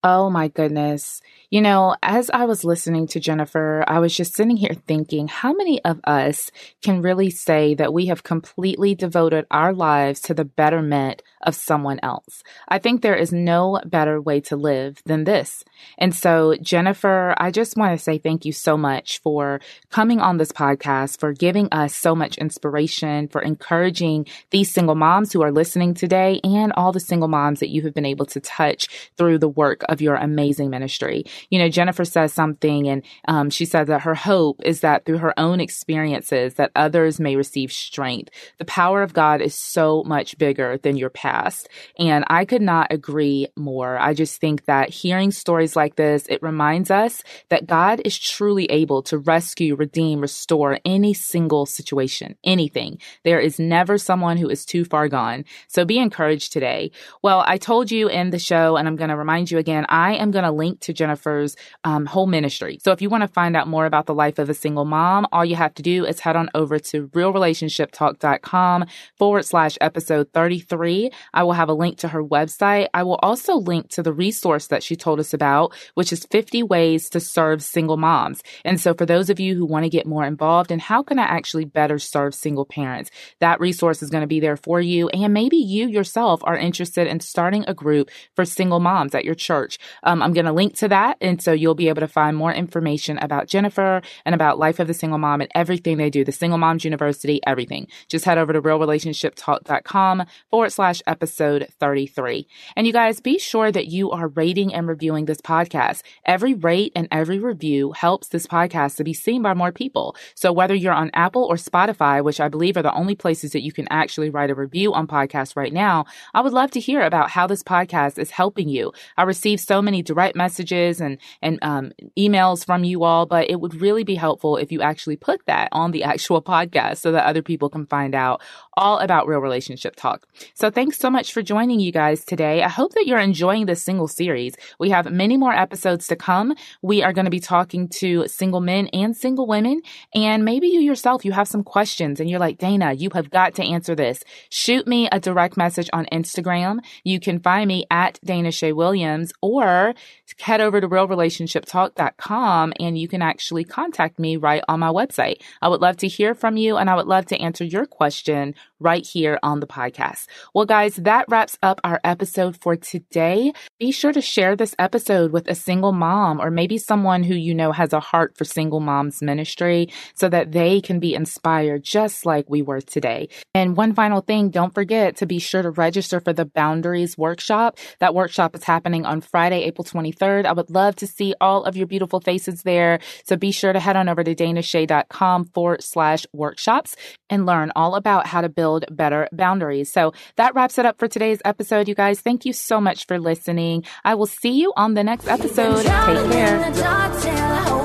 Oh 0.07 0.29
my 0.29 0.49
goodness. 0.49 1.19
You 1.49 1.61
know, 1.61 1.95
as 2.03 2.29
I 2.29 2.45
was 2.45 2.63
listening 2.63 3.07
to 3.07 3.19
Jennifer, 3.19 3.83
I 3.87 3.97
was 3.97 4.15
just 4.15 4.35
sitting 4.35 4.57
here 4.57 4.75
thinking 4.85 5.27
how 5.27 5.51
many 5.51 5.83
of 5.83 5.99
us 6.03 6.51
can 6.83 7.01
really 7.01 7.31
say 7.31 7.73
that 7.75 7.91
we 7.91 8.05
have 8.07 8.21
completely 8.21 8.93
devoted 8.93 9.47
our 9.49 9.73
lives 9.73 10.19
to 10.21 10.35
the 10.35 10.45
betterment 10.45 11.23
of 11.41 11.55
someone 11.55 11.99
else? 12.03 12.43
I 12.67 12.77
think 12.77 13.01
there 13.01 13.15
is 13.15 13.31
no 13.31 13.79
better 13.85 14.21
way 14.21 14.41
to 14.41 14.55
live 14.55 15.01
than 15.05 15.23
this. 15.23 15.63
And 15.97 16.13
so, 16.13 16.55
Jennifer, 16.61 17.33
I 17.37 17.51
just 17.51 17.77
want 17.77 17.97
to 17.97 18.03
say 18.03 18.17
thank 18.17 18.45
you 18.45 18.51
so 18.51 18.77
much 18.77 19.19
for 19.19 19.59
coming 19.89 20.19
on 20.19 20.37
this 20.37 20.51
podcast, 20.51 21.19
for 21.19 21.33
giving 21.33 21.67
us 21.71 21.95
so 21.95 22.15
much 22.15 22.37
inspiration, 22.37 23.27
for 23.27 23.41
encouraging 23.41 24.27
these 24.49 24.71
single 24.71 24.95
moms 24.95 25.31
who 25.31 25.41
are 25.41 25.51
listening 25.51 25.93
today 25.93 26.39
and 26.43 26.73
all 26.73 26.91
the 26.91 26.99
single 26.99 27.27
moms 27.27 27.59
that 27.59 27.69
you 27.69 27.81
have 27.83 27.93
been 27.93 28.05
able 28.05 28.25
to 28.25 28.39
touch 28.39 29.09
through 29.17 29.37
the 29.37 29.47
work 29.49 29.83
of 29.87 29.94
of 29.95 30.01
your 30.01 30.15
amazing 30.15 30.69
ministry. 30.69 31.23
You 31.49 31.57
know, 31.57 31.69
Jennifer 31.69 32.03
says 32.03 32.33
something 32.33 32.89
and 32.89 33.01
um, 33.29 33.49
she 33.49 33.63
said 33.63 33.87
that 33.87 34.01
her 34.01 34.13
hope 34.13 34.61
is 34.65 34.81
that 34.81 35.05
through 35.05 35.19
her 35.19 35.33
own 35.39 35.61
experiences 35.61 36.55
that 36.55 36.71
others 36.75 37.17
may 37.17 37.37
receive 37.37 37.71
strength. 37.71 38.29
The 38.59 38.65
power 38.65 39.01
of 39.01 39.13
God 39.13 39.39
is 39.41 39.55
so 39.55 40.03
much 40.03 40.37
bigger 40.37 40.77
than 40.77 40.97
your 40.97 41.09
past. 41.09 41.69
And 41.97 42.25
I 42.27 42.43
could 42.43 42.61
not 42.61 42.91
agree 42.91 43.47
more. 43.55 43.97
I 43.97 44.13
just 44.13 44.41
think 44.41 44.65
that 44.65 44.89
hearing 44.89 45.31
stories 45.31 45.77
like 45.77 45.95
this, 45.95 46.27
it 46.27 46.43
reminds 46.43 46.91
us 46.91 47.23
that 47.47 47.67
God 47.67 48.01
is 48.03 48.19
truly 48.19 48.65
able 48.65 49.01
to 49.03 49.17
rescue, 49.17 49.75
redeem, 49.75 50.19
restore 50.19 50.79
any 50.83 51.13
single 51.13 51.65
situation, 51.65 52.35
anything. 52.43 52.99
There 53.23 53.39
is 53.39 53.59
never 53.59 53.97
someone 53.97 54.35
who 54.35 54.49
is 54.49 54.65
too 54.65 54.83
far 54.83 55.07
gone. 55.07 55.45
So 55.69 55.85
be 55.85 55.99
encouraged 55.99 56.51
today. 56.51 56.91
Well, 57.21 57.43
I 57.47 57.57
told 57.57 57.91
you 57.91 58.09
in 58.09 58.31
the 58.31 58.39
show, 58.39 58.75
and 58.75 58.87
I'm 58.87 58.97
going 58.97 59.09
to 59.09 59.15
remind 59.15 59.51
you 59.51 59.57
again, 59.57 59.84
I 59.89 60.13
am 60.13 60.31
going 60.31 60.45
to 60.45 60.51
link 60.51 60.79
to 60.81 60.93
Jennifer's 60.93 61.55
um, 61.83 62.05
whole 62.05 62.27
ministry. 62.27 62.79
So 62.83 62.91
if 62.91 63.01
you 63.01 63.09
want 63.09 63.21
to 63.21 63.27
find 63.27 63.55
out 63.55 63.67
more 63.67 63.85
about 63.85 64.05
the 64.05 64.13
life 64.13 64.39
of 64.39 64.49
a 64.49 64.53
single 64.53 64.85
mom, 64.85 65.27
all 65.31 65.45
you 65.45 65.55
have 65.55 65.73
to 65.75 65.83
do 65.83 66.05
is 66.05 66.19
head 66.19 66.35
on 66.35 66.49
over 66.53 66.79
to 66.79 67.07
realrelationshiptalk.com 67.09 68.85
forward 69.17 69.43
slash 69.43 69.77
episode 69.81 70.31
33. 70.33 71.11
I 71.33 71.43
will 71.43 71.53
have 71.53 71.69
a 71.69 71.73
link 71.73 71.97
to 71.99 72.09
her 72.09 72.23
website. 72.23 72.87
I 72.93 73.03
will 73.03 73.19
also 73.21 73.55
link 73.55 73.89
to 73.89 74.03
the 74.03 74.13
resource 74.13 74.67
that 74.67 74.83
she 74.83 74.95
told 74.95 75.19
us 75.19 75.33
about, 75.33 75.73
which 75.95 76.13
is 76.13 76.25
50 76.25 76.63
ways 76.63 77.09
to 77.09 77.19
serve 77.19 77.63
single 77.63 77.97
moms. 77.97 78.41
And 78.63 78.79
so 78.79 78.93
for 78.93 79.05
those 79.05 79.29
of 79.29 79.39
you 79.39 79.55
who 79.55 79.65
want 79.65 79.83
to 79.83 79.89
get 79.89 80.05
more 80.05 80.25
involved 80.25 80.71
in 80.71 80.79
how 80.79 81.03
can 81.03 81.19
I 81.19 81.23
actually 81.23 81.65
better 81.65 81.99
serve 81.99 82.35
single 82.35 82.65
parents, 82.65 83.11
that 83.39 83.59
resource 83.59 84.01
is 84.01 84.09
going 84.09 84.21
to 84.21 84.27
be 84.27 84.39
there 84.39 84.57
for 84.57 84.79
you. 84.81 85.09
And 85.09 85.33
maybe 85.33 85.57
you 85.57 85.87
yourself 85.87 86.41
are 86.43 86.57
interested 86.57 87.07
in 87.07 87.19
starting 87.19 87.65
a 87.67 87.73
group 87.73 88.09
for 88.35 88.45
single 88.45 88.79
moms 88.79 89.15
at 89.15 89.25
your 89.25 89.35
church. 89.35 89.64
Um, 90.03 90.21
I'm 90.21 90.33
going 90.33 90.45
to 90.45 90.51
link 90.51 90.75
to 90.77 90.87
that. 90.89 91.17
And 91.21 91.41
so 91.41 91.51
you'll 91.51 91.75
be 91.75 91.89
able 91.89 92.01
to 92.01 92.07
find 92.07 92.35
more 92.37 92.53
information 92.53 93.17
about 93.19 93.47
Jennifer 93.47 94.01
and 94.25 94.35
about 94.35 94.59
Life 94.59 94.79
of 94.79 94.87
the 94.87 94.93
Single 94.93 95.19
Mom 95.19 95.41
and 95.41 95.51
everything 95.55 95.97
they 95.97 96.09
do, 96.09 96.23
the 96.23 96.31
Single 96.31 96.57
Moms 96.57 96.83
University, 96.83 97.39
everything. 97.45 97.87
Just 98.07 98.25
head 98.25 98.37
over 98.37 98.53
to 98.53 98.61
realrelationshiptalk.com 98.61 100.25
forward 100.49 100.71
slash 100.71 101.01
episode 101.07 101.67
33. 101.79 102.47
And 102.75 102.87
you 102.87 102.93
guys 102.93 103.19
be 103.19 103.37
sure 103.37 103.71
that 103.71 103.87
you 103.87 104.11
are 104.11 104.27
rating 104.29 104.73
and 104.73 104.87
reviewing 104.87 105.25
this 105.25 105.41
podcast. 105.41 106.01
Every 106.25 106.53
rate 106.53 106.91
and 106.95 107.07
every 107.11 107.39
review 107.39 107.91
helps 107.93 108.27
this 108.27 108.47
podcast 108.47 108.95
to 108.97 109.03
be 109.03 109.13
seen 109.13 109.41
by 109.41 109.53
more 109.53 109.71
people. 109.71 110.15
So 110.35 110.51
whether 110.51 110.75
you're 110.75 110.93
on 110.93 111.11
Apple 111.13 111.43
or 111.43 111.55
Spotify, 111.55 112.23
which 112.23 112.39
I 112.39 112.49
believe 112.49 112.77
are 112.77 112.83
the 112.83 112.93
only 112.93 113.15
places 113.15 113.51
that 113.51 113.63
you 113.63 113.71
can 113.71 113.87
actually 113.89 114.29
write 114.29 114.49
a 114.49 114.55
review 114.55 114.93
on 114.93 115.07
podcasts 115.07 115.55
right 115.55 115.73
now, 115.73 116.05
I 116.33 116.41
would 116.41 116.53
love 116.53 116.71
to 116.71 116.79
hear 116.79 117.01
about 117.01 117.31
how 117.31 117.47
this 117.47 117.63
podcast 117.63 118.17
is 118.19 118.31
helping 118.31 118.69
you. 118.69 118.91
I 119.17 119.23
receive 119.55 119.65
so 119.65 119.81
many 119.81 120.01
direct 120.01 120.35
messages 120.35 121.01
and, 121.01 121.17
and 121.41 121.59
um, 121.61 121.91
emails 122.17 122.65
from 122.65 122.83
you 122.83 123.03
all, 123.03 123.25
but 123.25 123.49
it 123.49 123.59
would 123.59 123.81
really 123.81 124.03
be 124.03 124.15
helpful 124.15 124.57
if 124.57 124.71
you 124.71 124.81
actually 124.81 125.15
put 125.15 125.45
that 125.45 125.69
on 125.71 125.91
the 125.91 126.03
actual 126.13 126.41
podcast 126.41 126.97
so 126.97 127.11
that 127.11 127.25
other 127.25 127.41
people 127.41 127.69
can 127.69 127.85
find 127.85 128.15
out 128.15 128.41
all 128.77 128.99
about 128.99 129.27
real 129.27 129.39
relationship 129.39 129.95
talk. 129.95 130.27
So 130.53 130.69
thanks 130.69 130.97
so 130.97 131.09
much 131.09 131.31
for 131.31 131.41
joining 131.41 131.79
you 131.79 131.91
guys 131.91 132.25
today. 132.25 132.61
I 132.61 132.67
hope 132.67 132.93
that 132.93 133.05
you're 133.05 133.19
enjoying 133.19 133.65
this 133.65 133.81
single 133.81 134.07
series. 134.07 134.55
We 134.79 134.89
have 134.89 135.11
many 135.11 135.37
more 135.37 135.53
episodes 135.53 136.07
to 136.07 136.15
come. 136.15 136.53
We 136.81 137.01
are 137.01 137.13
going 137.13 137.25
to 137.25 137.31
be 137.31 137.39
talking 137.39 137.87
to 137.99 138.27
single 138.27 138.59
men 138.59 138.87
and 138.87 139.15
single 139.15 139.47
women. 139.47 139.81
And 140.13 140.43
maybe 140.43 140.67
you 140.67 140.81
yourself, 140.81 141.23
you 141.23 141.31
have 141.31 141.47
some 141.47 141.63
questions 141.63 142.19
and 142.19 142.29
you're 142.29 142.39
like, 142.39 142.57
Dana, 142.57 142.93
you 142.93 143.09
have 143.13 143.29
got 143.29 143.55
to 143.55 143.63
answer 143.63 143.95
this. 143.95 144.23
Shoot 144.49 144.87
me 144.87 145.07
a 145.11 145.19
direct 145.19 145.55
message 145.55 145.89
on 145.93 146.05
Instagram. 146.11 146.79
You 147.03 147.19
can 147.19 147.39
find 147.39 147.67
me 147.67 147.85
at 147.89 148.19
Dana 148.23 148.51
Shay 148.51 148.73
Williams 148.73 149.31
or 149.45 149.93
head 150.39 150.61
over 150.61 150.81
to 150.81 150.87
realrelationshiptalk.com 150.87 152.73
and 152.79 152.97
you 152.97 153.07
can 153.07 153.21
actually 153.21 153.63
contact 153.63 154.19
me 154.19 154.37
right 154.37 154.63
on 154.67 154.79
my 154.79 154.89
website. 154.89 155.41
I 155.61 155.67
would 155.67 155.81
love 155.81 155.97
to 155.97 156.07
hear 156.07 156.33
from 156.33 156.57
you 156.57 156.77
and 156.77 156.89
I 156.89 156.95
would 156.95 157.07
love 157.07 157.25
to 157.27 157.37
answer 157.37 157.63
your 157.63 157.85
question 157.85 158.55
right 158.79 159.05
here 159.05 159.39
on 159.41 159.59
the 159.59 159.67
podcast. 159.67 160.27
Well, 160.53 160.65
guys, 160.65 160.95
that 160.97 161.25
wraps 161.29 161.57
up 161.63 161.79
our 161.83 161.99
episode 162.03 162.57
for 162.61 162.75
today. 162.75 163.53
Be 163.79 163.91
sure 163.91 164.11
to 164.11 164.21
share 164.21 164.55
this 164.55 164.75
episode 164.77 165.31
with 165.31 165.47
a 165.47 165.55
single 165.55 165.91
mom 165.91 166.41
or 166.41 166.51
maybe 166.51 166.77
someone 166.77 167.23
who 167.23 167.35
you 167.35 167.53
know 167.53 167.71
has 167.71 167.93
a 167.93 167.99
heart 167.99 168.37
for 168.37 168.45
single 168.45 168.79
moms 168.79 169.21
ministry 169.21 169.89
so 170.13 170.27
that 170.29 170.51
they 170.51 170.81
can 170.81 170.99
be 170.99 171.13
inspired 171.13 171.83
just 171.83 172.25
like 172.25 172.49
we 172.49 172.61
were 172.61 172.81
today. 172.81 173.29
And 173.53 173.77
one 173.77 173.93
final 173.95 174.21
thing, 174.21 174.49
don't 174.49 174.73
forget 174.73 175.17
to 175.17 175.25
be 175.25 175.39
sure 175.39 175.61
to 175.61 175.71
register 175.71 176.19
for 176.19 176.33
the 176.33 176.45
Boundaries 176.45 177.17
Workshop. 177.17 177.77
That 177.99 178.15
workshop 178.15 178.55
is 178.55 178.63
happening 178.63 179.05
on 179.05 179.21
Friday, 179.21 179.63
April 179.63 179.85
23rd. 180.15 180.45
I 180.45 180.53
would 180.53 180.69
love 180.69 180.95
to 180.97 181.07
see 181.07 181.33
all 181.39 181.63
of 181.63 181.75
your 181.77 181.87
beautiful 181.87 182.19
faces 182.19 182.63
there. 182.63 182.99
So 183.23 183.35
be 183.35 183.51
sure 183.51 183.73
to 183.73 183.79
head 183.79 183.95
on 183.95 184.09
over 184.09 184.23
to 184.23 184.35
danashay.com 184.35 185.45
forward 185.45 185.83
slash 185.83 186.25
workshops 186.33 186.95
and 187.29 187.45
learn 187.45 187.71
all 187.75 187.95
about 187.95 188.27
how 188.27 188.41
to 188.41 188.49
build 188.49 188.85
better 188.91 189.27
boundaries. 189.31 189.91
So 189.91 190.13
that 190.35 190.55
wraps 190.55 190.77
it 190.77 190.85
up 190.85 190.99
for 190.99 191.07
today's 191.07 191.41
episode, 191.45 191.87
you 191.87 191.95
guys. 191.95 192.21
Thank 192.21 192.45
you 192.45 192.53
so 192.53 192.79
much 192.81 193.07
for 193.07 193.19
listening. 193.19 193.83
I 194.03 194.15
will 194.15 194.27
see 194.27 194.59
you 194.59 194.73
on 194.75 194.93
the 194.93 195.03
next 195.03 195.27
episode. 195.27 195.83
Take 195.83 196.31
care. 196.31 197.84